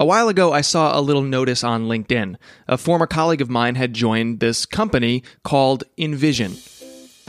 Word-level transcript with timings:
A 0.00 0.06
while 0.06 0.30
ago, 0.30 0.50
I 0.50 0.62
saw 0.62 0.98
a 0.98 1.02
little 1.02 1.20
notice 1.20 1.62
on 1.62 1.86
LinkedIn. 1.86 2.36
A 2.66 2.78
former 2.78 3.06
colleague 3.06 3.42
of 3.42 3.50
mine 3.50 3.74
had 3.74 3.92
joined 3.92 4.40
this 4.40 4.64
company 4.64 5.22
called 5.44 5.84
InVision. 5.98 6.56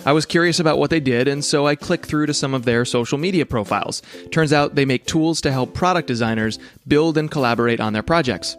I 0.06 0.14
was 0.14 0.26
curious 0.26 0.58
about 0.58 0.80
what 0.80 0.90
they 0.90 1.02
did, 1.02 1.28
and 1.28 1.44
so 1.44 1.68
I 1.68 1.76
clicked 1.76 2.06
through 2.06 2.28
to 2.28 2.34
some 2.34 2.54
of 2.54 2.64
their 2.64 2.86
social 2.86 3.18
media 3.18 3.46
profiles. 3.46 4.02
Turns 4.32 4.54
out 4.54 4.76
they 4.76 4.86
make 4.86 5.06
tools 5.06 5.42
to 5.42 5.52
help 5.52 5.74
product 5.74 6.08
designers 6.08 6.60
build 6.88 7.18
and 7.18 7.30
collaborate 7.30 7.82
on 7.82 7.92
their 7.92 8.04
projects. 8.04 8.56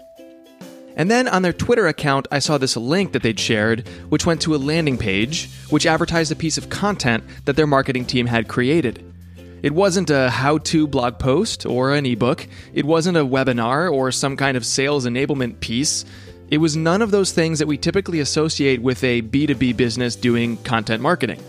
And 0.94 1.10
then 1.10 1.26
on 1.26 1.40
their 1.40 1.54
Twitter 1.54 1.86
account, 1.86 2.28
I 2.30 2.38
saw 2.38 2.58
this 2.58 2.76
link 2.76 3.12
that 3.12 3.22
they'd 3.22 3.40
shared, 3.40 3.88
which 4.10 4.26
went 4.26 4.42
to 4.42 4.54
a 4.54 4.56
landing 4.56 4.98
page, 4.98 5.48
which 5.70 5.86
advertised 5.86 6.30
a 6.30 6.36
piece 6.36 6.58
of 6.58 6.68
content 6.68 7.24
that 7.46 7.56
their 7.56 7.66
marketing 7.66 8.04
team 8.04 8.26
had 8.26 8.46
created. 8.46 9.11
It 9.62 9.72
wasn't 9.72 10.10
a 10.10 10.28
how 10.28 10.58
to 10.58 10.88
blog 10.88 11.20
post 11.20 11.64
or 11.64 11.94
an 11.94 12.04
ebook, 12.04 12.48
it 12.74 12.84
wasn't 12.84 13.16
a 13.16 13.24
webinar 13.24 13.90
or 13.92 14.10
some 14.10 14.36
kind 14.36 14.56
of 14.56 14.66
sales 14.66 15.06
enablement 15.06 15.60
piece. 15.60 16.04
It 16.50 16.58
was 16.58 16.76
none 16.76 17.00
of 17.00 17.12
those 17.12 17.32
things 17.32 17.60
that 17.60 17.68
we 17.68 17.78
typically 17.78 18.20
associate 18.20 18.82
with 18.82 19.02
a 19.04 19.22
B2B 19.22 19.76
business 19.76 20.16
doing 20.16 20.58
content 20.58 21.00
marketing. 21.00 21.40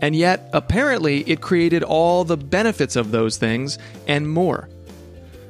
And 0.00 0.14
yet, 0.14 0.48
apparently, 0.52 1.28
it 1.28 1.40
created 1.40 1.82
all 1.82 2.24
the 2.24 2.36
benefits 2.36 2.94
of 2.94 3.10
those 3.10 3.36
things 3.36 3.78
and 4.06 4.30
more. 4.30 4.68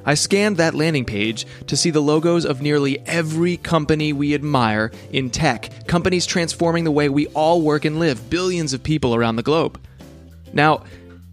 I 0.05 0.15
scanned 0.15 0.57
that 0.57 0.73
landing 0.73 1.05
page 1.05 1.45
to 1.67 1.77
see 1.77 1.91
the 1.91 2.01
logos 2.01 2.45
of 2.45 2.61
nearly 2.61 2.99
every 3.05 3.57
company 3.57 4.11
we 4.11 4.33
admire 4.33 4.91
in 5.11 5.29
tech, 5.29 5.69
companies 5.87 6.25
transforming 6.25 6.83
the 6.83 6.91
way 6.91 7.09
we 7.09 7.27
all 7.27 7.61
work 7.61 7.85
and 7.85 7.99
live, 7.99 8.29
billions 8.29 8.73
of 8.73 8.81
people 8.81 9.13
around 9.13 9.35
the 9.35 9.43
globe. 9.43 9.79
Now, 10.51 10.83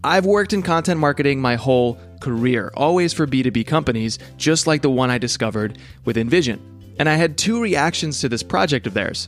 I've 0.07 0.25
worked 0.25 0.53
in 0.53 0.61
content 0.63 1.01
marketing 1.01 1.41
my 1.41 1.57
whole 1.57 1.99
career, 2.21 2.71
always 2.75 3.11
for 3.11 3.27
B2B 3.27 3.67
companies, 3.67 4.19
just 4.37 4.65
like 4.65 4.81
the 4.81 4.89
one 4.89 5.11
I 5.11 5.17
discovered 5.17 5.79
with 6.05 6.15
InVision. 6.15 6.59
and 6.97 7.09
I 7.09 7.15
had 7.15 7.37
two 7.37 7.61
reactions 7.61 8.21
to 8.21 8.29
this 8.29 8.41
project 8.41 8.87
of 8.87 8.93
theirs. 8.93 9.27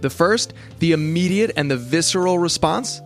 The 0.00 0.10
first, 0.10 0.54
the 0.78 0.92
immediate 0.92 1.50
and 1.56 1.68
the 1.68 1.76
visceral 1.76 2.38
response, 2.38 3.00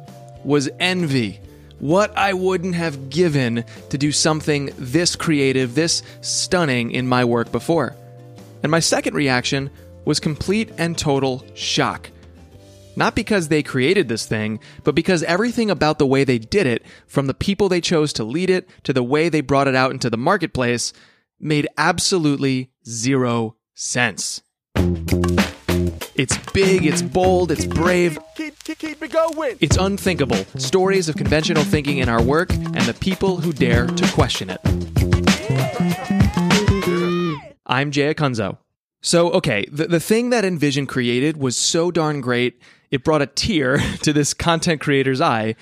was 0.44 0.68
envy. 0.78 1.40
What 1.78 2.16
I 2.18 2.34
wouldn't 2.34 2.74
have 2.74 3.08
given 3.08 3.64
to 3.88 3.98
do 3.98 4.12
something 4.12 4.70
this 4.76 5.16
creative, 5.16 5.74
this 5.74 6.02
stunning 6.20 6.90
in 6.90 7.08
my 7.08 7.24
work 7.24 7.50
before. 7.50 7.96
And 8.62 8.70
my 8.70 8.80
second 8.80 9.14
reaction 9.14 9.70
was 10.04 10.20
complete 10.20 10.70
and 10.76 10.96
total 10.96 11.44
shock. 11.54 12.10
Not 12.96 13.14
because 13.14 13.48
they 13.48 13.62
created 13.62 14.08
this 14.08 14.24
thing, 14.24 14.58
but 14.82 14.94
because 14.94 15.22
everything 15.24 15.70
about 15.70 15.98
the 15.98 16.06
way 16.06 16.24
they 16.24 16.38
did 16.38 16.66
it, 16.66 16.82
from 17.06 17.26
the 17.26 17.34
people 17.34 17.68
they 17.68 17.82
chose 17.82 18.12
to 18.14 18.24
lead 18.24 18.48
it 18.48 18.68
to 18.84 18.94
the 18.94 19.02
way 19.02 19.28
they 19.28 19.42
brought 19.42 19.68
it 19.68 19.74
out 19.74 19.90
into 19.90 20.08
the 20.08 20.16
marketplace, 20.16 20.94
made 21.38 21.68
absolutely 21.76 22.70
zero 22.88 23.56
sense. 23.74 24.40
It's 26.14 26.38
big, 26.52 26.86
it's 26.86 27.02
bold, 27.02 27.52
it's 27.52 27.66
brave. 27.66 28.18
Keep, 28.34 28.64
keep, 28.64 28.78
keep 28.78 29.02
it 29.02 29.12
going. 29.12 29.58
It's 29.60 29.76
unthinkable. 29.76 30.46
Stories 30.56 31.10
of 31.10 31.16
conventional 31.16 31.64
thinking 31.64 31.98
in 31.98 32.08
our 32.08 32.22
work 32.22 32.50
and 32.54 32.80
the 32.82 32.96
people 32.98 33.36
who 33.36 33.52
dare 33.52 33.86
to 33.86 34.12
question 34.12 34.48
it. 34.48 34.60
I'm 37.66 37.90
Jay 37.90 38.14
Acunzo. 38.14 38.56
So, 39.06 39.30
okay, 39.34 39.64
the, 39.70 39.86
the 39.86 40.00
thing 40.00 40.30
that 40.30 40.42
InVision 40.42 40.88
created 40.88 41.36
was 41.36 41.56
so 41.56 41.92
darn 41.92 42.20
great, 42.20 42.60
it 42.90 43.04
brought 43.04 43.22
a 43.22 43.26
tear 43.26 43.78
to 44.02 44.12
this 44.12 44.34
content 44.34 44.80
creator's 44.80 45.20
eye, 45.20 45.54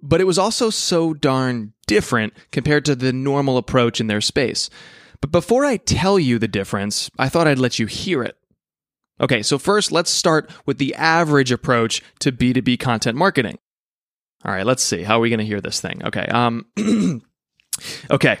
but 0.00 0.20
it 0.20 0.24
was 0.24 0.38
also 0.38 0.70
so 0.70 1.12
darn 1.12 1.72
different 1.88 2.32
compared 2.52 2.84
to 2.84 2.94
the 2.94 3.12
normal 3.12 3.58
approach 3.58 4.00
in 4.00 4.06
their 4.06 4.20
space. 4.20 4.70
But 5.20 5.32
before 5.32 5.64
I 5.64 5.78
tell 5.78 6.16
you 6.16 6.38
the 6.38 6.46
difference, 6.46 7.10
I 7.18 7.28
thought 7.28 7.48
I'd 7.48 7.58
let 7.58 7.80
you 7.80 7.86
hear 7.86 8.22
it. 8.22 8.36
Okay, 9.20 9.42
so 9.42 9.58
first 9.58 9.90
let's 9.90 10.10
start 10.10 10.48
with 10.64 10.78
the 10.78 10.94
average 10.94 11.50
approach 11.50 12.02
to 12.20 12.30
B2B 12.30 12.78
content 12.78 13.18
marketing. 13.18 13.58
All 14.44 14.52
right, 14.52 14.64
let's 14.64 14.82
see. 14.82 15.02
How 15.02 15.18
are 15.18 15.20
we 15.20 15.28
going 15.28 15.40
to 15.40 15.44
hear 15.44 15.60
this 15.60 15.80
thing? 15.80 16.02
Okay. 16.04 16.26
Um 16.26 16.66
Okay. 18.10 18.38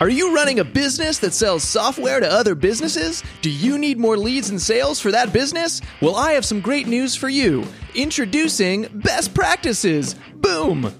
Are 0.00 0.08
you 0.08 0.34
running 0.34 0.58
a 0.58 0.64
business 0.64 1.18
that 1.18 1.34
sells 1.34 1.62
software 1.62 2.20
to 2.20 2.30
other 2.30 2.54
businesses? 2.54 3.22
Do 3.40 3.50
you 3.50 3.78
need 3.78 3.98
more 3.98 4.16
leads 4.16 4.50
and 4.50 4.60
sales 4.60 5.00
for 5.00 5.10
that 5.10 5.32
business? 5.32 5.80
Well, 6.00 6.16
I 6.16 6.32
have 6.32 6.44
some 6.44 6.60
great 6.60 6.86
news 6.86 7.16
for 7.16 7.28
you. 7.28 7.64
Introducing 7.94 8.88
Best 8.92 9.34
Practices. 9.34 10.16
Boom! 10.34 10.92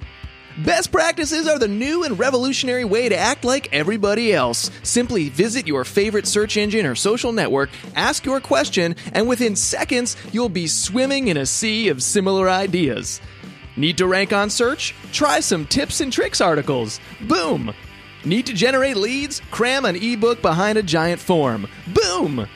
Best 0.64 0.92
practices 0.92 1.48
are 1.48 1.58
the 1.58 1.66
new 1.66 2.04
and 2.04 2.18
revolutionary 2.18 2.84
way 2.84 3.08
to 3.08 3.16
act 3.16 3.42
like 3.42 3.72
everybody 3.72 4.34
else. 4.34 4.70
Simply 4.82 5.30
visit 5.30 5.66
your 5.66 5.82
favorite 5.82 6.26
search 6.26 6.58
engine 6.58 6.84
or 6.84 6.94
social 6.94 7.32
network, 7.32 7.70
ask 7.96 8.26
your 8.26 8.38
question, 8.38 8.94
and 9.14 9.26
within 9.26 9.56
seconds, 9.56 10.14
you'll 10.30 10.50
be 10.50 10.66
swimming 10.66 11.28
in 11.28 11.38
a 11.38 11.46
sea 11.46 11.88
of 11.88 12.02
similar 12.02 12.50
ideas. 12.50 13.20
Need 13.78 13.96
to 13.98 14.06
rank 14.06 14.34
on 14.34 14.50
search? 14.50 14.94
Try 15.10 15.40
some 15.40 15.64
tips 15.64 16.02
and 16.02 16.12
tricks 16.12 16.42
articles. 16.42 17.00
Boom! 17.22 17.72
Need 18.24 18.46
to 18.46 18.52
generate 18.52 18.96
leads? 18.96 19.40
Cram 19.50 19.84
an 19.84 19.96
ebook 19.96 20.40
behind 20.42 20.78
a 20.78 20.82
giant 20.82 21.20
form. 21.20 21.66
Boom! 21.88 22.46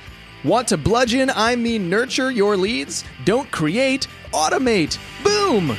Want 0.44 0.68
to 0.68 0.76
bludgeon, 0.76 1.30
I 1.34 1.56
mean 1.56 1.90
nurture 1.90 2.30
your 2.30 2.56
leads? 2.56 3.04
Don't 3.24 3.50
create, 3.50 4.06
automate. 4.32 4.96
Boom! 5.24 5.76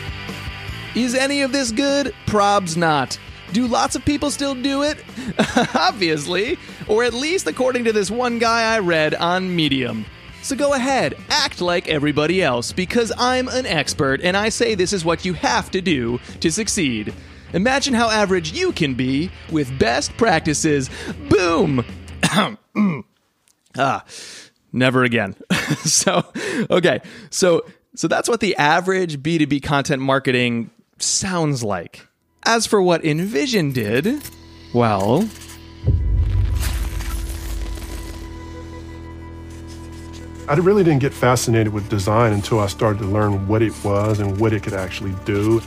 Is 0.94 1.16
any 1.16 1.42
of 1.42 1.54
this 1.54 1.72
good? 1.72 2.14
Probs 2.26 2.76
not. 2.76 3.18
Do 3.54 3.66
lots 3.66 3.96
of 3.96 4.04
people 4.04 4.30
still 4.30 4.56
do 4.56 4.84
it? 4.84 4.98
Obviously. 5.76 6.58
Or 6.90 7.04
at 7.06 7.14
least 7.14 7.48
according 7.48 7.86
to 7.86 7.94
this 7.94 8.12
one 8.12 8.40
guy 8.40 8.76
I 8.76 8.80
read 8.80 9.16
on 9.16 9.56
Medium. 9.56 10.06
So 10.42 10.56
go 10.56 10.74
ahead, 10.74 11.16
act 11.30 11.62
like 11.62 11.88
everybody 11.88 12.42
else, 12.42 12.72
because 12.72 13.12
I'm 13.18 13.48
an 13.48 13.66
expert 13.66 14.22
and 14.22 14.36
I 14.36 14.50
say 14.50 14.76
this 14.76 14.94
is 14.94 15.06
what 15.06 15.24
you 15.24 15.34
have 15.34 15.72
to 15.72 15.82
do 15.82 16.20
to 16.42 16.52
succeed. 16.52 17.14
Imagine 17.54 17.94
how 17.94 18.10
average 18.10 18.52
you 18.52 18.72
can 18.72 18.94
be 18.94 19.32
with 19.52 19.78
best 19.80 20.16
practices. 20.18 20.90
Boom! 21.30 21.86
ah, 23.78 24.04
never 24.74 25.04
again. 25.04 25.36
so, 25.84 26.26
okay, 26.70 27.02
so 27.30 27.66
so 27.96 28.08
that's 28.08 28.30
what 28.30 28.42
the 28.42 28.56
average 28.58 29.24
B2B 29.24 29.64
content 29.64 30.02
marketing 30.02 30.70
sounds 31.00 31.64
like. 31.64 32.08
As 32.46 32.68
for 32.68 32.82
what 32.82 33.04
Envision 33.04 33.72
did, 33.72 34.22
well. 34.74 35.28
I 40.50 40.54
really 40.54 40.84
didn't 40.84 41.02
get 41.02 41.14
fascinated 41.14 41.74
with 41.74 41.90
design 41.90 42.32
until 42.34 42.60
I 42.60 42.68
started 42.68 43.00
to 43.00 43.06
learn 43.06 43.48
what 43.48 43.62
it 43.62 43.74
was 43.84 44.20
and 44.20 44.40
what 44.40 44.54
it 44.54 44.64
could 44.64 44.74
actually 44.74 45.14
do. 45.26 45.62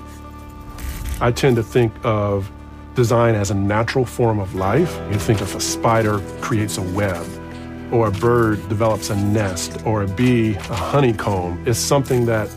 I 1.22 1.30
tend 1.30 1.56
to 1.56 1.62
think 1.62 1.92
of 2.02 2.50
design 2.94 3.34
as 3.34 3.50
a 3.50 3.54
natural 3.54 4.06
form 4.06 4.38
of 4.38 4.54
life. 4.54 4.98
You 5.12 5.18
think 5.18 5.42
if 5.42 5.54
a 5.54 5.60
spider 5.60 6.18
creates 6.40 6.78
a 6.78 6.82
web, 6.82 7.26
or 7.92 8.06
a 8.06 8.10
bird 8.10 8.66
develops 8.70 9.10
a 9.10 9.16
nest, 9.16 9.84
or 9.84 10.02
a 10.02 10.06
bee 10.06 10.54
a 10.54 10.74
honeycomb. 10.74 11.62
It's 11.66 11.78
something 11.78 12.24
that 12.24 12.48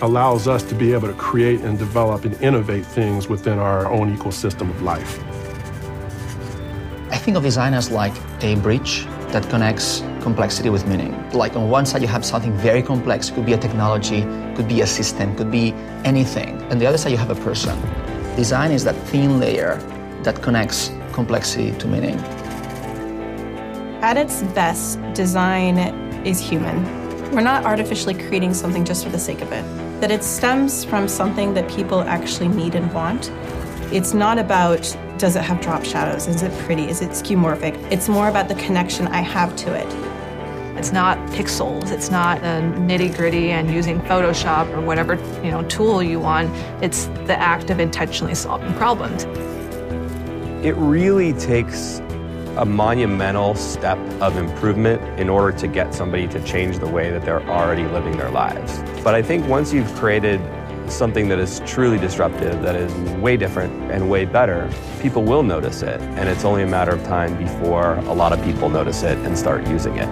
allows 0.00 0.48
us 0.48 0.62
to 0.62 0.74
be 0.74 0.94
able 0.94 1.08
to 1.08 1.14
create 1.14 1.60
and 1.60 1.78
develop 1.78 2.24
and 2.24 2.40
innovate 2.40 2.86
things 2.86 3.28
within 3.28 3.58
our 3.58 3.86
own 3.86 4.16
ecosystem 4.16 4.70
of 4.70 4.80
life. 4.80 5.22
I 7.10 7.18
think 7.18 7.36
of 7.36 7.42
design 7.42 7.74
as 7.74 7.90
like 7.90 8.14
a 8.42 8.54
bridge 8.56 9.04
that 9.28 9.46
connects 9.50 10.02
complexity 10.22 10.70
with 10.70 10.86
meaning. 10.86 11.12
Like 11.32 11.54
on 11.54 11.68
one 11.68 11.84
side 11.84 12.00
you 12.00 12.08
have 12.08 12.24
something 12.24 12.56
very 12.56 12.82
complex, 12.82 13.28
could 13.28 13.44
be 13.44 13.52
a 13.52 13.58
technology, 13.58 14.22
could 14.54 14.68
be 14.68 14.80
a 14.80 14.86
system, 14.86 15.36
could 15.36 15.50
be 15.50 15.72
anything. 16.04 16.62
And 16.70 16.80
the 16.80 16.86
other 16.86 16.96
side 16.96 17.10
you 17.10 17.18
have 17.18 17.30
a 17.30 17.40
person. 17.44 17.76
Design 18.36 18.70
is 18.70 18.84
that 18.84 18.94
thin 19.08 19.40
layer 19.40 19.76
that 20.22 20.42
connects 20.42 20.92
complexity 21.12 21.72
to 21.78 21.88
meaning. 21.88 22.18
At 24.02 24.18
its 24.18 24.42
best, 24.54 25.00
design 25.14 25.78
is 26.26 26.38
human. 26.38 26.84
We're 27.32 27.40
not 27.40 27.64
artificially 27.64 28.12
creating 28.12 28.52
something 28.52 28.84
just 28.84 29.04
for 29.04 29.10
the 29.10 29.18
sake 29.18 29.40
of 29.40 29.50
it 29.52 29.64
that 30.02 30.10
it 30.10 30.22
stems 30.22 30.84
from 30.84 31.08
something 31.08 31.54
that 31.54 31.66
people 31.70 32.02
actually 32.02 32.48
need 32.48 32.74
and 32.74 32.92
want. 32.92 33.30
It's 33.90 34.12
not 34.12 34.38
about 34.38 34.94
does 35.16 35.34
it 35.34 35.42
have 35.42 35.62
drop 35.62 35.82
shadows? 35.82 36.26
Is 36.26 36.42
it 36.42 36.52
pretty? 36.66 36.90
Is 36.90 37.00
it 37.00 37.12
skeuomorphic? 37.12 37.74
It's 37.90 38.06
more 38.06 38.28
about 38.28 38.48
the 38.48 38.54
connection 38.56 39.06
I 39.08 39.22
have 39.22 39.56
to 39.56 39.74
it. 39.74 40.15
It's 40.76 40.92
not 40.92 41.16
pixels. 41.30 41.90
It's 41.90 42.10
not 42.10 42.38
a 42.38 42.60
nitty 42.60 43.16
gritty 43.16 43.50
and 43.50 43.72
using 43.72 43.98
Photoshop 44.02 44.70
or 44.76 44.80
whatever 44.82 45.14
you 45.42 45.50
know 45.50 45.62
tool 45.64 46.02
you 46.02 46.20
want. 46.20 46.54
It's 46.82 47.06
the 47.26 47.38
act 47.38 47.70
of 47.70 47.80
intentionally 47.80 48.34
solving 48.34 48.72
problems. 48.74 49.24
It 50.64 50.74
really 50.76 51.32
takes 51.32 52.00
a 52.58 52.64
monumental 52.64 53.54
step 53.54 53.98
of 54.20 54.36
improvement 54.36 55.00
in 55.18 55.28
order 55.28 55.56
to 55.58 55.66
get 55.66 55.94
somebody 55.94 56.26
to 56.28 56.42
change 56.44 56.78
the 56.78 56.88
way 56.88 57.10
that 57.10 57.22
they're 57.24 57.46
already 57.48 57.84
living 57.84 58.16
their 58.16 58.30
lives. 58.30 58.78
But 59.02 59.14
I 59.14 59.22
think 59.22 59.46
once 59.46 59.72
you've 59.72 59.92
created 59.94 60.40
something 60.90 61.28
that 61.28 61.38
is 61.38 61.60
truly 61.66 61.98
disruptive, 61.98 62.62
that 62.62 62.76
is 62.76 62.92
way 63.20 63.36
different 63.36 63.90
and 63.90 64.08
way 64.08 64.24
better, 64.24 64.70
people 65.00 65.22
will 65.22 65.42
notice 65.42 65.82
it. 65.82 66.00
And 66.00 66.28
it's 66.28 66.44
only 66.44 66.62
a 66.62 66.66
matter 66.66 66.92
of 66.92 67.02
time 67.04 67.36
before 67.36 67.96
a 67.96 68.12
lot 68.12 68.32
of 68.32 68.42
people 68.44 68.68
notice 68.68 69.02
it 69.02 69.18
and 69.18 69.36
start 69.38 69.66
using 69.68 69.96
it. 69.96 70.08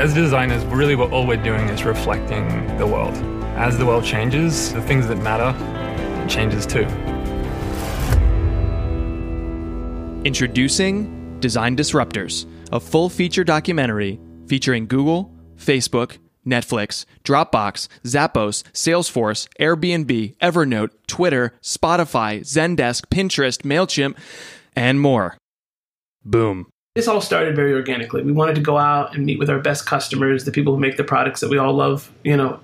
As 0.00 0.14
designers, 0.14 0.64
really 0.64 0.96
what 0.96 1.12
all 1.12 1.26
we're 1.26 1.36
doing 1.36 1.68
is 1.68 1.84
reflecting 1.84 2.48
the 2.78 2.86
world. 2.86 3.14
As 3.58 3.76
the 3.76 3.84
world 3.84 4.02
changes, 4.02 4.72
the 4.72 4.80
things 4.80 5.06
that 5.08 5.16
matter 5.16 5.52
changes 6.26 6.64
too. 6.64 6.86
Introducing 10.24 11.38
Design 11.40 11.76
Disruptors, 11.76 12.46
a 12.72 12.80
full 12.80 13.10
feature 13.10 13.44
documentary 13.44 14.18
featuring 14.46 14.86
Google, 14.86 15.34
Facebook, 15.56 16.16
Netflix, 16.46 17.04
Dropbox, 17.22 17.86
Zappos, 18.04 18.62
Salesforce, 18.72 19.48
Airbnb, 19.60 20.34
Evernote, 20.38 20.92
Twitter, 21.08 21.52
Spotify, 21.60 22.40
Zendesk, 22.40 23.04
Pinterest, 23.08 23.60
MailChimp, 23.64 24.16
and 24.74 24.98
more. 24.98 25.36
Boom. 26.24 26.68
This 26.96 27.06
all 27.06 27.20
started 27.20 27.54
very 27.54 27.72
organically. 27.72 28.20
We 28.24 28.32
wanted 28.32 28.56
to 28.56 28.60
go 28.60 28.76
out 28.76 29.14
and 29.14 29.24
meet 29.24 29.38
with 29.38 29.48
our 29.48 29.60
best 29.60 29.86
customers, 29.86 30.44
the 30.44 30.50
people 30.50 30.74
who 30.74 30.80
make 30.80 30.96
the 30.96 31.04
products 31.04 31.40
that 31.40 31.48
we 31.48 31.56
all 31.56 31.72
love, 31.72 32.10
you 32.24 32.36
know, 32.36 32.58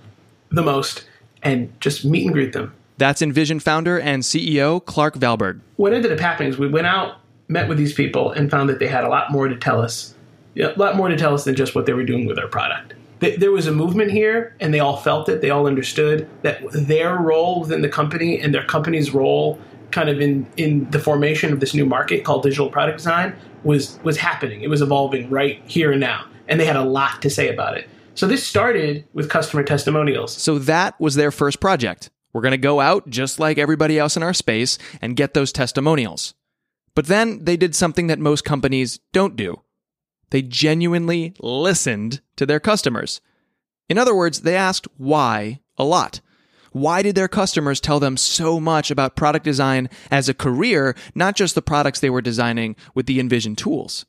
the 0.50 0.62
most, 0.62 1.06
and 1.44 1.72
just 1.80 2.04
meet 2.04 2.24
and 2.24 2.32
greet 2.32 2.52
them. 2.52 2.74
That's 2.98 3.22
InVision 3.22 3.62
founder 3.62 4.00
and 4.00 4.24
CEO 4.24 4.84
Clark 4.84 5.14
Valberg. 5.14 5.60
What 5.76 5.92
ended 5.92 6.10
up 6.10 6.18
happening 6.18 6.48
is 6.48 6.58
we 6.58 6.66
went 6.66 6.88
out, 6.88 7.18
met 7.46 7.68
with 7.68 7.78
these 7.78 7.92
people, 7.92 8.32
and 8.32 8.50
found 8.50 8.68
that 8.68 8.80
they 8.80 8.88
had 8.88 9.04
a 9.04 9.08
lot 9.08 9.30
more 9.30 9.46
to 9.46 9.54
tell 9.54 9.80
us, 9.80 10.12
a 10.56 10.74
lot 10.76 10.96
more 10.96 11.06
to 11.06 11.16
tell 11.16 11.32
us 11.32 11.44
than 11.44 11.54
just 11.54 11.76
what 11.76 11.86
they 11.86 11.92
were 11.92 12.02
doing 12.02 12.26
with 12.26 12.36
our 12.36 12.48
product. 12.48 12.94
There 13.20 13.52
was 13.52 13.68
a 13.68 13.72
movement 13.72 14.10
here, 14.10 14.56
and 14.58 14.74
they 14.74 14.80
all 14.80 14.96
felt 14.96 15.28
it. 15.28 15.40
They 15.40 15.50
all 15.50 15.68
understood 15.68 16.28
that 16.42 16.64
their 16.72 17.16
role 17.16 17.60
within 17.60 17.80
the 17.80 17.88
company 17.88 18.40
and 18.40 18.52
their 18.52 18.64
company's 18.64 19.14
role, 19.14 19.60
kind 19.92 20.08
of 20.08 20.20
in 20.20 20.48
in 20.56 20.90
the 20.90 20.98
formation 20.98 21.52
of 21.52 21.60
this 21.60 21.74
new 21.74 21.86
market 21.86 22.24
called 22.24 22.42
digital 22.42 22.68
product 22.68 22.98
design, 22.98 23.36
was 23.66 23.98
was 24.02 24.16
happening. 24.16 24.62
It 24.62 24.70
was 24.70 24.80
evolving 24.80 25.28
right 25.28 25.60
here 25.66 25.92
and 25.92 26.00
now, 26.00 26.26
and 26.48 26.58
they 26.58 26.64
had 26.64 26.76
a 26.76 26.84
lot 26.84 27.20
to 27.22 27.30
say 27.30 27.52
about 27.52 27.76
it. 27.76 27.88
So 28.14 28.26
this 28.26 28.46
started 28.46 29.04
with 29.12 29.28
customer 29.28 29.62
testimonials. 29.62 30.32
So 30.34 30.58
that 30.60 30.98
was 30.98 31.16
their 31.16 31.30
first 31.30 31.60
project. 31.60 32.08
We're 32.32 32.40
going 32.40 32.52
to 32.52 32.58
go 32.58 32.80
out 32.80 33.10
just 33.10 33.38
like 33.38 33.58
everybody 33.58 33.98
else 33.98 34.16
in 34.16 34.22
our 34.22 34.32
space 34.32 34.78
and 35.02 35.16
get 35.16 35.34
those 35.34 35.52
testimonials. 35.52 36.34
But 36.94 37.06
then 37.06 37.44
they 37.44 37.58
did 37.58 37.74
something 37.74 38.06
that 38.06 38.18
most 38.18 38.44
companies 38.44 39.00
don't 39.12 39.36
do. 39.36 39.60
They 40.30 40.42
genuinely 40.42 41.34
listened 41.40 42.20
to 42.36 42.46
their 42.46 42.60
customers. 42.60 43.20
In 43.88 43.98
other 43.98 44.14
words, 44.14 44.40
they 44.40 44.56
asked 44.56 44.88
why 44.96 45.60
a 45.76 45.84
lot. 45.84 46.20
Why 46.76 47.00
did 47.00 47.14
their 47.14 47.26
customers 47.26 47.80
tell 47.80 48.00
them 48.00 48.18
so 48.18 48.60
much 48.60 48.90
about 48.90 49.16
product 49.16 49.46
design 49.46 49.88
as 50.10 50.28
a 50.28 50.34
career, 50.34 50.94
not 51.14 51.34
just 51.34 51.54
the 51.54 51.62
products 51.62 52.00
they 52.00 52.10
were 52.10 52.20
designing 52.20 52.76
with 52.94 53.06
the 53.06 53.18
InVision 53.18 53.56
tools? 53.56 54.04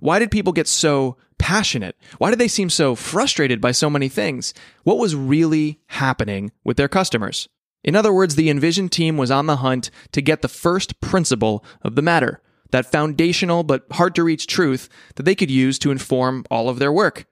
Why 0.00 0.18
did 0.18 0.32
people 0.32 0.52
get 0.52 0.66
so 0.66 1.16
passionate? 1.38 1.96
Why 2.18 2.30
did 2.30 2.40
they 2.40 2.48
seem 2.48 2.70
so 2.70 2.96
frustrated 2.96 3.60
by 3.60 3.70
so 3.70 3.88
many 3.88 4.08
things? 4.08 4.52
What 4.82 4.98
was 4.98 5.14
really 5.14 5.78
happening 5.86 6.50
with 6.64 6.76
their 6.76 6.88
customers? 6.88 7.48
In 7.84 7.94
other 7.94 8.12
words, 8.12 8.34
the 8.34 8.48
InVision 8.48 8.90
team 8.90 9.16
was 9.16 9.30
on 9.30 9.46
the 9.46 9.58
hunt 9.58 9.88
to 10.10 10.20
get 10.20 10.42
the 10.42 10.48
first 10.48 11.00
principle 11.00 11.64
of 11.82 11.94
the 11.94 12.02
matter, 12.02 12.42
that 12.72 12.90
foundational 12.90 13.62
but 13.62 13.84
hard 13.92 14.16
to 14.16 14.24
reach 14.24 14.48
truth 14.48 14.88
that 15.14 15.22
they 15.22 15.36
could 15.36 15.52
use 15.52 15.78
to 15.78 15.92
inform 15.92 16.44
all 16.50 16.68
of 16.68 16.80
their 16.80 16.92
work. 16.92 17.26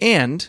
And 0.00 0.48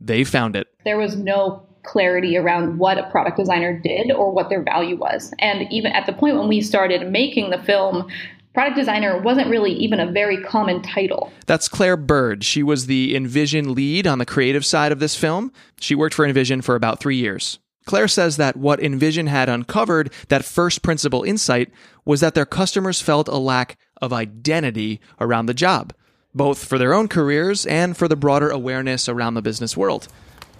they 0.00 0.24
found 0.24 0.56
it. 0.56 0.66
There 0.84 0.98
was 0.98 1.14
no 1.14 1.67
clarity 1.84 2.36
around 2.36 2.78
what 2.78 2.98
a 2.98 3.08
product 3.10 3.36
designer 3.36 3.78
did 3.78 4.10
or 4.12 4.32
what 4.32 4.48
their 4.48 4.62
value 4.62 4.96
was. 4.96 5.32
And 5.38 5.70
even 5.72 5.92
at 5.92 6.06
the 6.06 6.12
point 6.12 6.36
when 6.36 6.48
we 6.48 6.60
started 6.60 7.10
making 7.10 7.50
the 7.50 7.58
film, 7.58 8.08
product 8.54 8.76
designer 8.76 9.20
wasn't 9.20 9.48
really 9.48 9.72
even 9.72 10.00
a 10.00 10.10
very 10.10 10.42
common 10.42 10.82
title. 10.82 11.32
That's 11.46 11.68
Clair 11.68 11.96
Byrd. 11.96 12.44
She 12.44 12.62
was 12.62 12.86
the 12.86 13.14
InVision 13.14 13.74
lead 13.74 14.06
on 14.06 14.18
the 14.18 14.26
creative 14.26 14.66
side 14.66 14.92
of 14.92 14.98
this 14.98 15.14
film. 15.14 15.52
She 15.80 15.94
worked 15.94 16.14
for 16.14 16.26
InVision 16.26 16.64
for 16.64 16.74
about 16.74 17.00
three 17.00 17.16
years. 17.16 17.58
Clair 17.84 18.06
says 18.06 18.36
that 18.36 18.56
what 18.56 18.80
InVision 18.80 19.28
had 19.28 19.48
uncovered, 19.48 20.12
that 20.28 20.44
first 20.44 20.82
principle 20.82 21.22
insight, 21.22 21.70
was 22.04 22.20
that 22.20 22.34
their 22.34 22.44
customers 22.44 23.00
felt 23.00 23.28
a 23.28 23.38
lack 23.38 23.78
of 24.02 24.12
identity 24.12 25.00
around 25.20 25.46
the 25.46 25.54
job, 25.54 25.94
both 26.34 26.64
for 26.64 26.76
their 26.76 26.92
own 26.92 27.08
careers 27.08 27.64
and 27.64 27.96
for 27.96 28.06
the 28.06 28.16
broader 28.16 28.50
awareness 28.50 29.08
around 29.08 29.34
the 29.34 29.42
business 29.42 29.74
world. 29.74 30.08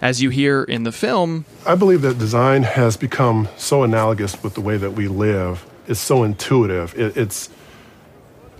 As 0.01 0.21
you 0.21 0.29
hear 0.29 0.63
in 0.63 0.83
the 0.83 0.91
film, 0.91 1.45
I 1.65 1.75
believe 1.75 2.01
that 2.03 2.17
design 2.17 2.63
has 2.63 2.95
become 2.95 3.49
so 3.57 3.83
analogous 3.83 4.41
with 4.41 4.53
the 4.53 4.61
way 4.61 4.77
that 4.77 4.91
we 4.91 5.09
live. 5.09 5.65
It's 5.87 5.99
so 5.99 6.23
intuitive. 6.23 6.97
It, 6.97 7.17
it's 7.17 7.49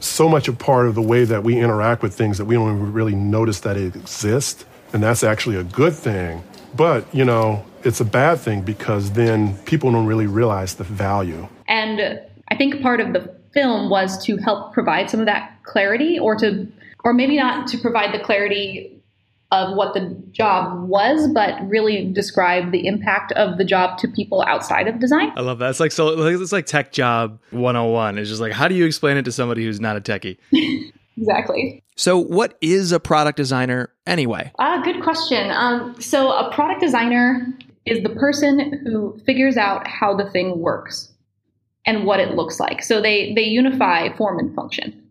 so 0.01 0.27
much 0.27 0.47
a 0.47 0.53
part 0.53 0.87
of 0.87 0.95
the 0.95 1.01
way 1.01 1.23
that 1.23 1.43
we 1.43 1.57
interact 1.57 2.01
with 2.01 2.13
things 2.13 2.37
that 2.39 2.45
we 2.45 2.55
don't 2.55 2.75
even 2.75 2.91
really 2.91 3.15
notice 3.15 3.61
that 3.61 3.77
it 3.77 3.95
exists. 3.95 4.65
And 4.91 5.01
that's 5.01 5.23
actually 5.23 5.55
a 5.55 5.63
good 5.63 5.93
thing. 5.93 6.43
But, 6.75 7.13
you 7.15 7.23
know, 7.23 7.65
it's 7.83 8.01
a 8.01 8.05
bad 8.05 8.39
thing 8.39 8.61
because 8.61 9.11
then 9.11 9.57
people 9.59 9.91
don't 9.91 10.05
really 10.05 10.27
realize 10.27 10.75
the 10.75 10.83
value. 10.83 11.47
And 11.67 12.21
I 12.49 12.55
think 12.55 12.81
part 12.81 12.99
of 12.99 13.13
the 13.13 13.33
film 13.53 13.89
was 13.89 14.23
to 14.25 14.37
help 14.37 14.73
provide 14.73 15.09
some 15.09 15.19
of 15.19 15.25
that 15.27 15.63
clarity 15.63 16.19
or 16.19 16.35
to 16.35 16.67
or 17.03 17.13
maybe 17.13 17.37
not 17.37 17.67
to 17.67 17.77
provide 17.77 18.13
the 18.13 18.19
clarity 18.19 18.98
of 19.51 19.75
what 19.75 19.93
the 19.93 20.15
job 20.31 20.87
was, 20.87 21.27
but 21.33 21.55
really 21.67 22.11
describe 22.11 22.71
the 22.71 22.85
impact 22.85 23.31
of 23.31 23.57
the 23.57 23.65
job 23.65 23.97
to 23.97 24.07
people 24.07 24.43
outside 24.47 24.87
of 24.87 24.99
design. 24.99 25.31
I 25.35 25.41
love 25.41 25.59
that. 25.59 25.71
It's 25.71 25.79
like 25.79 25.91
so 25.91 26.27
it's 26.27 26.51
like 26.51 26.65
tech 26.65 26.91
job 26.91 27.39
101. 27.51 28.17
It's 28.17 28.29
just 28.29 28.41
like 28.41 28.53
how 28.53 28.67
do 28.67 28.75
you 28.75 28.85
explain 28.85 29.17
it 29.17 29.25
to 29.25 29.31
somebody 29.31 29.65
who's 29.65 29.79
not 29.79 29.97
a 29.97 30.01
techie? 30.01 30.37
exactly. 31.17 31.83
So, 31.99 32.17
what 32.17 32.57
is 32.61 32.93
a 32.93 32.99
product 32.99 33.35
designer 33.35 33.91
anyway? 34.07 34.53
Uh, 34.57 34.81
good 34.83 35.03
question. 35.03 35.51
Um, 35.51 35.99
so, 35.99 36.31
a 36.31 36.49
product 36.53 36.79
designer 36.79 37.45
is 37.85 38.01
the 38.03 38.09
person 38.11 38.79
who 38.85 39.19
figures 39.25 39.57
out 39.57 39.85
how 39.85 40.15
the 40.15 40.29
thing 40.31 40.59
works 40.59 41.11
and 41.85 42.05
what 42.05 42.21
it 42.21 42.35
looks 42.35 42.57
like. 42.57 42.83
So, 42.83 43.01
they, 43.01 43.33
they 43.33 43.43
unify 43.43 44.15
form 44.15 44.39
and 44.39 44.55
function. 44.55 45.09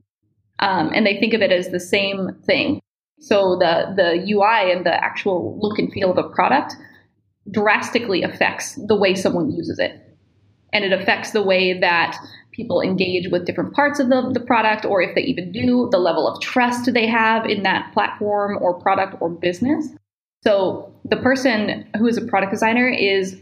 Um, 0.60 0.90
and 0.94 1.04
they 1.04 1.20
think 1.20 1.34
of 1.34 1.42
it 1.42 1.52
as 1.52 1.68
the 1.68 1.78
same 1.78 2.30
thing. 2.46 2.80
So, 3.20 3.56
the, 3.58 3.94
the 3.96 4.32
UI 4.32 4.72
and 4.72 4.86
the 4.86 4.94
actual 4.94 5.58
look 5.60 5.78
and 5.78 5.92
feel 5.92 6.10
of 6.10 6.18
a 6.18 6.28
product 6.28 6.74
drastically 7.50 8.22
affects 8.22 8.74
the 8.86 8.96
way 8.96 9.14
someone 9.14 9.50
uses 9.50 9.78
it. 9.78 10.00
And 10.72 10.84
it 10.84 10.92
affects 10.92 11.30
the 11.30 11.42
way 11.42 11.78
that 11.78 12.16
people 12.52 12.80
engage 12.80 13.28
with 13.30 13.46
different 13.46 13.72
parts 13.72 14.00
of 14.00 14.08
the, 14.08 14.30
the 14.32 14.40
product, 14.40 14.84
or 14.84 15.00
if 15.00 15.14
they 15.14 15.22
even 15.22 15.52
do, 15.52 15.88
the 15.90 15.98
level 15.98 16.26
of 16.26 16.40
trust 16.40 16.92
they 16.92 17.06
have 17.06 17.46
in 17.46 17.62
that 17.62 17.92
platform 17.92 18.58
or 18.60 18.74
product 18.80 19.16
or 19.20 19.30
business. 19.30 19.88
So 20.42 20.92
the 21.04 21.16
person 21.16 21.88
who 21.96 22.06
is 22.06 22.16
a 22.16 22.26
product 22.26 22.52
designer 22.52 22.88
is 22.88 23.36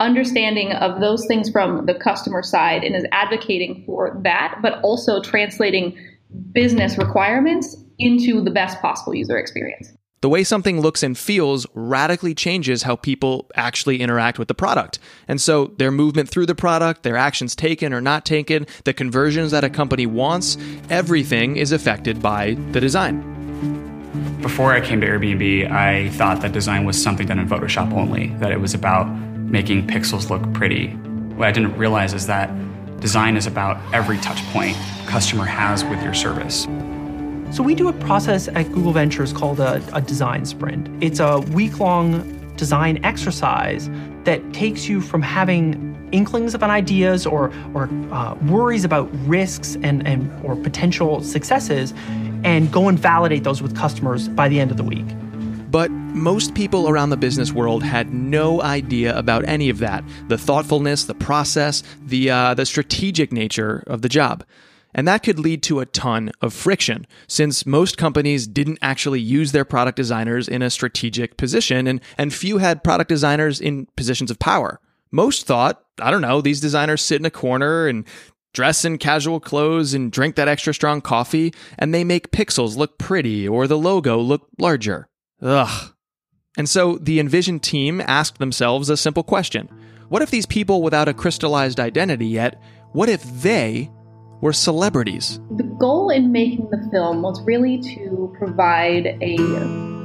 understanding 0.00 0.72
of 0.72 1.00
those 1.00 1.26
things 1.26 1.50
from 1.50 1.86
the 1.86 1.94
customer 1.94 2.42
side 2.42 2.82
and 2.84 2.96
is 2.96 3.04
advocating 3.12 3.84
for 3.86 4.18
that, 4.24 4.58
but 4.62 4.80
also 4.82 5.22
translating 5.22 5.96
business 6.52 6.96
requirements 6.98 7.76
into 8.00 8.42
the 8.42 8.50
best 8.50 8.80
possible 8.80 9.14
user 9.14 9.38
experience. 9.38 9.92
The 10.22 10.28
way 10.28 10.44
something 10.44 10.82
looks 10.82 11.02
and 11.02 11.16
feels 11.16 11.66
radically 11.72 12.34
changes 12.34 12.82
how 12.82 12.96
people 12.96 13.50
actually 13.54 14.02
interact 14.02 14.38
with 14.38 14.48
the 14.48 14.54
product. 14.54 14.98
And 15.26 15.40
so 15.40 15.68
their 15.78 15.90
movement 15.90 16.28
through 16.28 16.44
the 16.44 16.54
product, 16.54 17.04
their 17.04 17.16
actions 17.16 17.56
taken 17.56 17.94
or 17.94 18.02
not 18.02 18.26
taken, 18.26 18.66
the 18.84 18.92
conversions 18.92 19.50
that 19.52 19.64
a 19.64 19.70
company 19.70 20.04
wants, 20.04 20.58
everything 20.90 21.56
is 21.56 21.72
affected 21.72 22.20
by 22.20 22.52
the 22.72 22.80
design. 22.80 23.38
Before 24.42 24.74
I 24.74 24.82
came 24.82 25.00
to 25.00 25.06
Airbnb, 25.06 25.70
I 25.70 26.10
thought 26.10 26.42
that 26.42 26.52
design 26.52 26.84
was 26.84 27.02
something 27.02 27.26
done 27.26 27.38
in 27.38 27.48
Photoshop 27.48 27.90
only, 27.94 28.28
that 28.40 28.52
it 28.52 28.60
was 28.60 28.74
about 28.74 29.04
making 29.04 29.86
pixels 29.86 30.28
look 30.28 30.52
pretty. 30.52 30.88
What 31.36 31.48
I 31.48 31.52
didn't 31.52 31.78
realize 31.78 32.12
is 32.12 32.26
that 32.26 32.50
design 33.00 33.38
is 33.38 33.46
about 33.46 33.80
every 33.94 34.18
touch 34.18 34.44
point 34.52 34.76
customer 35.06 35.46
has 35.46 35.82
with 35.84 36.02
your 36.02 36.12
service. 36.12 36.66
So 37.52 37.64
we 37.64 37.74
do 37.74 37.88
a 37.88 37.92
process 37.92 38.46
at 38.46 38.70
Google 38.70 38.92
Ventures 38.92 39.32
called 39.32 39.58
a, 39.58 39.82
a 39.92 40.00
design 40.00 40.46
sprint. 40.46 40.88
It's 41.02 41.18
a 41.18 41.40
week-long 41.40 42.54
design 42.54 43.04
exercise 43.04 43.90
that 44.22 44.52
takes 44.52 44.88
you 44.88 45.00
from 45.00 45.20
having 45.20 46.08
inklings 46.12 46.54
of 46.54 46.62
an 46.62 46.70
ideas 46.70 47.26
or, 47.26 47.52
or 47.74 47.90
uh, 48.12 48.34
worries 48.46 48.84
about 48.84 49.10
risks 49.26 49.76
and, 49.82 50.06
and 50.06 50.30
or 50.44 50.54
potential 50.54 51.24
successes 51.24 51.92
and 52.44 52.70
go 52.70 52.86
and 52.86 52.96
validate 52.96 53.42
those 53.42 53.60
with 53.60 53.76
customers 53.76 54.28
by 54.28 54.48
the 54.48 54.60
end 54.60 54.70
of 54.70 54.76
the 54.76 54.84
week. 54.84 55.06
But 55.72 55.90
most 55.90 56.54
people 56.54 56.88
around 56.88 57.10
the 57.10 57.16
business 57.16 57.52
world 57.52 57.82
had 57.82 58.14
no 58.14 58.62
idea 58.62 59.16
about 59.18 59.44
any 59.48 59.70
of 59.70 59.78
that 59.78 60.04
the 60.28 60.38
thoughtfulness, 60.38 61.04
the 61.04 61.14
process, 61.14 61.82
the, 62.00 62.30
uh, 62.30 62.54
the 62.54 62.64
strategic 62.64 63.32
nature 63.32 63.82
of 63.88 64.02
the 64.02 64.08
job. 64.08 64.44
And 64.94 65.06
that 65.06 65.22
could 65.22 65.38
lead 65.38 65.62
to 65.64 65.80
a 65.80 65.86
ton 65.86 66.32
of 66.40 66.52
friction, 66.52 67.06
since 67.28 67.64
most 67.64 67.96
companies 67.96 68.46
didn't 68.46 68.78
actually 68.82 69.20
use 69.20 69.52
their 69.52 69.64
product 69.64 69.96
designers 69.96 70.48
in 70.48 70.62
a 70.62 70.70
strategic 70.70 71.36
position, 71.36 71.86
and, 71.86 72.00
and 72.18 72.34
few 72.34 72.58
had 72.58 72.82
product 72.82 73.08
designers 73.08 73.60
in 73.60 73.86
positions 73.96 74.30
of 74.30 74.38
power. 74.38 74.80
Most 75.12 75.46
thought, 75.46 75.82
I 76.00 76.10
don't 76.10 76.22
know, 76.22 76.40
these 76.40 76.60
designers 76.60 77.02
sit 77.02 77.20
in 77.20 77.26
a 77.26 77.30
corner 77.30 77.86
and 77.86 78.04
dress 78.52 78.84
in 78.84 78.98
casual 78.98 79.40
clothes 79.40 79.94
and 79.94 80.10
drink 80.10 80.36
that 80.36 80.48
extra 80.48 80.74
strong 80.74 81.00
coffee, 81.00 81.54
and 81.78 81.94
they 81.94 82.04
make 82.04 82.32
pixels 82.32 82.76
look 82.76 82.98
pretty 82.98 83.46
or 83.46 83.66
the 83.66 83.78
logo 83.78 84.18
look 84.18 84.48
larger. 84.58 85.08
Ugh. 85.40 85.94
And 86.56 86.68
so 86.68 86.98
the 86.98 87.20
InVision 87.20 87.62
team 87.62 88.02
asked 88.06 88.38
themselves 88.38 88.90
a 88.90 88.96
simple 88.96 89.22
question 89.22 89.68
What 90.08 90.22
if 90.22 90.30
these 90.30 90.46
people 90.46 90.82
without 90.82 91.08
a 91.08 91.14
crystallized 91.14 91.78
identity 91.78 92.26
yet, 92.26 92.60
what 92.92 93.08
if 93.08 93.22
they 93.42 93.90
were 94.40 94.52
celebrities? 94.52 95.40
The 95.56 95.64
goal 95.64 96.10
in 96.10 96.32
making 96.32 96.70
the 96.70 96.88
film 96.90 97.22
was 97.22 97.42
really 97.42 97.80
to 97.80 98.34
provide 98.38 99.18
a 99.20 99.36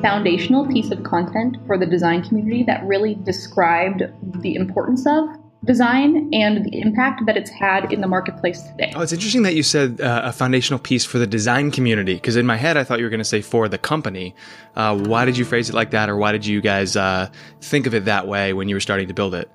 foundational 0.02 0.68
piece 0.68 0.92
of 0.92 1.04
content 1.04 1.58
for 1.66 1.78
the 1.78 1.86
design 1.86 2.24
community 2.24 2.64
that 2.64 2.84
really 2.86 3.16
described 3.16 4.04
the 4.42 4.56
importance 4.56 5.06
of 5.08 5.30
design 5.66 6.30
and 6.32 6.64
the 6.64 6.80
impact 6.80 7.26
that 7.26 7.36
it's 7.36 7.50
had 7.50 7.92
in 7.92 8.02
the 8.02 8.08
marketplace 8.08 8.62
today. 8.62 8.94
Oh, 8.96 9.02
it's 9.02 9.14
interesting 9.14 9.42
that 9.44 9.56
you 9.56 9.64
said 9.64 10.00
uh, 10.00 10.22
a 10.26 10.32
foundational 10.32 10.80
piece 10.80 11.04
for 11.06 11.18
the 11.18 11.26
design 11.26 11.72
community 11.72 12.14
because 12.14 12.36
in 12.36 12.46
my 12.46 12.56
head 12.56 12.78
I 12.78 12.84
thought 12.84 13.00
you 13.00 13.06
were 13.06 13.10
going 13.10 13.20
to 13.20 13.24
say 13.24 13.42
for 13.42 13.68
the 13.68 13.78
company. 13.78 14.36
Uh, 14.76 14.98
why 14.98 15.26
did 15.26 15.38
you 15.38 15.46
phrase 15.46 15.70
it 15.70 15.76
like 15.76 15.92
that, 15.92 16.10
or 16.10 16.18
why 16.18 16.32
did 16.32 16.46
you 16.46 16.62
guys 16.62 16.96
uh, 16.96 17.30
think 17.62 17.88
of 17.88 17.94
it 17.94 18.06
that 18.06 18.28
way 18.28 18.54
when 18.54 18.70
you 18.70 18.76
were 18.76 18.80
starting 18.80 19.08
to 19.08 19.14
build 19.14 19.34
it? 19.34 19.50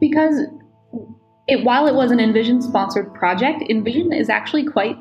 Because 0.00 0.38
it, 1.46 1.64
while 1.64 1.86
it 1.86 1.94
was 1.94 2.10
an 2.10 2.18
InVision 2.18 2.62
sponsored 2.62 3.12
project, 3.14 3.62
InVision 3.68 4.18
is 4.18 4.28
actually 4.28 4.64
quite 4.64 4.98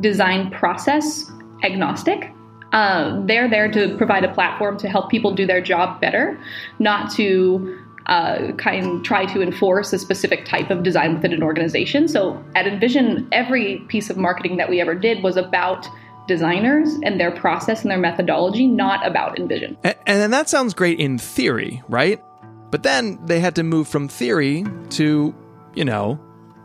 design 0.00 0.50
process 0.50 1.30
agnostic. 1.62 2.30
Uh, 2.72 3.24
they're 3.26 3.48
there 3.48 3.70
to 3.70 3.96
provide 3.96 4.24
a 4.24 4.34
platform 4.34 4.76
to 4.78 4.88
help 4.88 5.10
people 5.10 5.34
do 5.34 5.46
their 5.46 5.60
job 5.60 6.00
better, 6.00 6.38
not 6.78 7.10
to 7.12 7.78
uh, 8.06 8.52
kind 8.52 9.04
try 9.04 9.24
to 9.26 9.42
enforce 9.42 9.92
a 9.92 9.98
specific 9.98 10.44
type 10.44 10.70
of 10.70 10.82
design 10.82 11.14
within 11.14 11.32
an 11.32 11.42
organization. 11.42 12.08
So 12.08 12.42
at 12.54 12.66
InVision, 12.66 13.28
every 13.32 13.78
piece 13.88 14.10
of 14.10 14.16
marketing 14.16 14.56
that 14.58 14.68
we 14.68 14.80
ever 14.80 14.94
did 14.94 15.22
was 15.22 15.36
about 15.36 15.88
designers 16.28 16.88
and 17.04 17.20
their 17.20 17.30
process 17.30 17.82
and 17.82 17.90
their 17.90 17.98
methodology, 17.98 18.66
not 18.66 19.06
about 19.06 19.36
InVision. 19.36 19.76
And, 19.84 19.96
and 20.06 20.32
that 20.32 20.48
sounds 20.48 20.74
great 20.74 20.98
in 20.98 21.18
theory, 21.18 21.82
right? 21.88 22.22
But 22.70 22.82
then 22.82 23.24
they 23.24 23.40
had 23.40 23.54
to 23.56 23.62
move 23.62 23.86
from 23.88 24.08
theory 24.08 24.64
to, 24.90 25.34
you 25.76 25.84
know, 25.84 26.18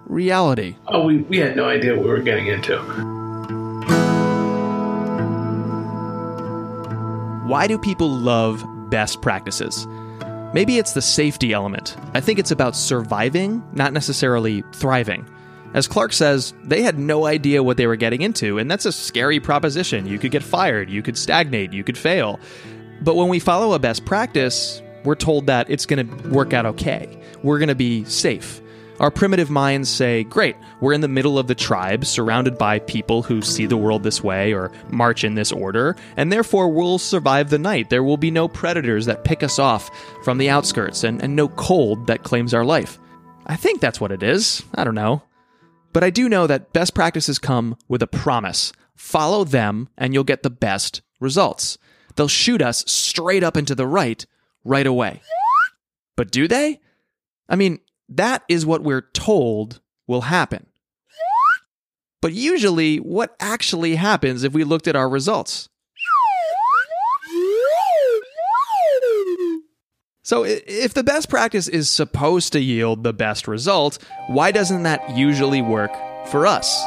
reality. 0.08 0.76
Oh, 0.88 1.06
we, 1.06 1.18
we 1.18 1.38
had 1.38 1.56
no 1.56 1.66
idea 1.66 1.94
what 1.94 2.04
we 2.06 2.10
were 2.10 2.22
getting 2.22 2.48
into. 2.48 2.78
Why 7.46 7.68
do 7.68 7.78
people 7.78 8.10
love 8.10 8.66
best 8.90 9.22
practices? 9.22 9.86
Maybe 10.54 10.78
it's 10.78 10.94
the 10.94 11.02
safety 11.02 11.54
element. 11.54 11.98
I 12.14 12.22
think 12.22 12.40
it's 12.40 12.52
about 12.52 12.76
surviving, 12.76 13.62
not 13.74 13.94
necessarily 13.94 14.64
thriving. 14.74 15.30
As 15.74 15.88
Clark 15.88 16.14
says, 16.14 16.54
they 16.64 16.82
had 16.82 16.98
no 17.00 17.26
idea 17.26 17.64
what 17.64 17.78
they 17.78 17.88
were 17.88 17.96
getting 17.96 18.22
into, 18.22 18.58
and 18.58 18.70
that's 18.70 18.86
a 18.86 18.92
scary 18.92 19.40
proposition. 19.40 20.06
You 20.06 20.20
could 20.20 20.32
get 20.32 20.44
fired, 20.44 20.90
you 20.90 21.02
could 21.02 21.18
stagnate, 21.18 21.72
you 21.74 21.84
could 21.84 21.98
fail. 21.98 22.40
But 23.02 23.16
when 23.16 23.30
we 23.30 23.40
follow 23.40 23.74
a 23.74 23.80
best 23.80 24.06
practice, 24.06 24.82
we're 25.04 25.16
told 25.16 25.48
that 25.48 25.70
it's 25.70 25.86
going 25.86 26.08
to 26.08 26.30
work 26.30 26.54
out 26.54 26.66
okay. 26.66 27.18
We're 27.44 27.60
going 27.60 27.70
to 27.70 27.76
be 27.76 28.04
safe. 28.06 28.62
Our 29.02 29.10
primitive 29.10 29.50
minds 29.50 29.90
say, 29.90 30.24
great, 30.26 30.56
we're 30.80 30.94
in 30.94 31.02
the 31.02 31.08
middle 31.08 31.40
of 31.40 31.48
the 31.48 31.56
tribe, 31.56 32.06
surrounded 32.06 32.56
by 32.56 32.78
people 32.78 33.24
who 33.24 33.42
see 33.42 33.66
the 33.66 33.76
world 33.76 34.04
this 34.04 34.24
way 34.24 34.54
or 34.54 34.72
march 34.92 35.24
in 35.24 35.34
this 35.34 35.52
order, 35.52 35.96
and 36.18 36.32
therefore 36.32 36.70
we'll 36.70 37.00
survive 37.00 37.50
the 37.50 37.58
night. 37.58 37.90
There 37.90 38.04
will 38.04 38.16
be 38.16 38.30
no 38.30 38.48
predators 38.48 39.08
that 39.08 39.24
pick 39.24 39.42
us 39.42 39.58
off 39.58 39.90
from 40.24 40.38
the 40.38 40.52
outskirts, 40.52 41.04
and, 41.04 41.20
and 41.24 41.36
no 41.36 41.48
cold 41.48 42.06
that 42.06 42.22
claims 42.22 42.54
our 42.54 42.64
life. 42.64 43.00
I 43.48 43.56
think 43.56 43.82
that's 43.82 44.00
what 44.00 44.12
it 44.12 44.22
is. 44.22 44.62
I 44.76 44.84
don't 44.84 44.94
know. 44.94 45.24
But 45.94 46.04
I 46.04 46.12
do 46.12 46.30
know 46.30 46.46
that 46.46 46.72
best 46.72 46.94
practices 46.94 47.40
come 47.40 47.78
with 47.88 48.04
a 48.04 48.08
promise 48.08 48.72
follow 48.96 49.44
them, 49.44 49.90
and 49.98 50.14
you'll 50.14 50.24
get 50.24 50.44
the 50.44 50.52
best 50.52 51.02
results. 51.20 51.80
They'll 52.16 52.28
shoot 52.28 52.62
us 52.62 52.84
straight 52.86 53.44
up 53.44 53.58
into 53.58 53.74
the 53.74 53.88
right 53.88 54.24
right 54.64 54.86
away. 54.86 55.24
But 56.16 56.30
do 56.30 56.48
they? 56.48 56.80
I 57.50 57.56
mean, 57.56 57.80
that 58.12 58.44
is 58.50 58.66
what 58.66 58.84
we're 58.84 59.08
told 59.14 59.80
will 60.08 60.22
happen. 60.22 60.68
But 62.22 62.34
usually, 62.34 62.98
what 62.98 63.36
actually 63.40 63.96
happens 63.96 64.44
if 64.44 64.54
we 64.54 64.64
looked 64.64 64.88
at 64.88 64.96
our 64.96 65.10
results? 65.10 65.70
So, 70.24 70.44
if 70.46 70.94
the 70.94 71.04
best 71.04 71.30
practice 71.30 71.68
is 71.68 71.90
supposed 71.90 72.54
to 72.54 72.60
yield 72.60 73.04
the 73.04 73.14
best 73.14 73.48
result, 73.48 73.98
why 74.28 74.52
doesn't 74.52 74.84
that 74.84 75.18
usually 75.18 75.64
work 75.64 75.92
for 76.28 76.46
us? 76.46 76.86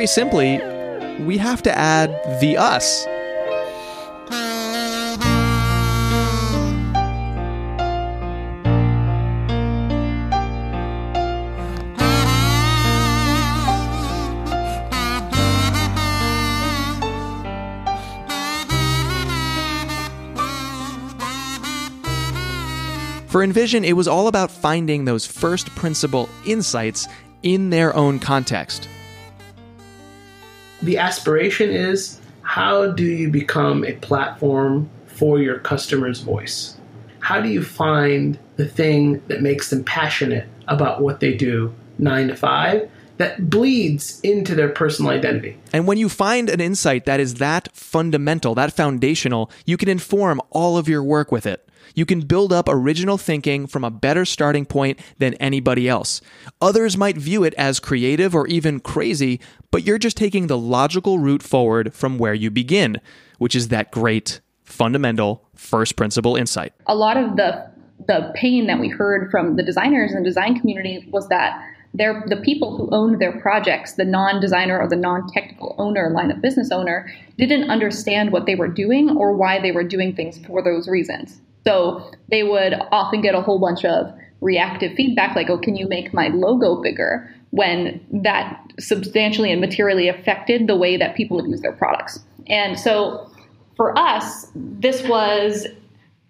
Very 0.00 0.06
simply, 0.06 0.56
we 1.26 1.36
have 1.36 1.60
to 1.60 1.76
add 1.76 2.08
the 2.40 2.56
us. 2.56 3.04
For 23.26 23.44
InVision, 23.44 23.84
it 23.84 23.92
was 23.92 24.08
all 24.08 24.28
about 24.28 24.50
finding 24.50 25.04
those 25.04 25.26
first 25.26 25.68
principle 25.76 26.26
insights 26.46 27.06
in 27.42 27.68
their 27.68 27.94
own 27.94 28.18
context. 28.18 28.88
The 30.82 30.98
aspiration 30.98 31.70
is 31.70 32.18
how 32.42 32.90
do 32.90 33.04
you 33.04 33.28
become 33.28 33.84
a 33.84 33.92
platform 33.92 34.88
for 35.06 35.38
your 35.38 35.58
customer's 35.58 36.20
voice? 36.20 36.76
How 37.20 37.40
do 37.40 37.48
you 37.48 37.62
find 37.62 38.38
the 38.56 38.66
thing 38.66 39.22
that 39.28 39.42
makes 39.42 39.70
them 39.70 39.84
passionate 39.84 40.48
about 40.68 41.02
what 41.02 41.20
they 41.20 41.34
do 41.34 41.74
nine 41.98 42.28
to 42.28 42.36
five 42.36 42.90
that 43.20 43.50
bleeds 43.50 44.20
into 44.20 44.54
their 44.54 44.68
personal 44.68 45.10
identity? 45.10 45.56
And 45.72 45.86
when 45.86 45.98
you 45.98 46.08
find 46.08 46.48
an 46.48 46.60
insight 46.60 47.06
that 47.06 47.20
is 47.20 47.34
that 47.34 47.74
fundamental, 47.74 48.54
that 48.54 48.72
foundational, 48.72 49.50
you 49.66 49.76
can 49.76 49.88
inform 49.88 50.40
all 50.50 50.76
of 50.76 50.88
your 50.88 51.02
work 51.02 51.30
with 51.30 51.46
it. 51.46 51.68
You 51.94 52.06
can 52.06 52.20
build 52.20 52.52
up 52.52 52.68
original 52.68 53.18
thinking 53.18 53.66
from 53.66 53.84
a 53.84 53.90
better 53.90 54.24
starting 54.24 54.64
point 54.64 55.00
than 55.18 55.34
anybody 55.34 55.88
else. 55.88 56.20
Others 56.60 56.96
might 56.96 57.16
view 57.16 57.44
it 57.44 57.54
as 57.54 57.80
creative 57.80 58.34
or 58.34 58.46
even 58.46 58.80
crazy, 58.80 59.40
but 59.70 59.84
you're 59.84 59.98
just 59.98 60.16
taking 60.16 60.46
the 60.46 60.58
logical 60.58 61.18
route 61.18 61.42
forward 61.42 61.92
from 61.94 62.18
where 62.18 62.34
you 62.34 62.50
begin, 62.50 63.00
which 63.38 63.54
is 63.54 63.68
that 63.68 63.90
great, 63.90 64.40
fundamental, 64.62 65.48
first 65.54 65.96
principle 65.96 66.36
insight. 66.36 66.72
A 66.86 66.94
lot 66.94 67.16
of 67.16 67.36
the 67.36 67.70
the 68.06 68.32
pain 68.34 68.66
that 68.66 68.80
we 68.80 68.88
heard 68.88 69.30
from 69.30 69.56
the 69.56 69.62
designers 69.62 70.12
and 70.12 70.24
the 70.24 70.28
design 70.30 70.58
community 70.58 71.06
was 71.10 71.28
that 71.28 71.62
they're 71.94 72.22
the 72.26 72.36
people 72.36 72.76
who 72.76 72.88
owned 72.92 73.20
their 73.20 73.38
projects, 73.40 73.94
the 73.94 74.04
non-designer 74.04 74.80
or 74.80 74.88
the 74.88 74.96
non-technical 74.96 75.74
owner, 75.78 76.10
line 76.10 76.30
of 76.30 76.40
business 76.40 76.70
owner, 76.70 77.12
didn't 77.36 77.70
understand 77.70 78.32
what 78.32 78.46
they 78.46 78.54
were 78.54 78.68
doing 78.68 79.16
or 79.16 79.32
why 79.32 79.60
they 79.60 79.72
were 79.72 79.84
doing 79.84 80.14
things 80.14 80.38
for 80.46 80.62
those 80.62 80.88
reasons. 80.88 81.40
So 81.66 82.10
they 82.30 82.42
would 82.42 82.74
often 82.92 83.20
get 83.20 83.34
a 83.34 83.40
whole 83.40 83.58
bunch 83.58 83.84
of 83.84 84.12
reactive 84.40 84.94
feedback 84.94 85.36
like, 85.36 85.50
oh, 85.50 85.58
can 85.58 85.76
you 85.76 85.88
make 85.88 86.14
my 86.14 86.28
logo 86.28 86.80
bigger? 86.80 87.34
When 87.50 88.00
that 88.22 88.62
substantially 88.78 89.50
and 89.50 89.60
materially 89.60 90.08
affected 90.08 90.68
the 90.68 90.76
way 90.76 90.96
that 90.96 91.16
people 91.16 91.36
would 91.36 91.50
use 91.50 91.60
their 91.60 91.72
products. 91.72 92.20
And 92.46 92.78
so 92.78 93.28
for 93.76 93.98
us, 93.98 94.46
this 94.54 95.02
was 95.08 95.66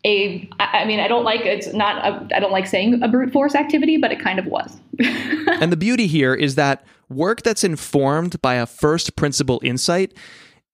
a 0.05 0.49
i 0.59 0.85
mean 0.85 1.01
i 1.01 1.09
don't 1.09 1.25
like 1.25 1.43
it's 1.43 1.73
not 1.75 1.97
a, 2.05 2.37
i 2.37 2.41
don't 2.41 2.53
like 2.53 2.67
saying 2.67 3.03
a 3.03 3.09
brute 3.09 3.33
force 3.33 3.55
activity 3.55 3.97
but 3.97 4.11
it 4.11 4.21
kind 4.21 4.39
of 4.39 4.47
was 4.47 4.77
and 4.99 5.71
the 5.71 5.77
beauty 5.77 6.07
here 6.07 6.35
is 6.35 6.55
that 6.55 6.85
work 7.09 7.43
that's 7.43 7.65
informed 7.65 8.41
by 8.41 8.55
a 8.55 8.67
first 8.67 9.15
principle 9.17 9.61
insight 9.63 10.15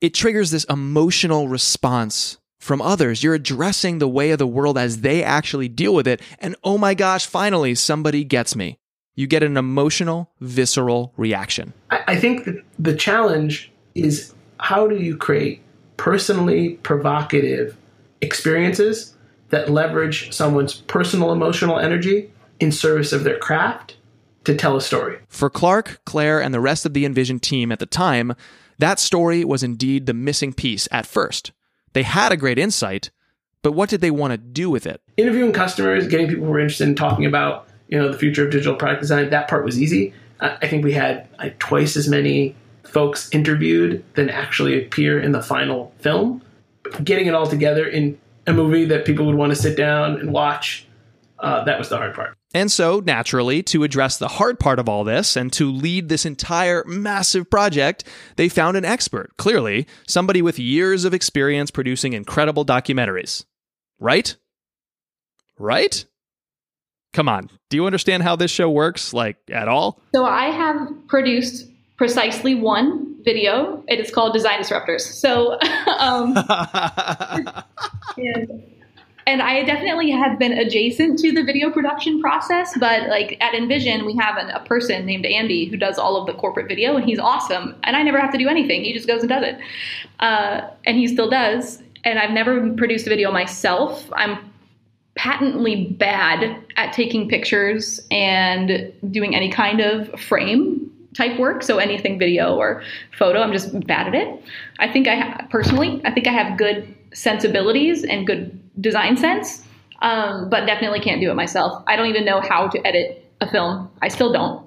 it 0.00 0.14
triggers 0.14 0.50
this 0.50 0.64
emotional 0.64 1.48
response 1.48 2.38
from 2.58 2.82
others. 2.82 3.22
You're 3.22 3.34
addressing 3.34 3.98
the 3.98 4.08
way 4.08 4.30
of 4.30 4.38
the 4.38 4.46
world 4.46 4.76
as 4.76 5.00
they 5.00 5.22
actually 5.22 5.68
deal 5.68 5.94
with 5.94 6.06
it. 6.06 6.20
And 6.40 6.56
oh 6.64 6.76
my 6.76 6.94
gosh, 6.94 7.26
finally, 7.26 7.74
somebody 7.74 8.24
gets 8.24 8.56
me. 8.56 8.78
You 9.14 9.26
get 9.26 9.42
an 9.42 9.56
emotional, 9.56 10.30
visceral 10.40 11.12
reaction. 11.16 11.72
I, 11.90 12.02
I 12.08 12.16
think 12.16 12.48
the 12.78 12.94
challenge 12.94 13.72
is 13.94 14.34
how 14.58 14.86
do 14.86 14.96
you 14.96 15.16
create 15.16 15.62
personally 15.96 16.74
provocative 16.82 17.76
experiences 18.20 19.14
that 19.50 19.70
leverage 19.70 20.32
someone's 20.32 20.74
personal 20.74 21.32
emotional 21.32 21.78
energy 21.78 22.30
in 22.60 22.72
service 22.72 23.12
of 23.12 23.24
their 23.24 23.38
craft 23.38 23.96
to 24.44 24.54
tell 24.54 24.76
a 24.76 24.80
story. 24.80 25.18
For 25.28 25.50
Clark, 25.50 26.00
Clair, 26.04 26.40
and 26.40 26.54
the 26.54 26.60
rest 26.60 26.86
of 26.86 26.94
the 26.94 27.04
InVision 27.04 27.40
team 27.40 27.72
at 27.72 27.78
the 27.78 27.86
time, 27.86 28.34
that 28.78 28.98
story 28.98 29.44
was 29.44 29.62
indeed 29.62 30.06
the 30.06 30.14
missing 30.14 30.52
piece 30.52 30.88
at 30.90 31.06
first. 31.06 31.52
They 31.92 32.02
had 32.02 32.32
a 32.32 32.36
great 32.36 32.58
insight, 32.58 33.10
but 33.62 33.72
what 33.72 33.88
did 33.88 34.00
they 34.00 34.10
want 34.10 34.32
to 34.32 34.38
do 34.38 34.70
with 34.70 34.86
it? 34.86 35.00
Interviewing 35.16 35.52
customers, 35.52 36.06
getting 36.06 36.28
people 36.28 36.44
who 36.44 36.50
were 36.50 36.60
interested 36.60 36.88
in 36.88 36.94
talking 36.94 37.26
about 37.26 37.68
you 37.88 37.98
know 37.98 38.10
the 38.10 38.18
future 38.18 38.44
of 38.44 38.50
digital 38.50 38.74
product 38.74 39.00
design, 39.00 39.30
that 39.30 39.48
part 39.48 39.64
was 39.64 39.80
easy. 39.80 40.12
I 40.40 40.66
think 40.68 40.84
we 40.84 40.92
had 40.92 41.28
like, 41.38 41.58
twice 41.58 41.96
as 41.96 42.08
many 42.08 42.54
folks 42.82 43.30
interviewed 43.32 44.04
than 44.14 44.28
actually 44.28 44.78
appear 44.78 45.18
in 45.18 45.32
the 45.32 45.42
final 45.42 45.94
film. 45.98 46.42
Getting 47.02 47.26
it 47.26 47.34
all 47.34 47.46
together 47.46 47.86
in 47.86 48.18
a 48.46 48.52
movie 48.52 48.84
that 48.86 49.04
people 49.04 49.26
would 49.26 49.34
want 49.34 49.50
to 49.50 49.56
sit 49.56 49.76
down 49.76 50.20
and 50.20 50.32
watch, 50.32 50.86
uh, 51.38 51.64
that 51.64 51.78
was 51.78 51.88
the 51.88 51.96
hard 51.96 52.14
part. 52.14 52.36
And 52.54 52.72
so, 52.72 53.00
naturally, 53.00 53.62
to 53.64 53.84
address 53.84 54.16
the 54.16 54.28
hard 54.28 54.58
part 54.58 54.78
of 54.78 54.88
all 54.88 55.04
this 55.04 55.36
and 55.36 55.52
to 55.54 55.70
lead 55.70 56.08
this 56.08 56.24
entire 56.24 56.84
massive 56.86 57.50
project, 57.50 58.04
they 58.36 58.48
found 58.48 58.76
an 58.76 58.84
expert, 58.84 59.36
clearly, 59.36 59.86
somebody 60.06 60.40
with 60.40 60.58
years 60.58 61.04
of 61.04 61.12
experience 61.12 61.70
producing 61.70 62.14
incredible 62.14 62.64
documentaries. 62.64 63.44
Right? 63.98 64.36
Right? 65.58 66.06
Come 67.12 67.28
on. 67.28 67.50
Do 67.68 67.76
you 67.76 67.86
understand 67.86 68.22
how 68.22 68.36
this 68.36 68.50
show 68.50 68.70
works, 68.70 69.12
like, 69.12 69.36
at 69.50 69.68
all? 69.68 70.00
So, 70.14 70.24
I 70.24 70.46
have 70.46 70.78
produced 71.08 71.68
precisely 71.96 72.54
one 72.54 73.16
video. 73.22 73.82
It 73.88 73.98
is 74.00 74.10
called 74.10 74.32
Design 74.32 74.60
Disruptors. 74.60 75.00
So, 75.00 75.58
um, 75.98 76.36
and, 78.16 78.62
and 79.26 79.42
I 79.42 79.64
definitely 79.64 80.10
have 80.10 80.38
been 80.38 80.52
adjacent 80.52 81.18
to 81.20 81.32
the 81.32 81.42
video 81.42 81.70
production 81.70 82.20
process, 82.20 82.76
but 82.78 83.08
like 83.08 83.36
at 83.40 83.54
InVision, 83.54 84.06
we 84.06 84.16
have 84.16 84.36
an, 84.36 84.50
a 84.50 84.60
person 84.60 85.04
named 85.04 85.26
Andy 85.26 85.66
who 85.66 85.76
does 85.76 85.98
all 85.98 86.16
of 86.16 86.26
the 86.26 86.34
corporate 86.34 86.68
video, 86.68 86.96
and 86.96 87.04
he's 87.04 87.18
awesome. 87.18 87.74
And 87.82 87.96
I 87.96 88.02
never 88.02 88.20
have 88.20 88.30
to 88.32 88.38
do 88.38 88.48
anything; 88.48 88.84
he 88.84 88.92
just 88.92 89.08
goes 89.08 89.20
and 89.20 89.28
does 89.28 89.42
it, 89.42 89.58
uh, 90.20 90.68
and 90.84 90.96
he 90.96 91.08
still 91.08 91.28
does. 91.28 91.82
And 92.04 92.20
I've 92.20 92.30
never 92.30 92.70
produced 92.74 93.06
a 93.06 93.10
video 93.10 93.32
myself. 93.32 94.08
I'm 94.12 94.38
patently 95.16 95.86
bad 95.98 96.62
at 96.76 96.92
taking 96.92 97.28
pictures 97.28 97.98
and 98.12 98.92
doing 99.10 99.34
any 99.34 99.50
kind 99.50 99.80
of 99.80 100.20
frame 100.20 100.85
type 101.16 101.38
work. 101.38 101.62
So 101.62 101.78
anything 101.78 102.18
video 102.18 102.54
or 102.54 102.82
photo, 103.18 103.40
I'm 103.40 103.52
just 103.52 103.78
bad 103.86 104.08
at 104.08 104.14
it. 104.14 104.42
I 104.78 104.92
think 104.92 105.08
I 105.08 105.16
ha- 105.16 105.46
personally, 105.50 106.02
I 106.04 106.12
think 106.12 106.26
I 106.26 106.32
have 106.32 106.58
good 106.58 106.94
sensibilities 107.14 108.04
and 108.04 108.26
good 108.26 108.60
design 108.80 109.16
sense, 109.16 109.66
um, 110.02 110.50
but 110.50 110.66
definitely 110.66 111.00
can't 111.00 111.20
do 111.20 111.30
it 111.30 111.34
myself. 111.34 111.82
I 111.86 111.96
don't 111.96 112.08
even 112.08 112.24
know 112.24 112.40
how 112.40 112.68
to 112.68 112.86
edit 112.86 113.24
a 113.40 113.50
film. 113.50 113.90
I 114.02 114.08
still 114.08 114.32
don't. 114.32 114.66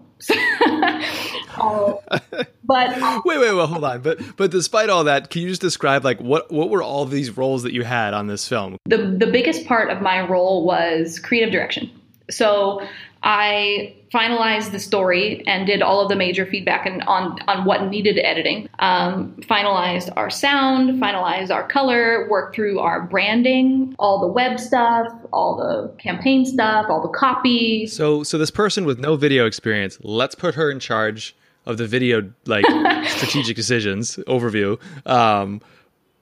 uh, 1.57 1.97
but 2.63 3.23
wait, 3.25 3.37
wait, 3.37 3.53
wait, 3.53 3.69
hold 3.69 3.83
on. 3.83 4.01
But 4.01 4.19
but 4.35 4.51
despite 4.51 4.89
all 4.89 5.05
that, 5.05 5.29
can 5.29 5.43
you 5.43 5.49
just 5.49 5.61
describe 5.61 6.03
like 6.03 6.19
what 6.19 6.51
what 6.51 6.69
were 6.69 6.83
all 6.83 7.05
these 7.05 7.37
roles 7.37 7.63
that 7.63 7.73
you 7.73 7.83
had 7.83 8.13
on 8.13 8.27
this 8.27 8.47
film? 8.47 8.77
The 8.85 8.97
the 8.97 9.27
biggest 9.27 9.65
part 9.65 9.89
of 9.89 10.01
my 10.01 10.27
role 10.27 10.65
was 10.65 11.19
creative 11.19 11.51
direction. 11.51 11.89
So 12.29 12.81
I 13.23 13.95
finalized 14.13 14.71
the 14.71 14.79
story 14.79 15.45
and 15.47 15.67
did 15.67 15.81
all 15.81 16.01
of 16.01 16.09
the 16.09 16.15
major 16.15 16.45
feedback 16.45 16.85
and 16.85 17.01
on 17.03 17.37
on 17.47 17.65
what 17.65 17.87
needed 17.87 18.17
editing. 18.19 18.69
Um, 18.79 19.35
finalized 19.41 20.11
our 20.15 20.29
sound, 20.29 21.01
finalized 21.01 21.53
our 21.53 21.67
color, 21.67 22.27
worked 22.29 22.55
through 22.55 22.79
our 22.79 23.01
branding, 23.01 23.95
all 23.99 24.19
the 24.19 24.27
web 24.27 24.59
stuff, 24.59 25.07
all 25.31 25.57
the 25.57 25.93
campaign 26.01 26.45
stuff, 26.45 26.87
all 26.89 27.01
the 27.01 27.17
copy. 27.17 27.87
So 27.87 28.23
so 28.23 28.37
this 28.37 28.51
person 28.51 28.85
with 28.85 28.99
no 28.99 29.15
video 29.15 29.45
experience, 29.45 29.97
let's 30.01 30.35
put 30.35 30.55
her 30.55 30.71
in 30.71 30.79
charge 30.79 31.35
of 31.65 31.77
the 31.77 31.87
video 31.87 32.31
like 32.45 32.65
strategic 33.07 33.55
decisions 33.55 34.15
overview. 34.27 34.79
Um, 35.05 35.61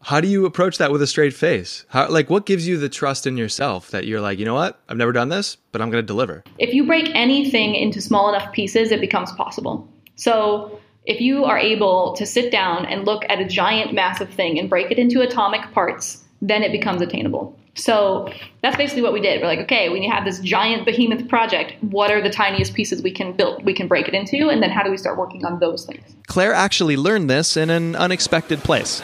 how 0.08 0.22
do 0.22 0.28
you 0.30 0.46
approach 0.46 0.78
that 0.78 0.90
with 0.90 1.02
a 1.02 1.08
straight 1.08 1.34
face? 1.34 1.86
How, 1.90 2.08
like, 2.08 2.30
what 2.30 2.46
gives 2.46 2.66
you 2.66 2.78
the 2.78 2.88
trust 2.88 3.28
in 3.28 3.36
yourself 3.36 3.92
that 3.92 4.08
you're 4.08 4.22
like, 4.22 4.40
you 4.40 4.46
know 4.46 4.54
what? 4.54 4.80
I've 4.88 4.96
never 4.96 5.12
done 5.12 5.28
this, 5.28 5.58
but 5.74 5.82
I'm 5.82 5.90
going 5.90 6.02
to 6.02 6.08
deliver. 6.08 6.46
If 6.60 6.74
you 6.74 6.86
break 6.86 7.12
anything 7.14 7.76
into 7.76 8.00
small 8.00 8.30
enough 8.34 8.54
pieces, 8.54 8.94
it 8.94 9.02
becomes 9.02 9.34
possible. 9.34 9.86
So, 10.16 10.80
if 11.04 11.20
you 11.20 11.44
are 11.44 11.60
able 11.60 12.14
to 12.14 12.26
sit 12.26 12.54
down 12.54 12.86
and 12.86 13.04
look 13.04 13.24
at 13.28 13.42
a 13.42 13.46
giant, 13.46 13.94
massive 13.94 14.30
thing 14.30 14.58
and 14.58 14.70
break 14.70 14.92
it 14.92 14.98
into 14.98 15.20
atomic 15.20 15.74
parts, 15.74 16.24
then 16.42 16.64
it 16.64 16.72
becomes 16.72 17.02
attainable. 17.02 17.58
So 17.76 18.32
that's 18.62 18.78
basically 18.78 19.04
what 19.04 19.14
we 19.14 19.20
did. 19.22 19.42
We're 19.42 19.48
like, 19.48 19.60
okay, 19.60 19.90
we 19.90 20.08
have 20.08 20.24
this 20.24 20.40
giant 20.40 20.86
behemoth 20.86 21.28
project. 21.28 21.74
What 21.82 22.12
are 22.12 22.22
the 22.22 22.30
tiniest 22.30 22.74
pieces 22.74 23.04
we 23.04 23.12
can 23.12 23.34
build? 23.34 23.64
We 23.66 23.74
can 23.74 23.88
break 23.88 24.08
it 24.08 24.14
into, 24.14 24.50
and 24.50 24.64
then 24.64 24.70
how 24.70 24.84
do 24.84 24.90
we 24.90 24.98
start 24.98 25.18
working 25.18 25.46
on 25.46 25.60
those 25.60 25.86
things? 25.86 26.16
Clair 26.28 26.54
actually 26.54 26.98
learned 26.98 27.30
this 27.30 27.56
in 27.56 27.70
an 27.70 27.96
unexpected 27.96 28.60
place. 28.60 29.02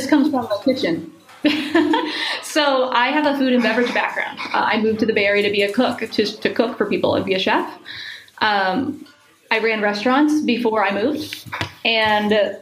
This 0.00 0.08
comes 0.08 0.30
from 0.30 0.48
the 0.48 0.62
kitchen. 0.64 1.12
so 2.42 2.88
I 2.88 3.08
have 3.08 3.26
a 3.26 3.36
food 3.36 3.52
and 3.52 3.62
beverage 3.62 3.92
background. 3.92 4.38
Uh, 4.38 4.64
I 4.64 4.80
moved 4.80 4.98
to 5.00 5.06
the 5.06 5.12
Bay 5.12 5.26
Area 5.26 5.42
to 5.42 5.50
be 5.50 5.60
a 5.60 5.70
cook, 5.70 5.98
to, 5.98 6.24
to 6.24 6.54
cook 6.54 6.78
for 6.78 6.86
people 6.86 7.16
and 7.16 7.24
be 7.26 7.34
a 7.34 7.38
chef. 7.38 7.78
Um, 8.38 9.06
I 9.50 9.58
ran 9.58 9.82
restaurants 9.82 10.40
before 10.40 10.82
I 10.82 10.94
moved, 10.94 11.46
and 11.84 12.56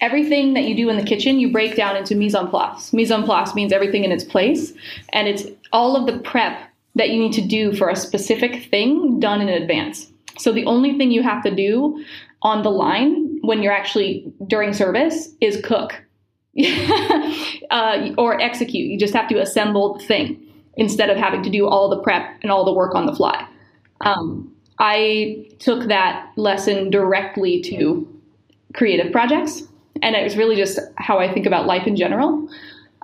everything 0.00 0.54
that 0.54 0.64
you 0.64 0.76
do 0.76 0.88
in 0.88 0.96
the 0.96 1.02
kitchen, 1.02 1.40
you 1.40 1.50
break 1.50 1.74
down 1.74 1.96
into 1.96 2.14
mise 2.14 2.36
en 2.36 2.46
place. 2.46 2.92
Mise 2.92 3.10
en 3.10 3.24
place 3.24 3.56
means 3.56 3.72
everything 3.72 4.04
in 4.04 4.12
its 4.12 4.22
place, 4.22 4.72
and 5.08 5.26
it's 5.26 5.46
all 5.72 5.96
of 5.96 6.06
the 6.06 6.20
prep 6.20 6.60
that 6.94 7.10
you 7.10 7.18
need 7.18 7.32
to 7.32 7.42
do 7.42 7.74
for 7.74 7.88
a 7.88 7.96
specific 7.96 8.70
thing 8.70 9.18
done 9.18 9.40
in 9.40 9.48
advance. 9.48 10.12
So 10.38 10.52
the 10.52 10.64
only 10.66 10.96
thing 10.96 11.10
you 11.10 11.24
have 11.24 11.42
to 11.42 11.52
do 11.52 12.04
on 12.42 12.62
the 12.62 12.70
line 12.70 13.40
when 13.40 13.64
you're 13.64 13.72
actually 13.72 14.32
during 14.46 14.72
service 14.72 15.34
is 15.40 15.60
cook 15.64 16.04
uh, 17.70 18.10
or 18.18 18.40
execute. 18.40 18.90
You 18.90 18.98
just 18.98 19.14
have 19.14 19.28
to 19.28 19.40
assemble 19.40 19.98
the 19.98 20.04
thing 20.04 20.44
instead 20.76 21.10
of 21.10 21.16
having 21.16 21.42
to 21.42 21.50
do 21.50 21.66
all 21.66 21.88
the 21.88 22.00
prep 22.00 22.38
and 22.42 22.50
all 22.50 22.64
the 22.64 22.72
work 22.72 22.94
on 22.94 23.06
the 23.06 23.14
fly. 23.14 23.46
Um, 24.02 24.52
I 24.78 25.48
took 25.58 25.88
that 25.88 26.30
lesson 26.36 26.90
directly 26.90 27.60
to 27.62 28.06
creative 28.74 29.12
projects, 29.12 29.62
and 30.02 30.14
it 30.14 30.22
was 30.22 30.36
really 30.36 30.56
just 30.56 30.78
how 30.96 31.18
I 31.18 31.32
think 31.32 31.46
about 31.46 31.66
life 31.66 31.86
in 31.86 31.96
general. 31.96 32.48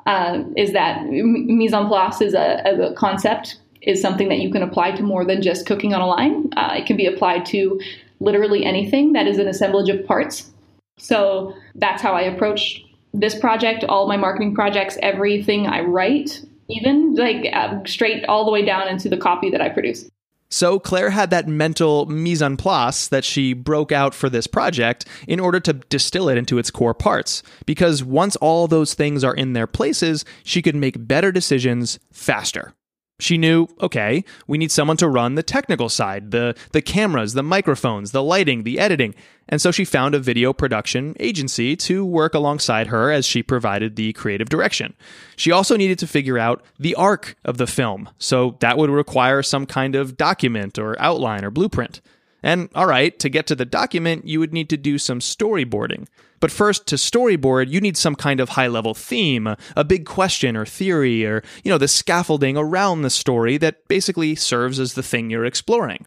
Uh, 0.06 0.44
is 0.56 0.72
that 0.72 1.06
mise 1.06 1.72
en 1.72 1.88
place 1.88 2.20
is 2.20 2.34
a, 2.34 2.60
a, 2.66 2.92
concept 2.94 3.58
is 3.80 4.02
something 4.02 4.28
that 4.28 4.38
you 4.38 4.52
can 4.52 4.62
apply 4.62 4.90
to 4.90 5.02
more 5.02 5.24
than 5.24 5.40
just 5.40 5.66
cooking 5.66 5.94
on 5.94 6.02
a 6.02 6.06
line. 6.06 6.50
Uh, 6.56 6.74
it 6.76 6.84
can 6.84 6.96
be 6.96 7.06
applied 7.06 7.46
to 7.46 7.80
literally 8.20 8.64
anything 8.64 9.14
that 9.14 9.26
is 9.26 9.38
an 9.38 9.48
assemblage 9.48 9.88
of 9.88 10.04
parts. 10.06 10.50
So 10.98 11.54
that's 11.74 12.02
how 12.02 12.12
I 12.12 12.20
approached 12.22 12.84
this 13.14 13.38
project, 13.38 13.84
all 13.84 14.08
my 14.08 14.16
marketing 14.16 14.54
projects, 14.54 14.98
everything 15.00 15.66
I 15.66 15.80
write, 15.80 16.44
even 16.68 17.14
like 17.14 17.46
uh, 17.52 17.78
straight 17.86 18.24
all 18.26 18.44
the 18.44 18.50
way 18.50 18.64
down 18.64 18.88
into 18.88 19.08
the 19.08 19.16
copy 19.16 19.50
that 19.50 19.60
I 19.60 19.68
produce. 19.68 20.08
So 20.50 20.78
Clair 20.78 21.10
had 21.10 21.30
that 21.30 21.48
mental 21.48 22.06
mise 22.06 22.42
en 22.42 22.56
place 22.56 23.08
that 23.08 23.24
she 23.24 23.54
broke 23.54 23.90
out 23.90 24.14
for 24.14 24.28
this 24.28 24.46
project 24.46 25.04
in 25.26 25.40
order 25.40 25.58
to 25.60 25.72
distill 25.72 26.28
it 26.28 26.38
into 26.38 26.58
its 26.58 26.70
core 26.70 26.94
parts. 26.94 27.42
Because 27.66 28.04
once 28.04 28.36
all 28.36 28.68
those 28.68 28.94
things 28.94 29.24
are 29.24 29.34
in 29.34 29.52
their 29.52 29.66
places, 29.66 30.24
she 30.44 30.62
could 30.62 30.76
make 30.76 31.08
better 31.08 31.32
decisions 31.32 31.98
faster. 32.12 32.74
She 33.20 33.38
knew, 33.38 33.68
okay, 33.80 34.24
we 34.48 34.58
need 34.58 34.72
someone 34.72 34.96
to 34.96 35.08
run 35.08 35.36
the 35.36 35.42
technical 35.42 35.88
side, 35.88 36.32
the 36.32 36.56
the 36.72 36.82
cameras, 36.82 37.34
the 37.34 37.44
microphones, 37.44 38.10
the 38.10 38.22
lighting, 38.22 38.64
the 38.64 38.80
editing. 38.80 39.14
And 39.48 39.60
so 39.60 39.70
she 39.70 39.84
found 39.84 40.14
a 40.14 40.18
video 40.18 40.52
production 40.52 41.14
agency 41.20 41.76
to 41.76 42.04
work 42.04 42.34
alongside 42.34 42.88
her 42.88 43.12
as 43.12 43.24
she 43.24 43.42
provided 43.42 43.94
the 43.94 44.14
creative 44.14 44.48
direction. 44.48 44.94
She 45.36 45.52
also 45.52 45.76
needed 45.76 45.98
to 46.00 46.06
figure 46.06 46.38
out 46.38 46.64
the 46.78 46.94
arc 46.96 47.36
of 47.44 47.56
the 47.56 47.66
film. 47.68 48.08
So 48.18 48.56
that 48.60 48.78
would 48.78 48.90
require 48.90 49.42
some 49.42 49.66
kind 49.66 49.94
of 49.94 50.16
document 50.16 50.78
or 50.78 51.00
outline 51.00 51.44
or 51.44 51.50
blueprint. 51.50 52.00
And 52.44 52.68
all 52.74 52.84
right, 52.84 53.18
to 53.20 53.30
get 53.30 53.46
to 53.46 53.54
the 53.54 53.64
document, 53.64 54.28
you 54.28 54.38
would 54.38 54.52
need 54.52 54.68
to 54.68 54.76
do 54.76 54.98
some 54.98 55.20
storyboarding. 55.20 56.06
But 56.40 56.50
first, 56.50 56.86
to 56.88 56.96
storyboard, 56.96 57.70
you 57.70 57.80
need 57.80 57.96
some 57.96 58.14
kind 58.14 58.38
of 58.38 58.50
high 58.50 58.66
level 58.66 58.92
theme, 58.92 59.56
a 59.74 59.82
big 59.82 60.04
question 60.04 60.54
or 60.54 60.66
theory, 60.66 61.24
or, 61.24 61.42
you 61.64 61.70
know, 61.70 61.78
the 61.78 61.88
scaffolding 61.88 62.58
around 62.58 63.00
the 63.00 63.08
story 63.08 63.56
that 63.56 63.88
basically 63.88 64.34
serves 64.34 64.78
as 64.78 64.92
the 64.92 65.02
thing 65.02 65.30
you're 65.30 65.46
exploring. 65.46 66.04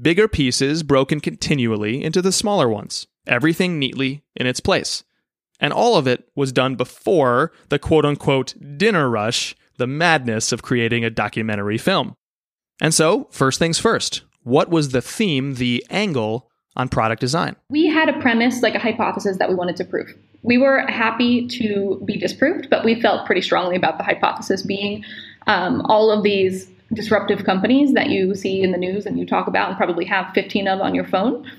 Bigger 0.00 0.26
pieces 0.26 0.82
broken 0.82 1.20
continually 1.20 2.02
into 2.02 2.22
the 2.22 2.32
smaller 2.32 2.66
ones, 2.66 3.06
everything 3.26 3.78
neatly 3.78 4.24
in 4.34 4.46
its 4.46 4.60
place. 4.60 5.04
And 5.60 5.74
all 5.74 5.96
of 5.96 6.06
it 6.06 6.30
was 6.34 6.50
done 6.50 6.76
before 6.76 7.52
the 7.68 7.78
quote 7.78 8.06
unquote 8.06 8.54
dinner 8.78 9.10
rush 9.10 9.54
the 9.76 9.86
madness 9.86 10.50
of 10.50 10.62
creating 10.62 11.04
a 11.04 11.10
documentary 11.10 11.76
film. 11.76 12.14
And 12.80 12.94
so, 12.94 13.28
first 13.30 13.58
things 13.58 13.78
first, 13.78 14.22
what 14.48 14.70
was 14.70 14.90
the 14.90 15.02
theme, 15.02 15.54
the 15.54 15.84
angle 15.90 16.50
on 16.74 16.88
product 16.88 17.20
design? 17.20 17.54
We 17.68 17.86
had 17.86 18.08
a 18.08 18.18
premise, 18.20 18.62
like 18.62 18.74
a 18.74 18.78
hypothesis 18.78 19.36
that 19.36 19.48
we 19.48 19.54
wanted 19.54 19.76
to 19.76 19.84
prove. 19.84 20.14
We 20.42 20.56
were 20.56 20.86
happy 20.86 21.46
to 21.48 22.00
be 22.04 22.16
disproved, 22.16 22.70
but 22.70 22.84
we 22.84 23.00
felt 23.00 23.26
pretty 23.26 23.42
strongly 23.42 23.76
about 23.76 23.98
the 23.98 24.04
hypothesis 24.04 24.62
being 24.62 25.04
um, 25.46 25.82
all 25.82 26.10
of 26.10 26.22
these 26.22 26.70
disruptive 26.94 27.44
companies 27.44 27.92
that 27.92 28.08
you 28.08 28.34
see 28.34 28.62
in 28.62 28.72
the 28.72 28.78
news 28.78 29.04
and 29.04 29.18
you 29.18 29.26
talk 29.26 29.46
about 29.46 29.68
and 29.68 29.76
probably 29.76 30.06
have 30.06 30.32
15 30.34 30.66
of 30.66 30.80
on 30.80 30.94
your 30.94 31.04
phone 31.04 31.50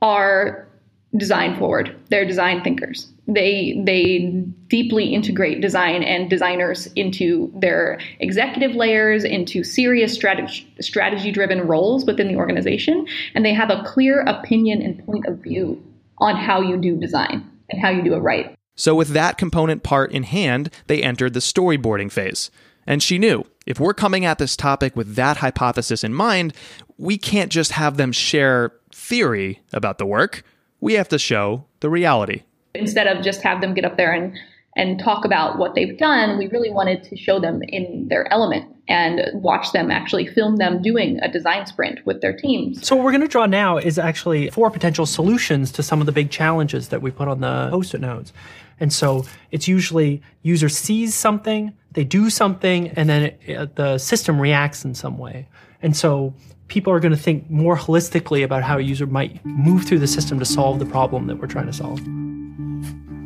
are 0.00 0.68
design 1.16 1.56
forward. 1.58 1.94
They're 2.10 2.26
design 2.26 2.62
thinkers. 2.62 3.12
They 3.28 3.80
they 3.84 4.44
deeply 4.68 5.14
integrate 5.14 5.60
design 5.60 6.02
and 6.02 6.28
designers 6.30 6.86
into 6.94 7.52
their 7.54 8.00
executive 8.20 8.74
layers, 8.74 9.24
into 9.24 9.64
serious 9.64 10.12
strategy 10.12 10.72
strategy 10.80 11.32
driven 11.32 11.66
roles 11.66 12.04
within 12.04 12.28
the 12.28 12.36
organization, 12.36 13.06
and 13.34 13.44
they 13.44 13.54
have 13.54 13.70
a 13.70 13.82
clear 13.84 14.20
opinion 14.22 14.82
and 14.82 15.04
point 15.04 15.26
of 15.26 15.38
view 15.38 15.82
on 16.18 16.36
how 16.36 16.60
you 16.60 16.76
do 16.76 16.96
design 16.96 17.48
and 17.70 17.80
how 17.80 17.90
you 17.90 18.02
do 18.02 18.14
it 18.14 18.18
right. 18.18 18.54
So 18.76 18.94
with 18.94 19.08
that 19.08 19.38
component 19.38 19.82
part 19.82 20.12
in 20.12 20.22
hand, 20.24 20.70
they 20.86 21.02
entered 21.02 21.34
the 21.34 21.40
storyboarding 21.40 22.12
phase. 22.12 22.50
And 22.86 23.02
she 23.02 23.18
knew 23.18 23.44
if 23.66 23.80
we're 23.80 23.94
coming 23.94 24.24
at 24.24 24.38
this 24.38 24.56
topic 24.56 24.94
with 24.94 25.16
that 25.16 25.38
hypothesis 25.38 26.04
in 26.04 26.14
mind, 26.14 26.54
we 26.98 27.18
can't 27.18 27.50
just 27.50 27.72
have 27.72 27.96
them 27.96 28.12
share 28.12 28.72
theory 28.92 29.60
about 29.72 29.98
the 29.98 30.06
work. 30.06 30.44
We 30.80 30.94
have 30.94 31.08
to 31.08 31.18
show 31.18 31.64
the 31.80 31.90
reality. 31.90 32.42
Instead 32.74 33.06
of 33.06 33.24
just 33.24 33.42
have 33.42 33.60
them 33.60 33.74
get 33.74 33.84
up 33.84 33.96
there 33.96 34.12
and 34.12 34.36
and 34.76 35.00
talk 35.00 35.24
about 35.24 35.58
what 35.58 35.74
they've 35.74 35.96
done, 35.96 36.36
we 36.36 36.48
really 36.48 36.70
wanted 36.70 37.02
to 37.04 37.16
show 37.16 37.40
them 37.40 37.62
in 37.62 38.08
their 38.08 38.30
element 38.30 38.76
and 38.88 39.22
watch 39.42 39.72
them 39.72 39.90
actually 39.90 40.26
film 40.26 40.56
them 40.56 40.82
doing 40.82 41.18
a 41.22 41.32
design 41.32 41.66
sprint 41.66 42.04
with 42.04 42.20
their 42.20 42.36
teams. 42.36 42.86
So, 42.86 42.94
what 42.94 43.04
we're 43.04 43.12
going 43.12 43.22
to 43.22 43.28
draw 43.28 43.46
now 43.46 43.78
is 43.78 43.98
actually 43.98 44.50
four 44.50 44.70
potential 44.70 45.06
solutions 45.06 45.72
to 45.72 45.82
some 45.82 46.00
of 46.00 46.06
the 46.06 46.12
big 46.12 46.30
challenges 46.30 46.88
that 46.88 47.02
we 47.02 47.10
put 47.10 47.26
on 47.26 47.40
the 47.40 47.68
post 47.70 47.94
it 47.94 48.00
notes. 48.00 48.32
And 48.78 48.92
so, 48.92 49.24
it's 49.50 49.66
usually 49.66 50.22
user 50.42 50.68
sees 50.68 51.14
something, 51.14 51.72
they 51.92 52.04
do 52.04 52.28
something, 52.28 52.88
and 52.90 53.08
then 53.08 53.22
it, 53.46 53.56
uh, 53.56 53.66
the 53.74 53.98
system 53.98 54.38
reacts 54.38 54.84
in 54.84 54.94
some 54.94 55.16
way. 55.16 55.48
And 55.82 55.96
so, 55.96 56.34
people 56.68 56.92
are 56.92 57.00
going 57.00 57.12
to 57.12 57.18
think 57.18 57.48
more 57.50 57.76
holistically 57.76 58.44
about 58.44 58.62
how 58.62 58.78
a 58.78 58.82
user 58.82 59.06
might 59.06 59.44
move 59.44 59.84
through 59.84 60.00
the 60.00 60.06
system 60.06 60.38
to 60.38 60.44
solve 60.44 60.78
the 60.78 60.86
problem 60.86 61.26
that 61.26 61.36
we're 61.36 61.46
trying 61.46 61.66
to 61.66 61.72
solve. 61.72 62.00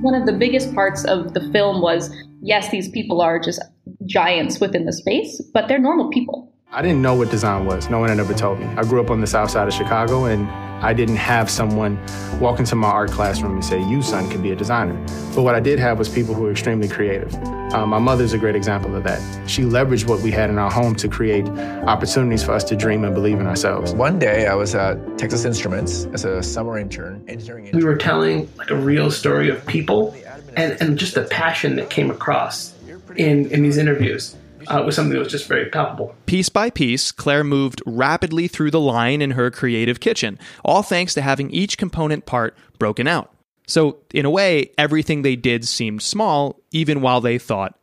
One 0.03 0.15
of 0.15 0.27
the 0.27 0.33
biggest 0.33 0.75
parts 0.75 1.05
of 1.05 1.35
the 1.35 1.41
film 1.53 1.83
was 1.83 2.15
yes, 2.41 2.71
these 2.71 2.89
people 2.89 3.21
are 3.21 3.39
just 3.39 3.63
giants 4.07 4.61
within 4.61 4.87
the 4.87 4.93
space, 4.93 5.43
but 5.53 5.69
they're 5.69 5.79
normal 5.79 6.11
people. 6.11 6.53
I 6.73 6.83
didn't 6.83 7.03
know 7.03 7.17
what 7.17 7.33
design 7.33 7.65
was. 7.65 7.91
No 7.91 7.99
one 7.99 8.11
had 8.11 8.21
ever 8.21 8.33
told 8.33 8.61
me. 8.61 8.67
I 8.77 8.85
grew 8.85 9.01
up 9.01 9.11
on 9.11 9.21
the 9.21 9.27
south 9.27 9.51
side 9.51 9.67
of 9.67 9.75
Chicago 9.75 10.27
and 10.27 10.49
I 10.85 10.93
didn't 10.93 11.17
have 11.17 11.51
someone 11.51 11.99
walk 12.39 12.61
into 12.61 12.77
my 12.77 12.87
art 12.87 13.11
classroom 13.11 13.55
and 13.55 13.65
say, 13.65 13.83
You, 13.83 14.03
son, 14.03 14.31
can 14.31 14.41
be 14.41 14.53
a 14.53 14.55
designer. 14.55 14.95
But 15.35 15.43
what 15.43 15.57
I 15.57 15.61
did 15.61 15.81
have 15.81 15.99
was 15.99 16.09
people 16.09 16.33
who 16.33 16.43
were 16.43 16.53
extremely 16.53 16.87
creative. 16.87 17.35
Um, 17.75 17.89
my 17.89 17.99
mother's 17.99 18.35
a 18.35 18.39
great 18.39 18.55
example 18.55 18.95
of 18.95 19.03
that. 19.03 19.51
She 19.51 19.63
leveraged 19.63 20.07
what 20.07 20.21
we 20.21 20.31
had 20.31 20.49
in 20.49 20.59
our 20.59 20.71
home 20.71 20.95
to 20.95 21.09
create 21.09 21.49
opportunities 21.49 22.45
for 22.45 22.53
us 22.53 22.63
to 22.65 22.77
dream 22.77 23.03
and 23.03 23.17
believe 23.17 23.41
in 23.41 23.49
ourselves. 23.49 23.93
One 23.93 24.21
day 24.21 24.47
I 24.47 24.55
was 24.55 24.77
at 24.77 25.19
Texas 25.19 25.45
Instruments 25.45 26.07
as 26.13 26.25
a 26.25 26.41
summer 26.41 26.79
intern, 26.79 27.25
engineering 27.27 27.67
intern. 27.67 27.81
We 27.81 27.85
were 27.85 27.97
telling 27.97 28.49
like 28.57 28.71
a 28.71 28.77
real 28.77 29.11
story 29.11 29.51
of 29.51 29.67
people 29.67 30.15
and, 30.57 30.81
and 30.81 30.97
just 30.97 31.17
the 31.17 31.25
passion 31.25 31.75
that 31.77 31.91
came 31.91 32.13
across 32.13 32.75
in, 33.17 33.51
in 33.51 33.65
these 33.65 33.77
interviews 33.77 34.37
uh, 34.69 34.83
was 34.85 34.97
something 34.97 35.13
that 35.13 35.19
was 35.19 35.29
just 35.29 35.47
very 35.47 35.69
palpable. 35.71 36.15
Piece 36.27 36.49
by 36.49 36.71
piece, 36.71 37.13
Clair 37.13 37.45
moved 37.45 37.83
rapidly 37.87 38.49
through 38.49 38.71
the 38.71 38.81
line 38.81 39.23
in 39.23 39.33
her 39.33 39.51
creative 39.51 40.01
kitchen, 40.01 40.39
all 40.65 40.83
thanks 40.83 41.15
to 41.15 41.23
having 41.23 41.51
each 41.51 41.79
component 41.79 42.27
part 42.27 42.57
broken 42.79 43.07
out. 43.07 43.33
So, 43.67 43.99
in 44.13 44.25
a 44.25 44.31
way, 44.31 44.73
everything 44.77 45.23
they 45.23 45.37
did 45.37 45.67
seemed 45.67 46.03
small, 46.03 46.61
even 46.73 47.01
while 47.01 47.21
they 47.21 47.39
thought 47.39 47.77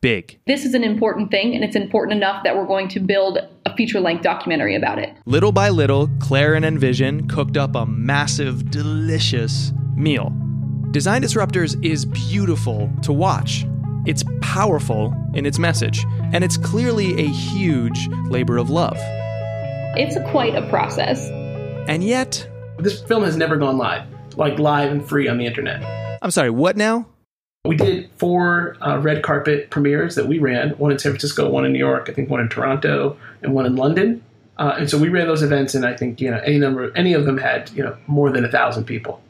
big. 0.00 0.38
This 0.46 0.64
is 0.64 0.74
an 0.74 0.84
important 0.84 1.30
thing, 1.30 1.54
and 1.54 1.64
it's 1.64 1.76
important 1.76 2.16
enough 2.16 2.44
that 2.44 2.56
we're 2.56 2.66
going 2.66 2.88
to 2.88 3.00
build 3.00 3.38
a 3.64 3.76
feature 3.76 4.00
length 4.00 4.22
documentary 4.22 4.76
about 4.76 4.98
it. 4.98 5.14
Little 5.24 5.52
by 5.52 5.70
little, 5.70 6.08
Clair 6.20 6.54
and 6.54 6.64
InVision 6.64 7.30
cooked 7.30 7.56
up 7.56 7.74
a 7.74 7.86
massive, 7.86 8.70
delicious 8.70 9.72
meal. 9.96 10.32
Design 10.90 11.22
Disruptors 11.22 11.82
is 11.82 12.04
beautiful 12.04 12.90
to 13.02 13.12
watch. 13.12 13.64
It's 14.04 14.24
powerful 14.40 15.14
in 15.32 15.46
its 15.46 15.60
message, 15.60 16.04
and 16.32 16.42
it's 16.42 16.56
clearly 16.56 17.12
a 17.20 17.28
huge 17.28 18.08
labor 18.24 18.56
of 18.56 18.68
love. 18.68 18.96
It's 19.96 20.16
quite 20.32 20.56
a 20.56 20.68
process. 20.68 21.28
And 21.88 22.02
yet, 22.02 22.48
this 22.78 23.00
film 23.00 23.22
has 23.22 23.36
never 23.36 23.56
gone 23.56 23.78
live, 23.78 24.04
like 24.36 24.58
live 24.58 24.90
and 24.90 25.08
free 25.08 25.28
on 25.28 25.38
the 25.38 25.46
internet. 25.46 25.84
I'm 26.20 26.32
sorry, 26.32 26.50
what 26.50 26.76
now? 26.76 27.06
We 27.64 27.76
did 27.76 28.10
four 28.16 28.76
uh, 28.80 28.98
red 28.98 29.22
carpet 29.22 29.70
premieres 29.70 30.16
that 30.16 30.26
we 30.26 30.40
ran 30.40 30.70
one 30.70 30.90
in 30.90 30.98
San 30.98 31.12
Francisco, 31.12 31.48
one 31.48 31.64
in 31.64 31.72
New 31.72 31.78
York, 31.78 32.08
I 32.10 32.12
think 32.12 32.28
one 32.28 32.40
in 32.40 32.48
Toronto, 32.48 33.16
and 33.40 33.54
one 33.54 33.66
in 33.66 33.76
London. 33.76 34.24
Uh, 34.58 34.74
and 34.78 34.90
so 34.90 34.98
we 34.98 35.10
ran 35.10 35.28
those 35.28 35.44
events, 35.44 35.76
and 35.76 35.86
I 35.86 35.96
think 35.96 36.20
you 36.20 36.28
know 36.28 36.38
any 36.38 36.58
number, 36.58 36.92
any 36.96 37.12
of 37.14 37.24
them 37.24 37.38
had 37.38 37.70
you 37.70 37.84
know 37.84 37.96
more 38.08 38.32
than 38.32 38.44
a 38.44 38.50
thousand 38.50 38.84
people, 38.84 39.22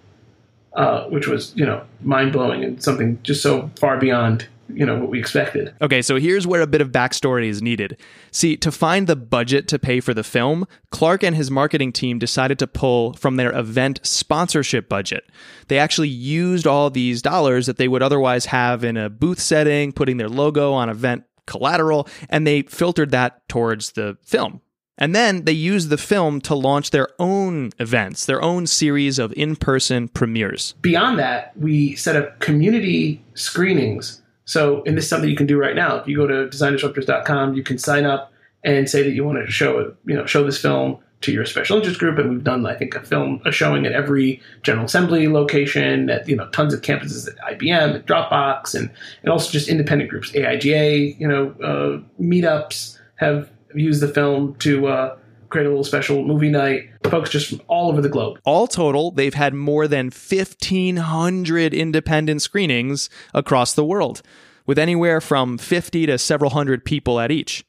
uh, 0.73 1.05
which 1.09 1.29
was 1.29 1.53
you 1.57 1.67
know 1.67 1.85
mind 2.01 2.33
blowing 2.33 2.65
and 2.65 2.83
something 2.83 3.19
just 3.23 3.43
so 3.43 3.71
far 3.77 3.99
beyond 3.99 4.49
you 4.69 4.87
know 4.87 4.99
what 4.99 5.11
we 5.11 5.19
expected. 5.19 5.75
Okay, 5.81 6.03
so 6.03 6.17
here's 6.17 6.47
where 6.47 6.61
a 6.61 6.67
bit 6.67 6.81
of 6.81 6.91
backstory 6.91 7.49
is 7.49 7.63
needed. 7.63 7.99
See, 8.31 8.57
to 8.59 8.73
find 8.73 9.07
the 9.07 9.17
budget 9.17 9.69
to 9.69 9.79
pay 9.79 10.01
for 10.01 10.15
the 10.15 10.25
film, 10.25 10.67
Clark 10.91 11.23
and 11.23 11.37
his 11.37 11.51
marketing 11.51 11.93
team 11.93 12.19
decided 12.19 12.59
to 12.61 12.67
pull 12.67 13.13
from 13.15 13.37
their 13.37 13.57
event 13.57 14.01
sponsorship 14.03 14.89
budget. 14.89 15.25
They 15.69 15.79
actually 15.79 16.09
used 16.09 16.67
all 16.67 16.91
these 16.91 17.23
dollars 17.23 17.67
that 17.67 17.77
they 17.77 17.89
would 17.89 18.03
otherwise 18.03 18.47
have 18.47 18.85
in 18.85 18.97
a 18.97 19.11
booth 19.11 19.41
setting, 19.41 19.93
putting 19.93 20.17
their 20.17 20.29
logo 20.29 20.73
on 20.73 20.89
event 20.89 21.25
collateral, 21.47 22.09
and 22.29 22.47
they 22.47 22.63
filtered 22.63 23.11
that 23.11 23.47
towards 23.49 23.93
the 23.93 24.17
film. 24.23 24.61
And 24.99 25.15
then 25.17 25.45
they 25.45 25.53
used 25.53 25.89
the 25.89 25.99
film 25.99 26.41
to 26.43 26.55
launch 26.55 26.91
their 26.91 27.09
own 27.19 27.73
events, 27.79 28.27
their 28.27 28.43
own 28.43 28.67
series 28.67 29.19
of 29.19 29.33
in 29.33 29.57
person 29.57 30.09
premieres. 30.09 30.75
Beyond 30.81 31.19
that, 31.19 31.57
we 31.57 31.97
set 31.97 32.15
up 32.15 32.39
community 32.41 33.23
screenings 33.35 34.22
so, 34.45 34.83
and 34.85 34.97
this 34.97 35.05
is 35.05 35.11
something 35.11 35.31
you 35.31 35.37
can 35.37 35.47
do 35.47 35.59
right 35.59 35.77
now. 35.77 35.97
If 35.97 36.09
you 36.09 36.17
go 36.17 36.27
to 36.27 36.49
designdisruptors.com, 36.49 37.55
you 37.55 37.63
can 37.63 37.79
sign 37.79 38.05
up 38.05 38.33
and 38.65 38.89
say 38.89 39.03
that 39.03 39.11
you 39.11 39.25
want 39.25 39.45
to 39.45 39.51
show 39.51 39.95
you 40.05 40.15
know 40.15 40.27
show 40.27 40.45
this 40.45 40.61
film 40.61 40.99
to 41.23 41.33
your 41.33 41.47
special 41.47 41.77
interest 41.77 41.99
group. 41.99 42.19
And 42.19 42.31
we've 42.31 42.45
done, 42.45 42.67
I 42.67 42.75
think, 42.75 42.95
a 42.95 43.01
film 43.01 43.41
a 43.45 43.53
showing 43.53 43.87
at 43.87 43.93
every 43.93 44.41
General 44.63 44.87
Assembly 44.87 45.29
location, 45.29 46.11
at 46.11 46.29
you 46.29 46.37
know 46.37 46.49
tons 46.51 46.75
of 46.75 46.83
campuses 46.83 47.29
at 47.29 47.59
IBM, 47.59 47.95
at 47.95 48.07
Dropbox, 48.07 48.75
and 48.75 48.91
and 49.23 49.31
also 49.31 49.51
just 49.51 49.69
independent 49.69 50.11
groups, 50.11 50.33
AIGA, 50.33 51.19
you 51.19 51.29
know, 51.29 51.51
uh, 51.63 52.23
meetups 52.23 52.99
have 53.17 53.51
used 53.75 54.03
the 54.03 54.09
film 54.09 54.55
to 54.57 54.89
uh, 54.89 55.17
create 55.53 55.67
a 55.67 55.69
little 55.69 55.85
special 55.85 56.25
movie 56.25 56.49
night. 56.49 56.89
Folks 57.05 57.31
just 57.31 57.49
from 57.49 57.61
all 57.69 57.91
over 57.91 58.01
the 58.01 58.09
globe. 58.09 58.41
All 58.45 58.67
total, 58.67 59.11
they've 59.11 59.35
had 59.35 59.55
more 59.55 59.87
than 59.87 60.07
1,500 60.07 61.75
independent 61.75 62.43
screenings 62.43 63.11
across 63.35 63.75
the 63.75 63.85
world, 63.85 64.23
with 64.67 64.79
anywhere 64.79 65.21
from 65.21 65.59
50 65.59 66.07
to 66.07 66.19
several 66.19 66.51
hundred 66.51 66.85
people 66.85 67.21
at 67.21 67.31
each. 67.31 67.65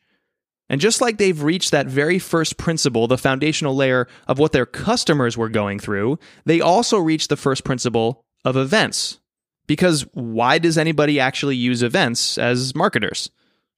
And 0.69 0.79
just 0.79 1.01
like 1.01 1.17
they've 1.17 1.43
reached 1.43 1.71
that 1.71 1.87
very 1.87 2.17
first 2.19 2.57
principle, 2.57 3.07
the 3.07 3.17
foundational 3.17 3.75
layer 3.75 4.07
of 4.27 4.39
what 4.39 4.53
their 4.53 4.65
customers 4.65 5.37
were 5.37 5.49
going 5.49 5.77
through, 5.77 6.17
they 6.45 6.61
also 6.61 6.97
reached 6.97 7.29
the 7.29 7.37
first 7.37 7.63
principle 7.63 8.23
of 8.45 8.55
events. 8.55 9.19
Because 9.67 10.05
why 10.13 10.57
does 10.57 10.77
anybody 10.77 11.19
actually 11.19 11.57
use 11.57 11.83
events 11.83 12.37
as 12.37 12.73
marketers? 12.73 13.29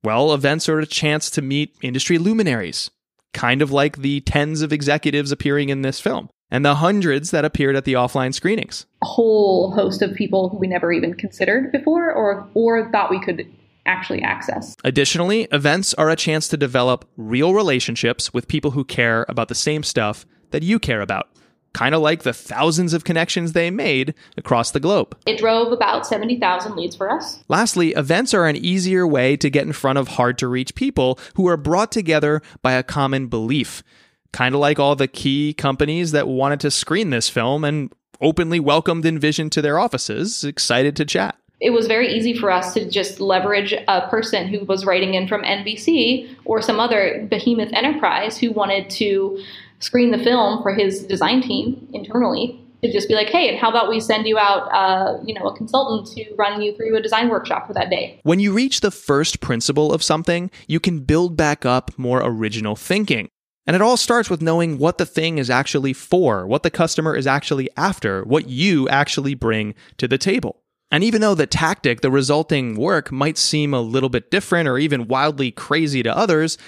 Well, 0.03 0.33
events 0.33 0.69
are 0.69 0.79
a 0.79 0.85
chance 0.85 1.31
to 1.31 1.41
meet 1.41 1.75
industry 1.81 2.19
luminaries, 2.19 2.91
kind 3.35 3.61
of 3.61 3.71
like 3.71 3.97
the 3.97 4.21
tens 4.21 4.63
of 4.63 4.73
executives 4.73 5.31
appearing 5.31 5.69
in 5.69 5.83
this 5.83 5.99
film 5.99 6.29
and 6.49 6.65
the 6.65 6.75
hundreds 6.75 7.31
that 7.31 7.45
appeared 7.45 7.75
at 7.75 7.85
the 7.85 7.93
offline 7.93 8.33
screenings. 8.33 8.85
A 9.03 9.05
whole 9.05 9.71
host 9.71 10.01
of 10.01 10.15
people 10.15 10.49
who 10.49 10.57
we 10.57 10.67
never 10.67 10.91
even 10.91 11.13
considered 11.13 11.71
before 11.71 12.11
or 12.11 12.49
or 12.55 12.89
thought 12.91 13.11
we 13.11 13.19
could 13.19 13.45
actually 13.85 14.21
access. 14.21 14.75
Additionally, 14.83 15.43
events 15.51 15.93
are 15.93 16.09
a 16.09 16.15
chance 16.15 16.47
to 16.47 16.57
develop 16.57 17.07
real 17.17 17.53
relationships 17.53 18.33
with 18.33 18.47
people 18.47 18.71
who 18.71 18.83
care 18.83 19.25
about 19.29 19.47
the 19.47 19.53
same 19.53 19.83
stuff 19.83 20.25
that 20.51 20.63
you 20.63 20.79
care 20.79 21.01
about 21.01 21.27
kind 21.75 21.93
of 21.93 22.01
like 22.01 22.23
the 22.23 22.31
thousands 22.31 22.93
of 22.93 23.03
connections 23.03 23.51
they 23.51 23.69
made 23.69 24.13
across 24.37 24.71
the 24.71 24.79
globe. 24.79 25.15
It 25.25 25.37
drove 25.37 25.73
about 25.73 26.07
70,000 26.07 26.73
leads 26.73 26.95
for 26.95 27.11
us. 27.11 27.43
Lastly, 27.49 27.91
events 27.91 28.33
are 28.33 28.47
an 28.47 28.55
easier 28.55 29.05
way 29.05 29.35
to 29.35 29.49
get 29.49 29.65
in 29.65 29.73
front 29.73 29.99
of 29.99 30.07
hard 30.07 30.37
to 30.37 30.47
reach 30.47 30.73
people 30.73 31.19
who 31.35 31.49
are 31.49 31.57
brought 31.57 31.91
together 31.91 32.41
by 32.61 32.71
a 32.71 32.81
common 32.81 33.27
belief. 33.27 33.83
Kind 34.31 34.55
of 34.55 34.61
like 34.61 34.79
all 34.79 34.95
the 34.95 35.09
key 35.09 35.53
companies 35.53 36.13
that 36.13 36.29
wanted 36.29 36.61
to 36.61 36.71
screen 36.71 37.09
this 37.09 37.27
film 37.27 37.65
and 37.65 37.91
openly 38.21 38.61
welcomed 38.61 39.03
InVision 39.03 39.51
to 39.51 39.61
their 39.61 39.77
offices, 39.77 40.45
excited 40.45 40.95
to 40.95 41.03
chat. 41.03 41.37
It 41.59 41.71
was 41.71 41.87
very 41.87 42.13
easy 42.13 42.37
for 42.37 42.51
us 42.51 42.73
to 42.73 42.89
just 42.89 43.19
leverage 43.19 43.73
a 43.73 44.07
person 44.07 44.47
who 44.47 44.63
was 44.65 44.85
writing 44.85 45.13
in 45.13 45.27
from 45.27 45.41
NBC 45.43 46.35
or 46.45 46.61
some 46.61 46.79
other 46.79 47.27
behemoth 47.29 47.73
enterprise 47.73 48.37
who 48.37 48.51
wanted 48.51 48.89
to 48.91 49.41
screen 49.79 50.11
the 50.11 50.17
film 50.17 50.61
for 50.61 50.73
his 50.73 51.03
design 51.03 51.41
team 51.41 51.87
internally 51.93 52.61
to 52.81 52.91
just 52.91 53.07
be 53.07 53.15
like, 53.15 53.29
hey, 53.29 53.49
and 53.49 53.57
how 53.57 53.69
about 53.69 53.89
we 53.89 53.99
send 53.99 54.27
you 54.27 54.37
out, 54.37 54.67
uh, 54.73 55.17
you 55.25 55.33
know, 55.33 55.47
a 55.47 55.55
consultant 55.55 56.07
to 56.15 56.33
run 56.35 56.61
you 56.61 56.75
through 56.75 56.95
a 56.95 57.01
design 57.01 57.29
workshop 57.29 57.67
for 57.67 57.73
that 57.73 57.89
day? 57.89 58.19
When 58.23 58.39
you 58.39 58.53
reach 58.53 58.81
the 58.81 58.91
first 58.91 59.41
principle 59.41 59.93
of 59.93 60.03
something, 60.03 60.51
you 60.67 60.79
can 60.79 61.01
build 61.01 61.35
back 61.35 61.65
up 61.65 61.91
more 61.97 62.21
original 62.23 62.75
thinking. 62.75 63.29
And 63.67 63.75
it 63.75 63.81
all 63.81 63.97
starts 63.97 64.29
with 64.29 64.43
knowing 64.43 64.77
what 64.77 64.99
the 64.99 65.07
thing 65.07 65.39
is 65.39 65.49
actually 65.49 65.93
for, 65.93 66.45
what 66.45 66.61
the 66.61 66.69
customer 66.69 67.15
is 67.15 67.25
actually 67.25 67.67
after, 67.75 68.23
what 68.23 68.47
you 68.47 68.87
actually 68.89 69.33
bring 69.33 69.73
to 69.97 70.07
the 70.07 70.19
table. 70.19 70.61
And 70.91 71.03
even 71.03 71.21
though 71.21 71.33
the 71.33 71.47
tactic, 71.47 72.01
the 72.01 72.11
resulting 72.11 72.75
work 72.75 73.11
might 73.11 73.39
seem 73.39 73.73
a 73.73 73.81
little 73.81 74.09
bit 74.09 74.29
different 74.29 74.69
or 74.69 74.77
even 74.77 75.07
wildly 75.07 75.49
crazy 75.49 76.03
to 76.03 76.15
others, 76.15 76.59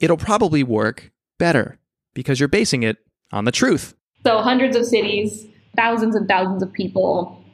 it'll 0.00 0.16
probably 0.16 0.62
work 0.62 1.12
better 1.38 1.78
because 2.14 2.40
you're 2.40 2.48
basing 2.48 2.82
it 2.82 2.98
on 3.32 3.44
the 3.44 3.52
truth. 3.52 3.94
So 4.24 4.40
hundreds 4.40 4.76
of 4.76 4.86
cities, 4.86 5.46
thousands 5.76 6.16
and 6.16 6.26
thousands 6.26 6.62
of 6.62 6.72
people, 6.72 7.44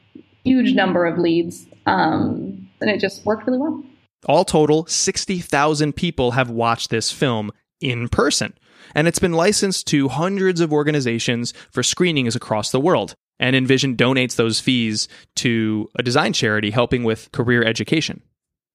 huge 0.45 0.75
number 0.75 1.07
of 1.07 1.19
leads, 1.19 1.67
um, 1.87 2.69
and 2.81 2.91
it 2.91 3.01
just 3.01 3.25
worked 3.25 3.47
really 3.47 3.59
well. 3.59 3.83
All 4.27 4.45
total, 4.45 4.87
60,000 4.87 5.95
people 5.95 6.33
have 6.33 6.51
watched 6.51 6.91
this 6.91 7.11
film 7.11 7.51
in 7.81 8.09
person, 8.09 8.55
and 8.95 9.09
it's 9.09 9.19
been 9.19 9.33
licensed 9.33 9.87
to 9.89 10.09
hundreds 10.09 10.61
of 10.61 10.73
organizations 10.73 11.55
for 11.71 11.83
screenings 11.83 12.37
across 12.37 12.71
the 12.71 12.81
world. 12.81 13.15
And 13.39 13.57
InVision 13.57 13.97
donates 13.97 14.37
those 14.37 14.61
fees 14.61 15.09
to 15.37 15.89
a 15.99 16.03
design 16.03 16.35
charity 16.35 16.71
helping 16.71 17.05
with 17.05 17.33
career 17.33 17.65
education. 17.65 18.23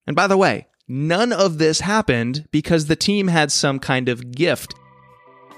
And 0.07 0.15
by 0.15 0.25
the 0.25 0.37
way, 0.37 0.67
none 0.87 1.31
of 1.31 1.59
this 1.59 1.81
happened 1.81 2.47
because 2.51 2.87
the 2.87 2.95
team 2.95 3.27
had 3.27 3.51
some 3.51 3.77
kind 3.77 4.09
of 4.09 4.31
gift 4.31 4.73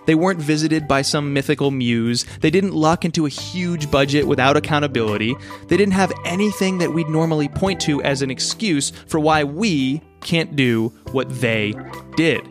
they 0.08 0.16
weren't 0.16 0.40
visited 0.40 0.88
by 0.88 1.04
some 1.04 1.34
mythical 1.34 1.70
muse. 1.70 2.26
They 2.40 2.50
didn't 2.50 2.74
luck 2.74 3.06
into 3.06 3.26
a 3.26 3.30
huge 3.30 3.92
budget 3.92 4.26
without 4.26 4.56
accountability. 4.58 5.36
They 5.68 5.76
didn't 5.76 5.94
have 5.94 6.14
anything 6.26 6.78
that 6.80 6.94
we'd 6.94 7.10
normally 7.10 7.50
point 7.50 7.82
to 7.82 8.02
as 8.02 8.22
an 8.22 8.32
excuse 8.32 8.90
for 8.90 9.20
why 9.20 9.44
we 9.44 10.02
can't 10.22 10.56
do 10.56 10.94
what 11.12 11.30
they 11.42 11.74
did. 12.16 12.42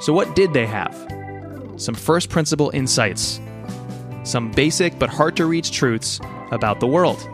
So, 0.00 0.12
what 0.12 0.34
did 0.34 0.52
they 0.52 0.66
have? 0.66 0.94
Some 1.76 1.94
first 1.94 2.30
principle 2.30 2.70
insights, 2.74 3.40
some 4.24 4.50
basic 4.50 4.98
but 4.98 5.08
hard 5.08 5.36
to 5.36 5.46
reach 5.46 5.70
truths 5.70 6.20
about 6.50 6.80
the 6.80 6.86
world. 6.86 7.28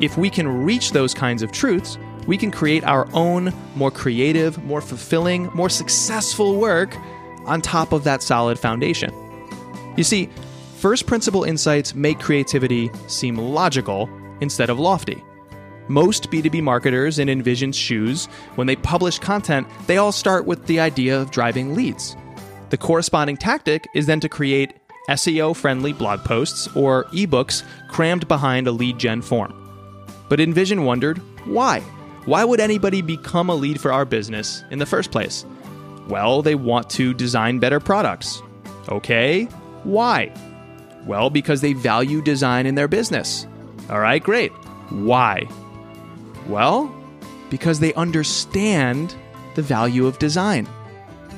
If 0.00 0.16
we 0.16 0.30
can 0.30 0.48
reach 0.64 0.92
those 0.92 1.12
kinds 1.12 1.42
of 1.42 1.52
truths, 1.52 1.98
we 2.26 2.38
can 2.38 2.50
create 2.50 2.84
our 2.84 3.08
own 3.12 3.52
more 3.74 3.90
creative, 3.90 4.62
more 4.64 4.80
fulfilling, 4.80 5.50
more 5.52 5.68
successful 5.68 6.56
work 6.56 6.96
on 7.46 7.60
top 7.60 7.92
of 7.92 8.04
that 8.04 8.22
solid 8.22 8.58
foundation. 8.58 9.12
You 9.96 10.04
see, 10.04 10.28
first 10.76 11.06
principle 11.06 11.44
insights 11.44 11.94
make 11.94 12.20
creativity 12.20 12.90
seem 13.06 13.36
logical 13.36 14.08
instead 14.40 14.70
of 14.70 14.78
lofty. 14.78 15.22
Most 15.88 16.30
B2B 16.30 16.62
marketers 16.62 17.18
in 17.18 17.28
InVision's 17.28 17.76
shoes, 17.76 18.26
when 18.54 18.66
they 18.66 18.76
publish 18.76 19.18
content, 19.18 19.66
they 19.86 19.96
all 19.96 20.12
start 20.12 20.46
with 20.46 20.66
the 20.66 20.78
idea 20.78 21.20
of 21.20 21.32
driving 21.32 21.74
leads. 21.74 22.16
The 22.70 22.76
corresponding 22.76 23.36
tactic 23.36 23.88
is 23.94 24.06
then 24.06 24.20
to 24.20 24.28
create 24.28 24.74
SEO 25.08 25.56
friendly 25.56 25.92
blog 25.92 26.24
posts 26.24 26.68
or 26.76 27.04
ebooks 27.06 27.64
crammed 27.88 28.28
behind 28.28 28.68
a 28.68 28.72
lead 28.72 28.98
gen 28.98 29.20
form. 29.20 29.52
But 30.28 30.38
InVision 30.38 30.84
wondered 30.84 31.18
why? 31.44 31.80
Why 32.26 32.44
would 32.44 32.60
anybody 32.60 33.02
become 33.02 33.48
a 33.48 33.54
lead 33.54 33.80
for 33.80 33.92
our 33.92 34.04
business 34.04 34.62
in 34.70 34.78
the 34.78 34.86
first 34.86 35.10
place? 35.10 35.44
Well, 36.10 36.42
they 36.42 36.56
want 36.56 36.90
to 36.90 37.14
design 37.14 37.60
better 37.60 37.78
products. 37.78 38.42
Okay, 38.88 39.44
why? 39.84 40.34
Well, 41.06 41.30
because 41.30 41.60
they 41.60 41.72
value 41.72 42.20
design 42.20 42.66
in 42.66 42.74
their 42.74 42.88
business. 42.88 43.46
All 43.88 44.00
right, 44.00 44.22
great. 44.22 44.50
Why? 44.90 45.48
Well, 46.48 46.94
because 47.48 47.78
they 47.78 47.94
understand 47.94 49.14
the 49.54 49.62
value 49.62 50.06
of 50.06 50.18
design. 50.18 50.68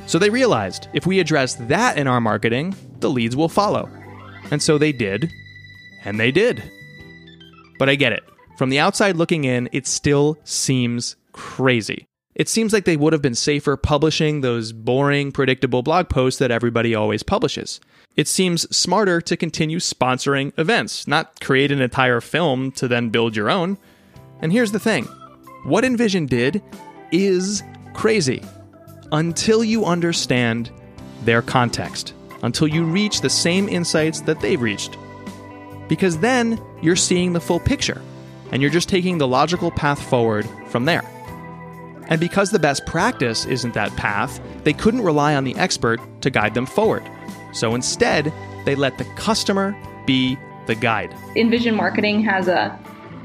So 0.06 0.18
they 0.18 0.30
realized 0.30 0.88
if 0.94 1.06
we 1.06 1.20
address 1.20 1.54
that 1.54 1.98
in 1.98 2.06
our 2.06 2.20
marketing, 2.20 2.74
the 3.00 3.10
leads 3.10 3.36
will 3.36 3.48
follow. 3.48 3.90
And 4.50 4.62
so 4.62 4.78
they 4.78 4.92
did, 4.92 5.30
and 6.04 6.18
they 6.18 6.30
did. 6.30 6.62
But 7.78 7.88
I 7.88 7.94
get 7.94 8.12
it. 8.12 8.24
From 8.56 8.70
the 8.70 8.78
outside 8.78 9.16
looking 9.16 9.44
in, 9.44 9.68
it 9.72 9.86
still 9.86 10.38
seems 10.44 11.16
crazy. 11.32 12.06
It 12.34 12.48
seems 12.48 12.72
like 12.72 12.84
they 12.84 12.96
would 12.96 13.12
have 13.12 13.20
been 13.20 13.34
safer 13.34 13.76
publishing 13.76 14.40
those 14.40 14.72
boring, 14.72 15.32
predictable 15.32 15.82
blog 15.82 16.08
posts 16.08 16.38
that 16.38 16.50
everybody 16.50 16.94
always 16.94 17.22
publishes. 17.22 17.78
It 18.16 18.26
seems 18.26 18.74
smarter 18.74 19.20
to 19.20 19.36
continue 19.36 19.78
sponsoring 19.78 20.52
events, 20.58 21.06
not 21.06 21.40
create 21.40 21.70
an 21.70 21.80
entire 21.80 22.20
film 22.20 22.72
to 22.72 22.88
then 22.88 23.10
build 23.10 23.36
your 23.36 23.50
own. 23.50 23.76
And 24.40 24.52
here's 24.52 24.72
the 24.72 24.80
thing 24.80 25.04
what 25.64 25.84
InVision 25.84 26.28
did 26.28 26.62
is 27.10 27.62
crazy 27.92 28.42
until 29.12 29.62
you 29.62 29.84
understand 29.84 30.70
their 31.24 31.42
context, 31.42 32.14
until 32.42 32.66
you 32.66 32.84
reach 32.84 33.20
the 33.20 33.30
same 33.30 33.68
insights 33.68 34.22
that 34.22 34.40
they've 34.40 34.60
reached. 34.60 34.96
Because 35.88 36.18
then 36.18 36.58
you're 36.80 36.96
seeing 36.96 37.34
the 37.34 37.40
full 37.40 37.60
picture, 37.60 38.00
and 38.50 38.62
you're 38.62 38.70
just 38.70 38.88
taking 38.88 39.18
the 39.18 39.28
logical 39.28 39.70
path 39.70 40.02
forward 40.02 40.48
from 40.68 40.86
there. 40.86 41.04
And 42.08 42.20
because 42.20 42.50
the 42.50 42.58
best 42.58 42.84
practice 42.86 43.46
isn't 43.46 43.74
that 43.74 43.94
path, 43.96 44.40
they 44.64 44.72
couldn't 44.72 45.02
rely 45.02 45.34
on 45.34 45.44
the 45.44 45.54
expert 45.56 46.00
to 46.22 46.30
guide 46.30 46.54
them 46.54 46.66
forward. 46.66 47.02
So 47.52 47.74
instead, 47.74 48.32
they 48.64 48.74
let 48.74 48.98
the 48.98 49.04
customer 49.16 49.76
be 50.06 50.38
the 50.66 50.74
guide. 50.74 51.10
InVision 51.36 51.74
Marketing 51.74 52.22
has 52.24 52.48
a, 52.48 52.78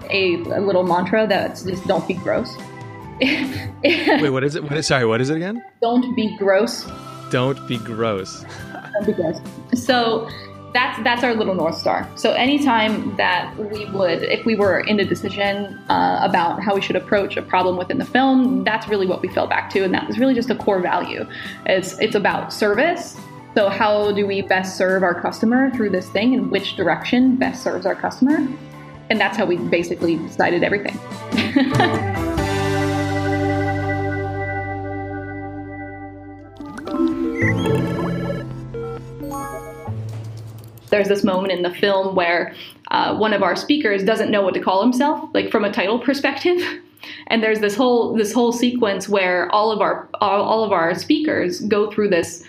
a, 0.09 0.35
a 0.35 0.61
little 0.61 0.83
mantra 0.83 1.27
that's 1.27 1.63
just 1.63 1.85
don't 1.87 2.07
be 2.07 2.13
gross. 2.15 2.55
Wait, 3.21 4.29
what 4.29 4.43
is 4.43 4.55
it? 4.55 4.63
What 4.63 4.73
is, 4.73 4.87
sorry, 4.87 5.05
what 5.05 5.21
is 5.21 5.29
it 5.29 5.37
again? 5.37 5.63
Don't 5.81 6.15
be 6.15 6.35
gross. 6.37 6.87
Don't 7.31 7.67
be 7.67 7.77
gross. 7.77 8.45
don't 8.93 9.05
be 9.05 9.13
gross. 9.13 9.39
So 9.73 10.29
that's 10.77 11.03
that's 11.03 11.23
our 11.23 11.33
little 11.33 11.55
north 11.55 11.75
star. 11.75 12.07
So 12.15 12.33
anytime 12.33 13.15
that 13.15 13.57
we 13.57 13.85
would, 13.85 14.21
if 14.21 14.45
we 14.45 14.55
were 14.55 14.81
in 14.81 14.99
a 14.99 15.05
decision 15.05 15.75
uh, 15.89 16.19
about 16.21 16.61
how 16.61 16.75
we 16.75 16.81
should 16.81 16.95
approach 16.95 17.35
a 17.35 17.41
problem 17.41 17.77
within 17.77 17.97
the 17.97 18.05
film, 18.05 18.63
that's 18.63 18.87
really 18.87 19.07
what 19.07 19.23
we 19.23 19.27
fell 19.27 19.47
back 19.47 19.71
to, 19.71 19.83
and 19.83 19.91
that 19.95 20.05
was 20.07 20.19
really 20.19 20.35
just 20.35 20.51
a 20.51 20.55
core 20.55 20.79
value. 20.79 21.27
It's 21.65 21.97
it's 21.99 22.15
about 22.15 22.53
service. 22.53 23.17
So 23.55 23.69
how 23.69 24.11
do 24.11 24.27
we 24.27 24.43
best 24.43 24.77
serve 24.77 25.01
our 25.01 25.19
customer 25.19 25.71
through 25.71 25.89
this 25.89 26.07
thing, 26.09 26.35
and 26.35 26.51
which 26.51 26.75
direction 26.75 27.37
best 27.37 27.63
serves 27.63 27.87
our 27.87 27.95
customer? 27.95 28.47
And 29.09 29.19
that's 29.19 29.35
how 29.35 29.45
we 29.45 29.57
basically 29.57 30.17
decided 30.17 30.63
everything. 30.63 30.99
there's 40.89 41.07
this 41.07 41.23
moment 41.23 41.51
in 41.51 41.61
the 41.61 41.73
film 41.73 42.15
where 42.15 42.53
uh, 42.91 43.15
one 43.15 43.33
of 43.33 43.43
our 43.43 43.55
speakers 43.55 44.03
doesn't 44.03 44.31
know 44.31 44.41
what 44.41 44.53
to 44.53 44.59
call 44.59 44.81
himself, 44.81 45.29
like 45.33 45.51
from 45.51 45.65
a 45.65 45.71
title 45.71 45.99
perspective. 45.99 46.61
And 47.27 47.41
there's 47.41 47.59
this 47.59 47.75
whole 47.75 48.15
this 48.15 48.33
whole 48.33 48.51
sequence 48.51 49.07
where 49.07 49.49
all 49.51 49.71
of 49.71 49.79
our 49.81 50.09
all, 50.19 50.41
all 50.41 50.63
of 50.63 50.71
our 50.71 50.93
speakers 50.95 51.61
go 51.61 51.89
through 51.89 52.09
this 52.09 52.43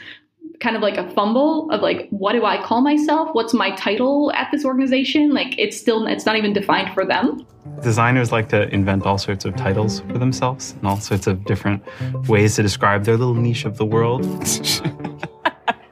kind 0.60 0.74
of 0.74 0.82
like 0.82 0.96
a 0.96 1.08
fumble 1.10 1.70
of 1.70 1.80
like 1.80 2.08
what 2.10 2.32
do 2.32 2.44
I 2.44 2.60
call 2.62 2.80
myself? 2.80 3.28
What's 3.32 3.54
my 3.54 3.70
title 3.76 4.32
at 4.32 4.48
this 4.50 4.64
organization? 4.64 5.32
Like 5.32 5.56
it's 5.58 5.76
still 5.76 6.06
it's 6.06 6.26
not 6.26 6.36
even 6.36 6.52
defined 6.52 6.92
for 6.94 7.04
them. 7.04 7.46
Designers 7.82 8.32
like 8.32 8.48
to 8.48 8.68
invent 8.74 9.04
all 9.04 9.18
sorts 9.18 9.44
of 9.44 9.54
titles 9.54 10.00
for 10.00 10.18
themselves 10.18 10.72
and 10.72 10.86
all 10.86 10.98
sorts 10.98 11.26
of 11.26 11.44
different 11.44 11.82
ways 12.28 12.56
to 12.56 12.62
describe 12.62 13.04
their 13.04 13.16
little 13.16 13.34
niche 13.34 13.64
of 13.64 13.76
the 13.76 13.86
world. 13.86 14.24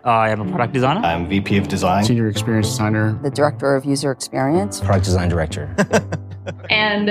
Uh, 0.07 0.11
I 0.11 0.29
am 0.29 0.41
a 0.41 0.45
product 0.49 0.73
designer. 0.73 1.01
I'm 1.01 1.29
VP 1.29 1.57
of 1.57 1.67
Design. 1.67 2.05
Senior 2.05 2.29
Experience 2.29 2.69
Designer. 2.69 3.19
The 3.25 3.31
Director 3.31 3.75
of 3.75 3.85
User 3.85 4.13
Experience. 4.13 4.79
Product 4.79 5.05
Design 5.05 5.29
Director. 5.29 5.75
and 6.71 7.11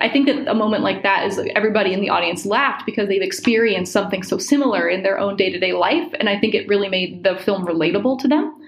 I 0.00 0.08
think 0.08 0.24
that 0.28 0.48
a 0.48 0.54
moment 0.54 0.82
like 0.82 1.02
that 1.02 1.26
is 1.26 1.38
everybody 1.54 1.92
in 1.92 2.00
the 2.00 2.08
audience 2.08 2.46
laughed 2.46 2.86
because 2.86 3.08
they've 3.08 3.20
experienced 3.20 3.92
something 3.92 4.22
so 4.22 4.38
similar 4.38 4.88
in 4.88 5.02
their 5.02 5.18
own 5.18 5.36
day 5.36 5.50
to 5.50 5.58
day 5.58 5.74
life. 5.74 6.14
And 6.18 6.30
I 6.30 6.40
think 6.40 6.54
it 6.54 6.66
really 6.66 6.88
made 6.88 7.24
the 7.24 7.36
film 7.36 7.66
relatable 7.66 8.18
to 8.20 8.28
them. 8.28 8.58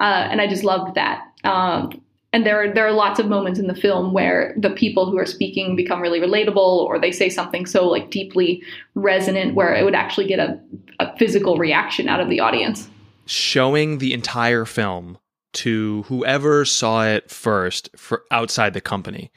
Uh, 0.00 0.26
and 0.30 0.40
I 0.40 0.46
just 0.46 0.64
loved 0.64 0.94
that. 0.94 1.30
Um, 1.44 2.00
and 2.32 2.46
there 2.46 2.62
are, 2.62 2.72
there 2.72 2.86
are 2.86 2.92
lots 2.92 3.20
of 3.20 3.26
moments 3.26 3.60
in 3.60 3.66
the 3.66 3.74
film 3.74 4.14
where 4.14 4.54
the 4.56 4.70
people 4.70 5.10
who 5.10 5.18
are 5.18 5.26
speaking 5.26 5.76
become 5.76 6.00
really 6.00 6.20
relatable 6.20 6.56
or 6.56 6.98
they 6.98 7.12
say 7.12 7.28
something 7.28 7.66
so 7.66 7.86
like 7.86 8.10
deeply 8.10 8.62
resonant 8.94 9.54
where 9.54 9.74
it 9.74 9.84
would 9.84 9.94
actually 9.94 10.26
get 10.26 10.38
a, 10.38 10.58
a 11.00 11.14
physical 11.18 11.58
reaction 11.58 12.08
out 12.08 12.18
of 12.18 12.30
the 12.30 12.40
audience 12.40 12.88
showing 13.26 13.98
the 13.98 14.12
entire 14.12 14.64
film 14.64 15.18
to 15.54 16.02
whoever 16.04 16.64
saw 16.64 17.04
it 17.04 17.30
first 17.30 17.88
for 17.96 18.24
outside 18.30 18.74
the 18.74 18.80
company 18.80 19.30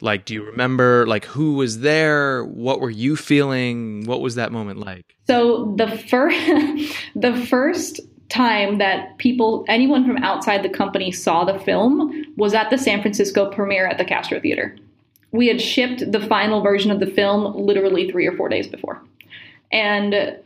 Like, 0.00 0.24
do 0.24 0.34
you 0.34 0.44
remember 0.44 1.06
like 1.06 1.24
who 1.26 1.54
was 1.54 1.80
there? 1.80 2.44
What 2.44 2.80
were 2.80 2.90
you 2.90 3.16
feeling? 3.16 4.04
What 4.06 4.20
was 4.20 4.34
that 4.36 4.50
moment 4.50 4.78
like? 4.80 5.14
So 5.26 5.74
the 5.76 5.90
first 6.08 6.36
the 7.14 7.46
first 7.46 8.00
time 8.28 8.78
that 8.78 9.18
people 9.18 9.64
anyone 9.68 10.06
from 10.06 10.16
outside 10.18 10.62
the 10.62 10.68
company 10.68 11.10
saw 11.10 11.44
the 11.44 11.58
film 11.58 12.24
was 12.36 12.54
at 12.54 12.70
the 12.70 12.78
San 12.78 13.02
Francisco 13.02 13.50
premiere 13.50 13.86
at 13.86 13.98
the 13.98 14.04
Castro 14.04 14.40
Theater. 14.40 14.76
We 15.32 15.48
had 15.48 15.60
shipped 15.60 16.10
the 16.10 16.20
final 16.20 16.62
version 16.62 16.90
of 16.90 16.98
the 16.98 17.06
film 17.06 17.54
literally 17.54 18.10
3 18.10 18.26
or 18.26 18.36
4 18.36 18.48
days 18.48 18.66
before. 18.66 19.02
And 19.70 20.36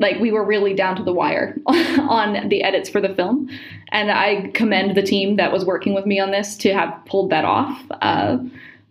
like 0.00 0.18
we 0.18 0.32
were 0.32 0.44
really 0.44 0.74
down 0.74 0.96
to 0.96 1.02
the 1.02 1.12
wire 1.12 1.56
on 1.66 2.48
the 2.48 2.62
edits 2.62 2.88
for 2.88 3.00
the 3.00 3.14
film. 3.14 3.48
And 3.92 4.10
i 4.10 4.50
commend 4.54 4.96
the 4.96 5.02
team 5.02 5.36
that 5.36 5.52
was 5.52 5.64
working 5.64 5.94
with 5.94 6.06
me 6.06 6.18
on 6.18 6.30
this 6.30 6.56
to 6.58 6.74
have 6.74 7.00
pulled 7.06 7.30
that 7.30 7.44
off. 7.44 7.82
Uh, 8.00 8.38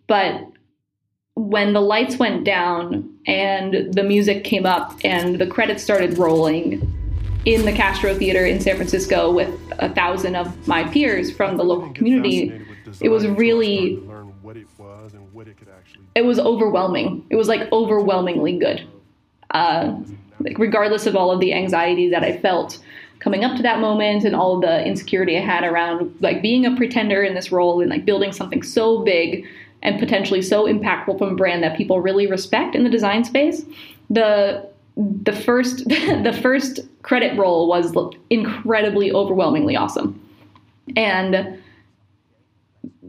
but 0.07 0.47
when 1.35 1.73
the 1.73 1.81
lights 1.81 2.17
went 2.17 2.43
down 2.43 3.09
and 3.25 3.93
the 3.93 4.03
music 4.03 4.43
came 4.43 4.65
up 4.65 4.97
and 5.03 5.39
the 5.39 5.47
credits 5.47 5.83
started 5.83 6.17
rolling 6.17 6.95
in 7.45 7.65
the 7.65 7.71
castro 7.71 8.13
theater 8.13 8.45
in 8.45 8.59
san 8.59 8.75
francisco 8.75 9.31
with 9.31 9.49
a 9.79 9.87
thousand 9.93 10.35
of 10.35 10.67
my 10.67 10.83
peers 10.83 11.31
from 11.31 11.55
the 11.55 11.63
local 11.63 11.89
community 11.93 12.51
it 12.99 13.07
was 13.07 13.25
really 13.25 14.03
it 16.15 16.25
was 16.25 16.39
overwhelming. 16.39 17.25
It 17.29 17.35
was 17.35 17.47
like 17.47 17.71
overwhelmingly 17.71 18.57
good. 18.57 18.87
Uh, 19.51 19.97
like 20.39 20.57
regardless 20.57 21.05
of 21.05 21.15
all 21.15 21.31
of 21.31 21.39
the 21.39 21.53
anxiety 21.53 22.09
that 22.09 22.23
I 22.23 22.37
felt 22.37 22.79
coming 23.19 23.43
up 23.43 23.55
to 23.57 23.63
that 23.63 23.79
moment 23.79 24.23
and 24.23 24.35
all 24.35 24.59
the 24.59 24.85
insecurity 24.85 25.37
I 25.37 25.41
had 25.41 25.63
around 25.63 26.15
like 26.21 26.41
being 26.41 26.65
a 26.65 26.75
pretender 26.75 27.21
in 27.21 27.35
this 27.35 27.51
role 27.51 27.81
and 27.81 27.89
like 27.89 28.05
building 28.05 28.31
something 28.31 28.63
so 28.63 29.03
big 29.03 29.45
and 29.81 29.99
potentially 29.99 30.41
so 30.41 30.65
impactful 30.65 31.17
from 31.17 31.29
a 31.29 31.35
brand 31.35 31.63
that 31.63 31.77
people 31.77 32.01
really 32.01 32.27
respect 32.27 32.75
in 32.75 32.83
the 32.83 32.89
design 32.89 33.23
space, 33.23 33.63
the 34.09 34.67
the 34.97 35.33
first 35.33 35.85
the 35.87 36.37
first 36.41 36.79
credit 37.03 37.37
roll 37.37 37.67
was 37.67 37.95
incredibly 38.29 39.11
overwhelmingly 39.11 39.75
awesome. 39.75 40.19
And 40.95 41.58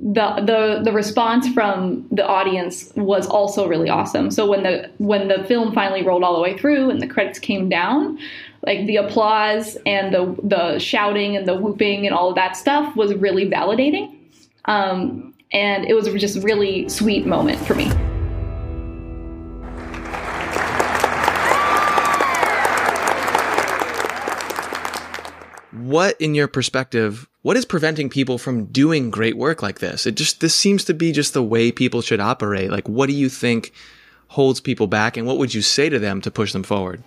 the 0.03 0.37
the 0.47 0.81
the 0.83 0.93
response 0.93 1.47
from 1.53 2.07
the 2.11 2.27
audience 2.27 2.91
was 2.97 3.27
also 3.27 3.69
really 3.69 3.91
awesome. 3.91 4.31
So 4.31 4.47
when 4.49 4.63
the 4.63 4.91
when 4.97 5.29
the 5.29 5.45
film 5.45 5.75
finally 5.75 6.03
rolled 6.03 6.25
all 6.25 6.35
the 6.35 6.41
way 6.41 6.57
through 6.57 6.89
and 6.89 7.03
the 7.03 7.07
credits 7.07 7.39
came 7.39 7.69
down, 7.69 8.19
like 8.63 8.87
the 8.87 8.97
applause 8.97 9.77
and 9.85 10.15
the 10.15 10.35
the 10.43 10.79
shouting 10.79 11.37
and 11.37 11.47
the 11.47 11.55
whooping 11.55 12.07
and 12.07 12.15
all 12.15 12.31
of 12.31 12.35
that 12.37 12.57
stuff 12.57 12.97
was 12.97 13.15
really 13.15 13.49
validating. 13.49 14.17
Um, 14.65 15.35
and 15.53 15.85
it 15.85 15.95
was 15.95 16.09
just 16.15 16.37
a 16.37 16.41
really 16.41 16.89
sweet 16.89 17.27
moment 17.27 17.59
for 17.67 17.75
me. 17.75 17.91
What, 25.73 26.21
in 26.21 26.35
your 26.35 26.47
perspective, 26.47 27.29
what 27.43 27.57
is 27.57 27.65
preventing 27.65 28.11
people 28.11 28.39
from 28.39 28.67
doing 28.67 29.11
great 29.11 29.37
work 29.37 29.63
like 29.63 29.79
this? 29.79 30.07
It 30.07 30.15
just, 30.15 30.41
this 30.41 30.55
seems 30.55 30.85
to 30.85 30.95
be 30.95 31.13
just 31.13 31.33
the 31.33 31.43
way 31.43 31.73
people 31.73 32.03
should 32.03 32.21
operate. 32.21 32.71
Like, 32.71 32.89
what 32.89 33.09
do 33.09 33.15
you 33.15 33.29
think 33.29 33.73
holds 34.29 34.61
people 34.61 34.87
back 34.87 35.17
and 35.17 35.27
what 35.27 35.39
would 35.39 35.55
you 35.55 35.63
say 35.63 35.89
to 35.89 35.99
them 35.99 36.21
to 36.21 36.31
push 36.31 36.53
them 36.53 36.63
forward? 36.63 37.03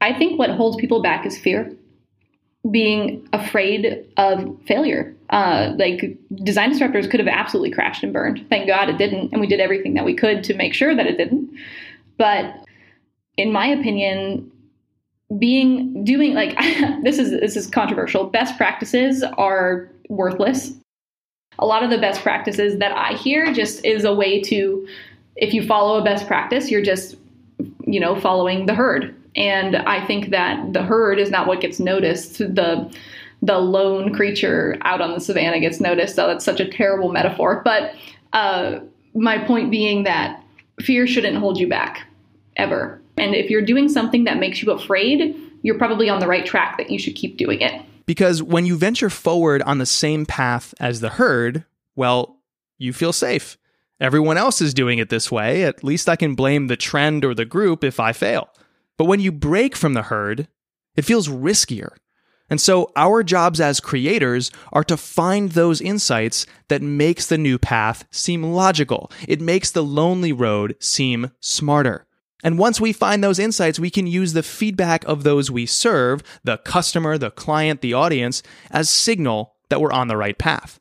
I 0.00 0.16
think 0.16 0.38
what 0.38 0.50
holds 0.50 0.76
people 0.76 1.02
back 1.02 1.26
is 1.26 1.38
fear. 1.38 1.74
Being 2.70 3.28
afraid 3.32 4.06
of 4.16 4.56
failure. 4.66 5.16
Uh, 5.30 5.72
like 5.76 6.16
design 6.44 6.72
disruptors 6.72 7.10
could 7.10 7.18
have 7.18 7.28
absolutely 7.28 7.72
crashed 7.72 8.04
and 8.04 8.12
burned. 8.12 8.46
Thank 8.48 8.68
God 8.68 8.88
it 8.88 8.98
didn't, 8.98 9.32
and 9.32 9.40
we 9.40 9.48
did 9.48 9.58
everything 9.58 9.94
that 9.94 10.04
we 10.04 10.14
could 10.14 10.44
to 10.44 10.54
make 10.54 10.74
sure 10.74 10.94
that 10.94 11.06
it 11.06 11.16
didn't. 11.16 11.50
But 12.18 12.54
in 13.36 13.50
my 13.50 13.66
opinion, 13.66 14.51
being 15.38 16.04
doing 16.04 16.34
like 16.34 16.56
this 17.02 17.18
is 17.18 17.30
this 17.30 17.56
is 17.56 17.66
controversial. 17.66 18.24
Best 18.24 18.56
practices 18.56 19.22
are 19.38 19.88
worthless. 20.08 20.72
A 21.58 21.66
lot 21.66 21.82
of 21.82 21.90
the 21.90 21.98
best 21.98 22.22
practices 22.22 22.78
that 22.78 22.92
I 22.92 23.14
hear 23.14 23.52
just 23.52 23.84
is 23.84 24.04
a 24.04 24.14
way 24.14 24.40
to 24.42 24.86
if 25.36 25.54
you 25.54 25.66
follow 25.66 25.98
a 26.00 26.04
best 26.04 26.26
practice, 26.26 26.70
you're 26.70 26.82
just 26.82 27.16
you 27.84 28.00
know 28.00 28.18
following 28.18 28.66
the 28.66 28.74
herd. 28.74 29.14
And 29.34 29.76
I 29.76 30.04
think 30.04 30.30
that 30.30 30.74
the 30.74 30.82
herd 30.82 31.18
is 31.18 31.30
not 31.30 31.46
what 31.46 31.60
gets 31.60 31.80
noticed. 31.80 32.38
The 32.38 32.92
the 33.42 33.58
lone 33.58 34.14
creature 34.14 34.78
out 34.82 35.00
on 35.00 35.12
the 35.12 35.20
savannah 35.20 35.60
gets 35.60 35.80
noticed. 35.80 36.14
So 36.14 36.28
that's 36.28 36.44
such 36.44 36.60
a 36.60 36.68
terrible 36.68 37.10
metaphor. 37.10 37.60
But 37.64 37.94
uh, 38.32 38.78
my 39.14 39.38
point 39.38 39.70
being 39.70 40.04
that 40.04 40.42
fear 40.80 41.06
shouldn't 41.06 41.36
hold 41.36 41.58
you 41.58 41.68
back 41.68 42.06
ever. 42.56 43.01
And 43.22 43.36
if 43.36 43.50
you're 43.50 43.64
doing 43.64 43.88
something 43.88 44.24
that 44.24 44.40
makes 44.40 44.62
you 44.62 44.72
afraid, 44.72 45.36
you're 45.62 45.78
probably 45.78 46.08
on 46.08 46.18
the 46.18 46.26
right 46.26 46.44
track 46.44 46.76
that 46.76 46.90
you 46.90 46.98
should 46.98 47.14
keep 47.14 47.36
doing 47.36 47.60
it. 47.60 47.80
Because 48.04 48.42
when 48.42 48.66
you 48.66 48.76
venture 48.76 49.08
forward 49.08 49.62
on 49.62 49.78
the 49.78 49.86
same 49.86 50.26
path 50.26 50.74
as 50.80 51.00
the 51.00 51.08
herd, 51.08 51.64
well, 51.94 52.40
you 52.78 52.92
feel 52.92 53.12
safe. 53.12 53.56
Everyone 54.00 54.36
else 54.36 54.60
is 54.60 54.74
doing 54.74 54.98
it 54.98 55.08
this 55.08 55.30
way. 55.30 55.62
At 55.62 55.84
least 55.84 56.08
I 56.08 56.16
can 56.16 56.34
blame 56.34 56.66
the 56.66 56.76
trend 56.76 57.24
or 57.24 57.32
the 57.32 57.44
group 57.44 57.84
if 57.84 58.00
I 58.00 58.12
fail. 58.12 58.48
But 58.98 59.04
when 59.04 59.20
you 59.20 59.30
break 59.30 59.76
from 59.76 59.94
the 59.94 60.02
herd, 60.02 60.48
it 60.96 61.04
feels 61.04 61.28
riskier. 61.28 61.90
And 62.50 62.60
so 62.60 62.90
our 62.96 63.22
jobs 63.22 63.60
as 63.60 63.78
creators 63.78 64.50
are 64.72 64.82
to 64.82 64.96
find 64.96 65.52
those 65.52 65.80
insights 65.80 66.44
that 66.66 66.82
makes 66.82 67.28
the 67.28 67.38
new 67.38 67.56
path 67.56 68.04
seem 68.10 68.42
logical. 68.42 69.12
It 69.28 69.40
makes 69.40 69.70
the 69.70 69.84
lonely 69.84 70.32
road 70.32 70.74
seem 70.80 71.30
smarter. 71.38 72.04
And 72.42 72.58
once 72.58 72.80
we 72.80 72.92
find 72.92 73.22
those 73.22 73.38
insights, 73.38 73.78
we 73.78 73.90
can 73.90 74.06
use 74.06 74.32
the 74.32 74.42
feedback 74.42 75.04
of 75.04 75.22
those 75.22 75.50
we 75.50 75.64
serve, 75.64 76.22
the 76.42 76.58
customer, 76.58 77.16
the 77.16 77.30
client, 77.30 77.80
the 77.80 77.94
audience, 77.94 78.42
as 78.70 78.90
signal 78.90 79.54
that 79.68 79.80
we're 79.80 79.92
on 79.92 80.08
the 80.08 80.16
right 80.16 80.36
path. 80.36 80.80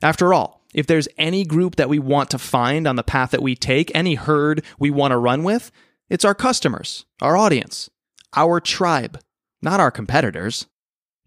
After 0.00 0.32
all, 0.32 0.62
if 0.72 0.86
there's 0.86 1.08
any 1.18 1.44
group 1.44 1.76
that 1.76 1.88
we 1.88 1.98
want 1.98 2.30
to 2.30 2.38
find 2.38 2.86
on 2.86 2.96
the 2.96 3.02
path 3.02 3.30
that 3.30 3.42
we 3.42 3.54
take, 3.54 3.90
any 3.94 4.14
herd 4.14 4.64
we 4.78 4.90
want 4.90 5.10
to 5.12 5.18
run 5.18 5.42
with, 5.42 5.70
it's 6.08 6.24
our 6.24 6.34
customers, 6.34 7.04
our 7.20 7.36
audience, 7.36 7.90
our 8.34 8.60
tribe, 8.60 9.20
not 9.60 9.80
our 9.80 9.90
competitors. 9.90 10.66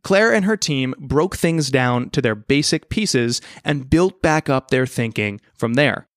Clair 0.03 0.33
and 0.33 0.45
her 0.45 0.57
team 0.57 0.93
broke 0.99 1.35
things 1.35 1.69
down 1.69 2.09
to 2.11 2.21
their 2.21 2.35
basic 2.35 2.89
pieces 2.89 3.41
and 3.63 3.89
built 3.89 4.21
back 4.21 4.49
up 4.49 4.69
their 4.69 4.85
thinking 4.85 5.41
from 5.55 5.73
there. 5.73 6.07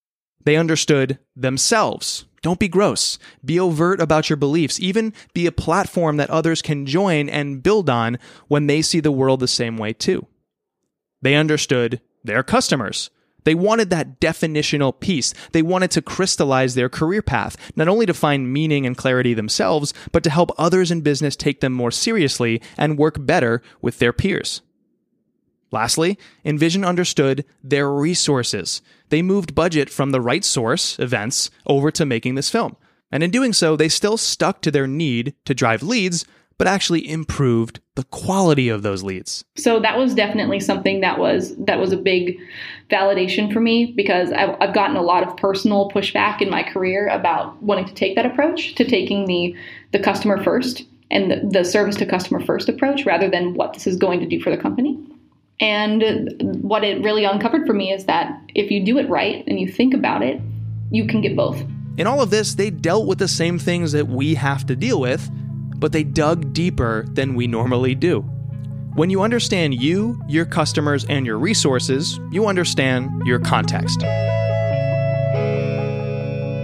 They 0.45 0.57
understood 0.57 1.19
themselves 1.35 2.25
don't 2.43 2.61
be 2.61 2.69
gross. 2.69 3.19
Be 3.45 3.59
overt 3.59 4.01
about 4.01 4.31
your 4.31 4.37
beliefs. 4.37 4.81
Even 4.81 5.13
be 5.35 5.47
a 5.47 5.53
platform 5.53 6.17
that 6.19 6.31
others 6.31 6.63
can 6.63 6.87
join 6.87 7.29
and 7.29 7.63
build 7.63 7.91
on 7.91 8.19
when 8.49 8.67
they 8.67 8.83
see 8.83 9.01
the 9.01 9.13
world 9.13 9.41
the 9.41 9.49
same 9.49 9.77
way 9.77 9.93
too. 9.93 10.27
They 11.23 11.35
understood 11.35 12.01
their 12.23 12.43
customers. 12.43 13.11
They 13.45 13.55
wanted 13.55 13.91
that 13.91 14.21
definitional 14.21 14.99
piece. 15.01 15.33
They 15.53 15.63
wanted 15.63 15.91
to 15.93 16.03
crystallize 16.03 16.75
their 16.75 16.89
career 16.89 17.23
path, 17.23 17.57
not 17.77 17.89
only 17.89 18.05
to 18.07 18.15
find 18.15 18.53
meaning 18.53 18.85
and 18.85 18.97
clarity 18.97 19.33
themselves, 19.33 19.95
but 20.13 20.23
to 20.25 20.31
help 20.31 20.51
others 20.59 20.91
in 20.91 21.01
business 21.01 21.35
take 21.35 21.61
them 21.61 21.73
more 21.73 21.91
seriously 21.91 22.61
and 22.77 22.99
work 22.99 23.25
better 23.25 23.63
with 23.81 24.01
their 24.01 24.13
peers. 24.13 24.61
Lastly, 25.71 26.19
InVision 26.45 26.87
understood 26.87 27.45
their 27.63 27.91
resources. 27.91 28.81
They 29.11 29.23
moved 29.23 29.55
budget 29.55 29.91
from 29.91 30.11
the 30.11 30.21
right 30.21 30.45
source, 30.45 30.99
events, 30.99 31.51
over 31.67 31.91
to 31.91 32.07
making 32.07 32.35
this 32.35 32.51
film. 32.51 32.77
And 33.11 33.23
in 33.23 33.31
doing 33.31 33.53
so, 33.53 33.77
they 33.77 33.89
still 33.89 34.17
stuck 34.17 34.61
to 34.63 34.71
their 34.71 34.87
need 34.87 35.35
to 35.47 35.55
drive 35.55 35.83
leads, 35.83 36.25
but 36.59 36.67
actually 36.67 37.09
improved 37.09 37.81
the 37.95 38.05
quality 38.05 38.69
of 38.69 38.83
those 38.83 39.03
leads. 39.03 39.45
So 39.57 39.81
that 39.81 39.97
was 39.97 40.15
definitely 40.15 40.61
something 40.61 41.01
that 41.01 41.19
was 41.19 41.55
that 41.57 41.79
was 41.79 41.93
a 41.93 41.97
big 41.97 42.39
validation 42.91 43.53
for 43.53 43.61
me 43.61 43.93
because 43.97 44.33
I've, 44.33 44.57
I've 44.61 44.75
gotten 44.75 44.97
a 44.97 45.03
lot 45.03 45.27
of 45.27 45.37
personal 45.37 45.91
pushback 45.91 46.43
in 46.43 46.51
my 46.51 46.63
career 46.63 47.09
about 47.09 47.63
wanting 47.63 47.87
to 47.87 47.95
take 47.95 48.17
that 48.17 48.27
approach 48.27 48.75
to 48.75 48.85
taking 48.85 49.27
the 49.27 49.55
the 49.93 50.01
customer 50.01 50.43
first 50.43 50.85
and 51.11 51.31
the, 51.31 51.49
the 51.51 51.65
service 51.65 51.97
to 51.97 52.07
customer 52.07 52.45
first 52.45 52.69
approach 52.69 53.07
rather 53.07 53.31
than 53.31 53.55
what 53.55 53.73
this 53.73 53.87
is 53.87 53.97
going 53.97 54.21
to 54.21 54.27
do 54.27 54.41
for 54.41 54.51
the 54.51 54.61
company. 54.61 54.99
And 55.61 56.61
what 56.63 56.85
it 56.85 57.03
really 57.03 57.25
uncovered 57.25 57.67
for 57.67 57.73
me 57.73 57.93
is 57.93 58.05
that 58.05 58.41
if 58.55 58.71
you 58.71 58.85
do 58.85 58.99
it 58.99 59.09
right 59.09 59.45
and 59.47 59.59
you 59.59 59.67
think 59.67 59.93
about 59.93 60.23
it, 60.23 60.41
you 60.91 61.07
can 61.07 61.21
get 61.21 61.35
both. 61.35 61.61
In 61.97 62.07
all 62.07 62.21
of 62.23 62.31
this, 62.31 62.55
they 62.55 62.71
dealt 62.71 63.09
with 63.09 63.19
the 63.19 63.27
same 63.27 63.59
things 63.59 63.91
that 63.93 64.07
we 64.07 64.35
have 64.37 64.65
to 64.67 64.77
deal 64.77 65.01
with, 65.01 65.29
but 65.77 65.91
they 65.91 66.05
dug 66.05 66.53
deeper 66.53 67.05
than 67.11 67.35
we 67.35 67.49
normally 67.49 67.97
do. 67.97 68.21
When 68.95 69.11
you 69.11 69.23
understand 69.23 69.75
you, 69.75 70.21
your 70.29 70.45
customers, 70.45 71.05
and 71.09 71.27
your 71.27 71.39
resources, 71.39 72.21
you 72.31 72.47
understand 72.47 73.11
your 73.27 73.41
context. 73.41 73.99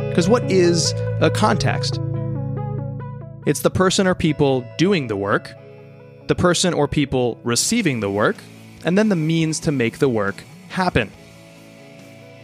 Because 0.08 0.28
what 0.28 0.48
is 0.50 0.92
a 1.20 1.30
context? 1.30 2.00
It's 3.46 3.60
the 3.60 3.70
person 3.70 4.06
or 4.06 4.14
people 4.14 4.64
doing 4.78 5.08
the 5.08 5.16
work, 5.16 5.52
the 6.28 6.34
person 6.36 6.74
or 6.74 6.86
people 6.86 7.40
receiving 7.42 7.98
the 8.00 8.10
work, 8.10 8.36
and 8.84 8.96
then 8.96 9.08
the 9.08 9.16
means 9.16 9.60
to 9.60 9.72
make 9.72 9.98
the 9.98 10.08
work 10.08 10.42
happen. 10.68 11.10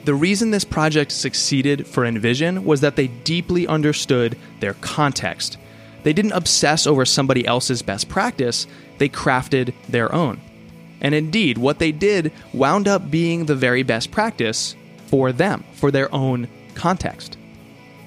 The 0.05 0.15
reason 0.15 0.51
this 0.51 0.65
project 0.65 1.13
succeeded 1.13 1.87
for 1.87 2.05
InVision 2.05 2.65
was 2.65 2.81
that 2.81 2.97
they 2.97 3.09
deeply 3.09 3.67
understood 3.67 4.39
their 4.61 4.75
context. 4.75 5.59
They 6.03 6.15
didn't 6.15 6.33
obsess 6.33 6.87
over 6.87 7.05
somebody 7.05 7.47
else's 7.47 7.83
best 7.83 8.09
practice, 8.09 8.67
they 8.99 9.09
crafted 9.09 9.75
their 9.89 10.15
own. 10.15 10.41
And 11.03 11.15
indeed, 11.15 11.59
what 11.59 11.79
they 11.79 11.93
did 11.93 12.33
wound 12.53 12.89
up 12.89 13.11
being 13.11 13.47
the 13.47 13.55
very 13.55 13.83
best 13.83 14.11
practice 14.11 14.75
for 15.07 15.33
them, 15.33 15.65
for 15.75 15.91
their 15.91 16.15
own 16.15 16.49
context. 16.75 17.37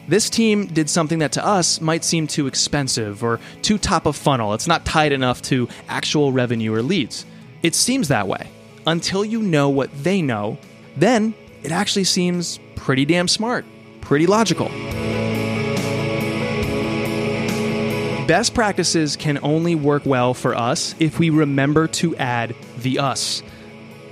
This 0.08 0.30
team 0.30 0.66
did 0.68 0.90
something 0.90 1.20
that 1.20 1.32
to 1.34 1.46
us 1.46 1.80
might 1.80 2.04
seem 2.04 2.28
too 2.28 2.48
expensive 2.48 3.24
or 3.24 3.40
too 3.62 3.78
top 3.78 4.06
of 4.06 4.16
funnel. 4.16 4.54
It's 4.54 4.68
not 4.68 4.86
tied 4.86 5.12
enough 5.12 5.42
to 5.44 5.70
actual 5.88 6.32
revenue 6.32 6.74
or 6.74 6.82
leads. 6.82 7.26
It 7.64 7.76
seems 7.76 8.10
that 8.10 8.28
way 8.28 8.50
until 8.86 9.24
you 9.24 9.42
know 9.42 9.70
what 9.70 9.90
they 10.04 10.22
know. 10.22 10.58
Then 10.98 11.34
it 11.64 11.72
actually 11.72 12.04
seems 12.04 12.60
pretty 12.76 13.06
damn 13.06 13.30
smart, 13.30 13.66
pretty 14.02 14.28
logical. 14.28 14.68
Best 18.28 18.54
practices 18.54 19.16
can 19.16 19.40
only 19.44 19.76
work 19.76 20.06
well 20.06 20.34
for 20.34 20.56
us 20.56 20.94
if 21.00 21.20
we 21.20 21.30
remember 21.30 21.88
to 21.88 22.16
add 22.18 22.54
the 22.80 23.00
us. 23.00 23.42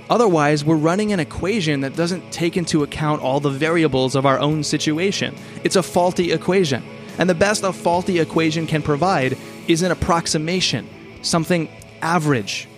Otherwise, 0.08 0.64
we're 0.64 0.76
running 0.76 1.12
an 1.12 1.20
equation 1.20 1.80
that 1.82 1.96
doesn't 1.96 2.32
take 2.32 2.56
into 2.56 2.82
account 2.82 3.22
all 3.22 3.40
the 3.40 3.50
variables 3.50 4.14
of 4.14 4.26
our 4.26 4.38
own 4.38 4.64
situation. 4.64 5.34
It's 5.62 5.76
a 5.76 5.82
faulty 5.82 6.32
equation. 6.32 6.82
And 7.18 7.28
the 7.28 7.34
best 7.34 7.62
a 7.62 7.72
faulty 7.72 8.18
equation 8.18 8.66
can 8.66 8.82
provide 8.82 9.36
is 9.68 9.82
an 9.82 9.90
approximation, 9.90 10.88
something 11.22 11.68
average. 12.00 12.68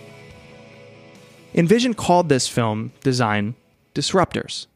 InVision 1.54 1.94
called 1.94 2.28
this 2.28 2.48
film 2.48 2.90
design 3.04 3.54
disruptors. 3.94 4.66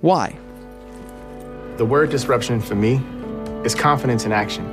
Why? 0.00 0.38
The 1.76 1.84
word 1.84 2.08
disruption 2.08 2.62
for 2.62 2.74
me 2.74 2.94
is 3.62 3.74
confidence 3.74 4.24
in 4.24 4.32
action. 4.32 4.64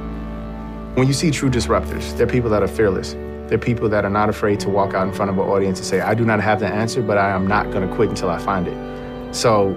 When 0.95 1.07
you 1.07 1.13
see 1.13 1.29
true 1.29 1.49
disruptors, 1.49 2.15
they're 2.15 2.25
people 2.25 2.49
that 2.51 2.63
are 2.63 2.69
fearless. 2.69 3.17
They're 3.49 3.57
people 3.57 3.89
that 3.89 4.05
are 4.05 4.09
not 4.09 4.29
afraid 4.29 4.61
to 4.61 4.69
walk 4.69 4.93
out 4.93 5.05
in 5.05 5.13
front 5.13 5.29
of 5.29 5.37
an 5.39 5.43
audience 5.43 5.79
and 5.79 5.85
say, 5.85 5.99
I 5.99 6.13
do 6.13 6.23
not 6.23 6.39
have 6.39 6.61
the 6.61 6.67
answer, 6.67 7.01
but 7.01 7.17
I 7.17 7.31
am 7.31 7.45
not 7.47 7.69
going 7.69 7.85
to 7.85 7.93
quit 7.93 8.07
until 8.07 8.29
I 8.29 8.37
find 8.37 8.65
it. 8.69 9.35
So 9.35 9.75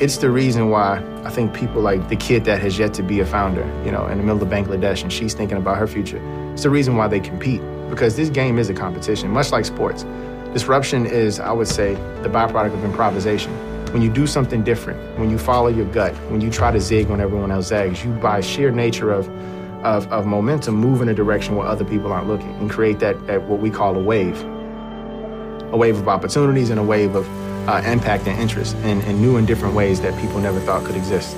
it's 0.00 0.18
the 0.18 0.30
reason 0.30 0.70
why 0.70 1.02
I 1.24 1.30
think 1.30 1.52
people 1.52 1.82
like 1.82 2.08
the 2.08 2.16
kid 2.16 2.44
that 2.44 2.60
has 2.60 2.78
yet 2.78 2.94
to 2.94 3.02
be 3.02 3.18
a 3.18 3.26
founder, 3.26 3.66
you 3.84 3.90
know, 3.90 4.06
in 4.06 4.18
the 4.18 4.24
middle 4.24 4.40
of 4.40 4.48
Bangladesh 4.48 5.02
and 5.02 5.12
she's 5.12 5.34
thinking 5.34 5.56
about 5.56 5.78
her 5.78 5.88
future. 5.88 6.22
It's 6.52 6.62
the 6.62 6.70
reason 6.70 6.96
why 6.96 7.08
they 7.08 7.18
compete 7.18 7.60
because 7.90 8.14
this 8.14 8.28
game 8.28 8.56
is 8.56 8.70
a 8.70 8.74
competition, 8.74 9.30
much 9.30 9.50
like 9.50 9.64
sports. 9.64 10.04
Disruption 10.52 11.06
is, 11.06 11.40
I 11.40 11.52
would 11.52 11.68
say, 11.68 11.94
the 12.22 12.28
byproduct 12.28 12.74
of 12.74 12.84
improvisation. 12.84 13.52
When 13.92 14.02
you 14.02 14.10
do 14.10 14.26
something 14.26 14.64
different, 14.64 15.18
when 15.18 15.30
you 15.30 15.38
follow 15.38 15.68
your 15.68 15.86
gut, 15.86 16.14
when 16.30 16.40
you 16.40 16.50
try 16.50 16.70
to 16.70 16.80
zig 16.80 17.08
when 17.08 17.20
everyone 17.20 17.50
else 17.50 17.68
zags, 17.68 18.04
you, 18.04 18.12
by 18.12 18.40
sheer 18.40 18.70
nature 18.70 19.10
of 19.12 19.28
of, 19.84 20.08
of 20.08 20.26
momentum 20.26 20.74
move 20.74 21.02
in 21.02 21.08
a 21.08 21.14
direction 21.14 21.54
where 21.54 21.66
other 21.66 21.84
people 21.84 22.12
aren't 22.12 22.26
looking 22.26 22.50
and 22.56 22.68
create 22.68 22.98
that, 22.98 23.26
that 23.28 23.42
what 23.42 23.60
we 23.60 23.70
call 23.70 23.96
a 23.96 24.02
wave 24.02 24.36
a 25.72 25.76
wave 25.76 25.98
of 25.98 26.08
opportunities 26.08 26.70
and 26.70 26.80
a 26.80 26.82
wave 26.82 27.14
of 27.14 27.28
uh, 27.68 27.82
impact 27.84 28.26
and 28.26 28.40
interest 28.40 28.74
in, 28.76 29.02
in 29.02 29.20
new 29.20 29.36
and 29.36 29.46
different 29.46 29.74
ways 29.74 30.00
that 30.00 30.18
people 30.20 30.40
never 30.40 30.58
thought 30.60 30.84
could 30.84 30.96
exist. 30.96 31.36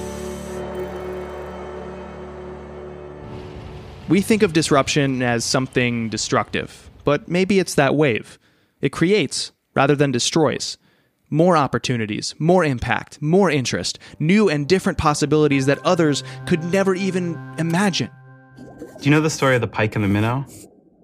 We 4.09 4.21
think 4.21 4.43
of 4.43 4.53
disruption 4.53 5.23
as 5.23 5.45
something 5.45 6.09
destructive, 6.09 6.91
but 7.05 7.29
maybe 7.29 7.59
it's 7.59 7.75
that 7.75 7.95
wave. 7.95 8.40
It 8.81 8.91
creates 8.91 9.53
rather 9.75 9.95
than 9.95 10.11
destroys. 10.11 10.79
More 11.29 11.57
opportunities, 11.57 12.35
more 12.39 12.65
impact, 12.65 13.23
more 13.23 13.51
interest, 13.51 13.99
new 14.19 14.49
and 14.49 14.67
different 14.67 14.99
possibilities 14.99 15.67
that 15.67 15.79
others 15.85 16.25
could 16.47 16.65
never 16.65 16.95
even 16.95 17.39
imagine. 17.59 18.11
Do 18.59 19.05
you 19.05 19.11
know 19.11 19.21
the 19.21 19.31
story 19.31 19.55
of 19.55 19.61
the 19.61 19.69
pike 19.69 19.95
and 19.95 20.05
the 20.05 20.09
minnow? 20.09 20.45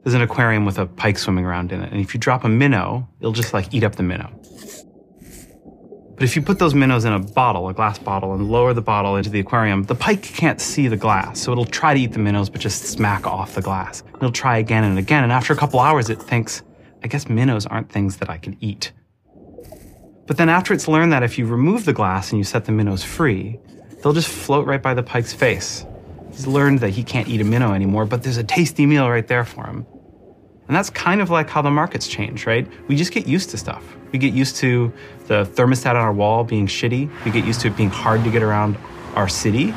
There's 0.02 0.14
an 0.14 0.22
aquarium 0.22 0.64
with 0.64 0.78
a 0.78 0.86
pike 0.86 1.18
swimming 1.18 1.44
around 1.44 1.72
in 1.72 1.80
it, 1.82 1.92
and 1.92 2.00
if 2.00 2.14
you 2.14 2.20
drop 2.20 2.44
a 2.44 2.48
minnow, 2.48 3.08
it'll 3.20 3.32
just 3.32 3.52
like 3.52 3.72
eat 3.72 3.84
up 3.84 3.96
the 3.96 4.02
minnow. 4.02 4.30
But 6.14 6.22
if 6.22 6.34
you 6.34 6.42
put 6.42 6.58
those 6.58 6.74
minnows 6.74 7.04
in 7.04 7.12
a 7.12 7.18
bottle, 7.18 7.68
a 7.68 7.74
glass 7.74 7.98
bottle, 7.98 8.32
and 8.32 8.50
lower 8.50 8.72
the 8.72 8.80
bottle 8.80 9.16
into 9.16 9.30
the 9.30 9.40
aquarium, 9.40 9.82
the 9.82 9.94
pike 9.94 10.22
can't 10.22 10.60
see 10.60 10.88
the 10.88 10.96
glass, 10.96 11.40
so 11.40 11.52
it'll 11.52 11.66
try 11.66 11.92
to 11.92 12.00
eat 12.00 12.12
the 12.12 12.18
minnows 12.18 12.48
but 12.48 12.60
just 12.60 12.84
smack 12.84 13.26
off 13.26 13.54
the 13.54 13.60
glass. 13.60 14.02
It'll 14.16 14.32
try 14.32 14.58
again 14.58 14.84
and 14.84 14.98
again, 14.98 15.24
and 15.24 15.32
after 15.32 15.52
a 15.52 15.56
couple 15.56 15.78
hours, 15.78 16.08
it 16.08 16.22
thinks, 16.22 16.62
I 17.06 17.08
guess 17.08 17.28
minnows 17.28 17.66
aren't 17.66 17.88
things 17.88 18.16
that 18.16 18.28
I 18.28 18.36
can 18.36 18.56
eat. 18.60 18.90
But 20.26 20.38
then 20.38 20.48
after 20.48 20.74
it's 20.74 20.88
learned 20.88 21.12
that 21.12 21.22
if 21.22 21.38
you 21.38 21.46
remove 21.46 21.84
the 21.84 21.92
glass 21.92 22.32
and 22.32 22.38
you 22.38 22.42
set 22.42 22.64
the 22.64 22.72
minnows 22.72 23.04
free, 23.04 23.60
they'll 24.02 24.12
just 24.12 24.26
float 24.26 24.66
right 24.66 24.82
by 24.82 24.92
the 24.92 25.04
pike's 25.04 25.32
face. 25.32 25.86
He's 26.32 26.48
learned 26.48 26.80
that 26.80 26.90
he 26.90 27.04
can't 27.04 27.28
eat 27.28 27.40
a 27.40 27.44
minnow 27.44 27.74
anymore, 27.74 28.06
but 28.06 28.24
there's 28.24 28.38
a 28.38 28.42
tasty 28.42 28.86
meal 28.86 29.08
right 29.08 29.24
there 29.24 29.44
for 29.44 29.64
him. 29.66 29.86
And 30.66 30.76
that's 30.76 30.90
kind 30.90 31.20
of 31.20 31.30
like 31.30 31.48
how 31.48 31.62
the 31.62 31.70
markets 31.70 32.08
change, 32.08 32.44
right? 32.44 32.66
We 32.88 32.96
just 32.96 33.12
get 33.12 33.28
used 33.28 33.50
to 33.50 33.56
stuff. 33.56 33.84
We 34.10 34.18
get 34.18 34.34
used 34.34 34.56
to 34.56 34.92
the 35.28 35.44
thermostat 35.44 35.90
on 35.90 35.98
our 35.98 36.12
wall 36.12 36.42
being 36.42 36.66
shitty. 36.66 37.08
We 37.24 37.30
get 37.30 37.44
used 37.44 37.60
to 37.60 37.68
it 37.68 37.76
being 37.76 37.90
hard 37.90 38.24
to 38.24 38.32
get 38.32 38.42
around 38.42 38.76
our 39.14 39.28
city. 39.28 39.72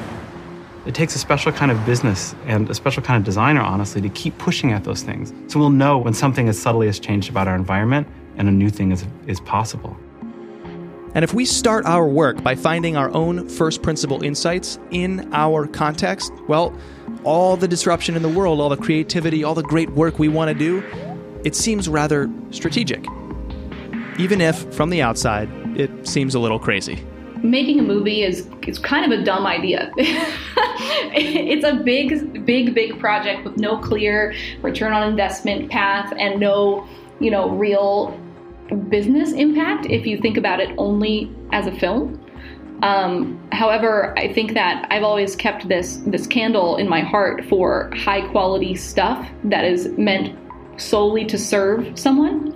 It 0.89 0.95
takes 0.95 1.15
a 1.15 1.19
special 1.19 1.51
kind 1.51 1.71
of 1.71 1.85
business 1.85 2.33
and 2.47 2.67
a 2.67 2.73
special 2.73 3.03
kind 3.03 3.15
of 3.15 3.23
designer, 3.23 3.61
honestly, 3.61 4.01
to 4.01 4.09
keep 4.09 4.35
pushing 4.39 4.71
at 4.71 4.85
those 4.85 5.03
things. 5.03 5.31
So 5.45 5.59
we'll 5.59 5.69
know 5.69 5.99
when 5.99 6.15
something 6.15 6.49
as 6.49 6.59
subtly 6.59 6.87
has 6.87 6.99
changed 6.99 7.29
about 7.29 7.47
our 7.47 7.55
environment 7.55 8.07
and 8.37 8.47
a 8.47 8.51
new 8.51 8.71
thing 8.71 8.91
is, 8.91 9.05
is 9.27 9.39
possible. 9.39 9.95
And 11.13 11.23
if 11.23 11.31
we 11.31 11.45
start 11.45 11.85
our 11.85 12.07
work 12.07 12.41
by 12.41 12.55
finding 12.55 12.97
our 12.97 13.11
own 13.11 13.47
first 13.47 13.83
principle 13.83 14.23
insights 14.23 14.79
in 14.89 15.31
our 15.31 15.67
context, 15.67 16.33
well, 16.47 16.75
all 17.23 17.55
the 17.55 17.67
disruption 17.67 18.15
in 18.15 18.23
the 18.23 18.29
world, 18.29 18.59
all 18.59 18.69
the 18.69 18.75
creativity, 18.75 19.43
all 19.43 19.53
the 19.53 19.61
great 19.61 19.91
work 19.91 20.17
we 20.17 20.27
want 20.27 20.49
to 20.49 20.55
do, 20.55 20.83
it 21.43 21.55
seems 21.55 21.87
rather 21.87 22.27
strategic. 22.49 23.05
Even 24.17 24.41
if, 24.41 24.57
from 24.73 24.89
the 24.89 25.03
outside, 25.03 25.51
it 25.77 26.07
seems 26.07 26.33
a 26.33 26.39
little 26.39 26.57
crazy. 26.57 27.05
Making 27.43 27.79
a 27.79 27.83
movie 27.83 28.23
is 28.23 28.47
is 28.67 28.79
kind 28.79 29.11
of 29.11 29.17
a 29.17 29.23
dumb 29.23 29.45
idea. 29.45 29.91
it's 29.97 31.65
a 31.65 31.73
big, 31.83 32.45
big, 32.45 32.73
big 32.73 32.99
project 32.99 33.43
with 33.43 33.57
no 33.57 33.77
clear 33.77 34.33
return 34.61 34.93
on 34.93 35.07
investment 35.07 35.69
path 35.69 36.13
and 36.17 36.39
no, 36.39 36.87
you 37.19 37.31
know, 37.31 37.49
real 37.49 38.19
business 38.89 39.31
impact 39.31 39.87
if 39.87 40.05
you 40.05 40.17
think 40.19 40.37
about 40.37 40.59
it 40.59 40.73
only 40.77 41.33
as 41.51 41.67
a 41.67 41.71
film. 41.71 42.23
Um, 42.81 43.39
however, 43.51 44.17
I 44.17 44.31
think 44.31 44.53
that 44.53 44.87
I've 44.89 45.03
always 45.03 45.35
kept 45.35 45.67
this 45.67 45.97
this 46.05 46.25
candle 46.25 46.77
in 46.77 46.87
my 46.87 47.01
heart 47.01 47.43
for 47.45 47.91
high 47.95 48.21
quality 48.29 48.75
stuff 48.75 49.27
that 49.45 49.65
is 49.65 49.89
meant 49.97 50.37
solely 50.77 51.25
to 51.25 51.37
serve 51.37 51.99
someone, 51.99 52.53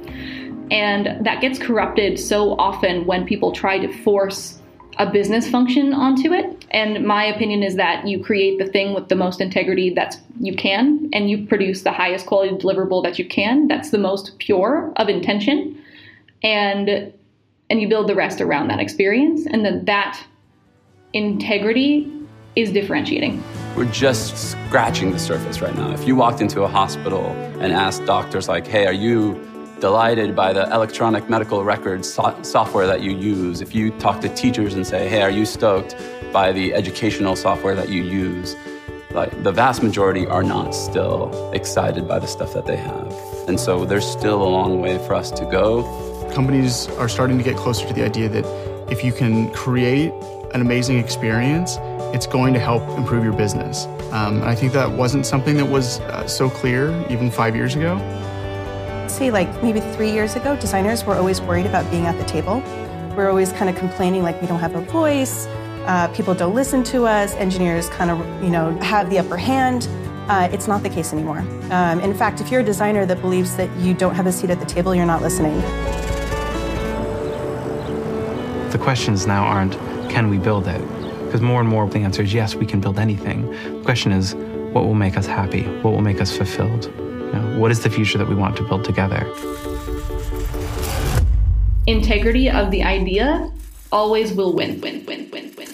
and 0.72 1.26
that 1.26 1.42
gets 1.42 1.60
corrupted 1.60 2.18
so 2.18 2.56
often 2.58 3.06
when 3.06 3.26
people 3.26 3.52
try 3.52 3.80
to 3.80 3.92
force 4.04 4.62
a 4.98 5.10
business 5.10 5.50
function 5.50 5.94
onto 5.94 6.34
it. 6.34 6.66
And 6.72 7.06
my 7.06 7.24
opinion 7.26 7.64
is 7.64 7.76
that 7.76 8.08
you 8.08 8.24
create 8.24 8.60
the 8.60 8.66
thing 8.66 8.94
with 8.94 9.10
the 9.10 9.16
most 9.16 9.42
integrity 9.42 9.90
that 9.92 10.18
you 10.40 10.56
can, 10.56 11.10
and 11.14 11.30
you 11.30 11.46
produce 11.46 11.82
the 11.82 11.92
highest 11.92 12.26
quality 12.26 12.56
deliverable 12.56 13.04
that 13.04 13.18
you 13.18 13.28
can. 13.28 13.68
That's 13.68 13.92
the 13.92 13.98
most 13.98 14.38
pure 14.40 14.94
of 14.98 15.10
intention, 15.10 15.82
and 16.44 17.14
and 17.70 17.82
you 17.82 17.88
build 17.88 18.08
the 18.08 18.16
rest 18.16 18.42
around 18.42 18.68
that 18.68 18.80
experience 18.80 19.48
and 19.48 19.66
then 19.66 19.86
that 19.86 20.24
integrity 21.14 22.12
is 22.56 22.72
differentiating 22.72 23.44
we're 23.76 23.86
just 23.86 24.52
scratching 24.52 25.12
the 25.12 25.18
surface 25.18 25.62
right 25.62 25.76
now 25.76 25.92
if 25.92 26.08
you 26.08 26.16
walked 26.16 26.42
into 26.42 26.62
a 26.64 26.68
hospital 26.68 27.26
and 27.60 27.74
asked 27.74 28.06
doctors 28.06 28.48
like 28.48 28.68
hey 28.68 28.86
are 28.86 28.94
you 28.94 29.34
delighted 29.84 30.34
by 30.34 30.54
the 30.54 30.64
electronic 30.74 31.30
medical 31.30 31.66
records 31.66 32.06
so- 32.14 32.42
software 32.42 32.88
that 32.88 33.02
you 33.02 33.12
use 33.12 33.60
if 33.60 33.76
you 33.76 33.92
talk 34.00 34.22
to 34.22 34.30
teachers 34.30 34.76
and 34.76 34.88
say 34.88 35.10
hey 35.10 35.22
are 35.22 35.30
you 35.30 35.46
stoked 35.46 35.94
by 36.32 36.54
the 36.54 36.74
educational 36.74 37.36
software 37.36 37.76
that 37.76 37.90
you 37.90 38.02
use 38.02 38.56
like 39.12 39.44
the 39.44 39.52
vast 39.52 39.84
majority 39.84 40.26
are 40.26 40.42
not 40.42 40.74
still 40.74 41.52
excited 41.52 42.08
by 42.08 42.18
the 42.18 42.26
stuff 42.26 42.54
that 42.54 42.66
they 42.66 42.78
have 42.78 43.12
and 43.50 43.60
so 43.60 43.84
there's 43.84 44.08
still 44.08 44.42
a 44.42 44.52
long 44.58 44.80
way 44.80 44.98
for 45.06 45.16
us 45.16 45.30
to 45.30 45.44
go 45.44 45.84
companies 46.34 46.88
are 46.92 47.10
starting 47.10 47.38
to 47.38 47.44
get 47.44 47.58
closer 47.58 47.86
to 47.86 47.94
the 47.94 48.06
idea 48.06 48.30
that 48.30 48.46
if 48.90 49.04
you 49.04 49.12
can 49.12 49.52
create 49.52 50.14
an 50.54 50.62
amazing 50.62 51.00
experience, 51.00 51.78
it's 52.16 52.28
going 52.28 52.54
to 52.54 52.60
help 52.60 52.88
improve 52.96 53.24
your 53.24 53.34
business. 53.34 53.86
Um, 54.12 54.36
and 54.36 54.44
I 54.44 54.54
think 54.54 54.72
that 54.74 54.92
wasn't 54.92 55.26
something 55.26 55.58
that 55.58 55.66
was 55.66 56.00
uh, 56.02 56.28
so 56.28 56.48
clear 56.48 56.92
even 57.10 57.32
five 57.32 57.56
years 57.56 57.76
ago. 57.76 57.98
Say, 59.14 59.30
like 59.30 59.62
maybe 59.62 59.80
three 59.80 60.12
years 60.12 60.36
ago, 60.36 60.56
designers 60.56 61.04
were 61.04 61.14
always 61.14 61.40
worried 61.40 61.68
about 61.68 61.90
being 61.92 62.08
at 62.08 62.18
the 62.18 62.26
table. 62.26 62.64
We're 63.16 63.30
always 63.30 63.54
kind 63.54 63.70
of 63.70 63.76
complaining 63.76 64.24
like 64.24 64.42
we 64.42 64.48
don't 64.48 64.60
have 64.60 64.74
a 64.74 64.82
voice, 64.82 65.46
uh, 65.86 66.08
people 66.16 66.34
don't 66.34 66.56
listen 66.56 66.84
to 66.86 67.06
us, 67.06 67.36
engineers 67.36 67.88
kind 67.90 68.10
of, 68.10 68.44
you 68.44 68.50
know, 68.50 68.76
have 68.80 69.12
the 69.12 69.20
upper 69.20 69.38
hand. 69.38 69.88
Uh, 70.28 70.50
it's 70.52 70.68
not 70.68 70.82
the 70.82 70.90
case 70.90 71.14
anymore. 71.14 71.46
Um, 71.70 72.00
in 72.00 72.16
fact, 72.16 72.42
if 72.42 72.50
you're 72.50 72.62
a 72.62 72.66
designer 72.66 73.06
that 73.06 73.22
believes 73.22 73.56
that 73.56 73.70
you 73.78 73.94
don't 73.94 74.16
have 74.16 74.26
a 74.26 74.32
seat 74.32 74.50
at 74.50 74.60
the 74.60 74.66
table, 74.66 74.96
you're 74.96 75.06
not 75.06 75.22
listening. 75.22 75.62
The 78.72 78.80
questions 78.82 79.28
now 79.28 79.44
aren't, 79.44 79.74
can 80.10 80.28
we 80.28 80.40
build 80.40 80.68
it? 80.68 80.82
Because 81.26 81.42
more 81.42 81.60
and 81.60 81.70
more 81.70 81.88
the 81.88 82.00
answer 82.00 82.24
is 82.24 82.34
yes, 82.34 82.56
we 82.56 82.66
can 82.66 82.82
build 82.82 82.98
anything. 82.98 83.52
The 83.52 83.84
question 83.84 84.12
is, 84.12 84.34
what 84.74 84.86
will 84.86 84.96
make 84.96 85.18
us 85.18 85.28
happy? 85.28 85.66
What 85.82 85.92
will 85.92 86.02
make 86.02 86.20
us 86.20 86.36
fulfilled? 86.36 86.92
Know, 87.34 87.60
what 87.60 87.72
is 87.72 87.82
the 87.82 87.90
future 87.90 88.20
that 88.20 88.28
we 88.28 88.36
want 88.36 88.56
to 88.58 88.64
build 88.64 88.86
together? 88.86 89.26
Integrity 91.88 92.50
of 92.50 92.70
the 92.70 92.84
idea 92.84 93.52
always 93.92 94.34
will 94.34 94.54
win, 94.54 94.80
win, 94.82 95.04
win, 95.06 95.30
win, 95.32 95.54
win. 95.58 95.68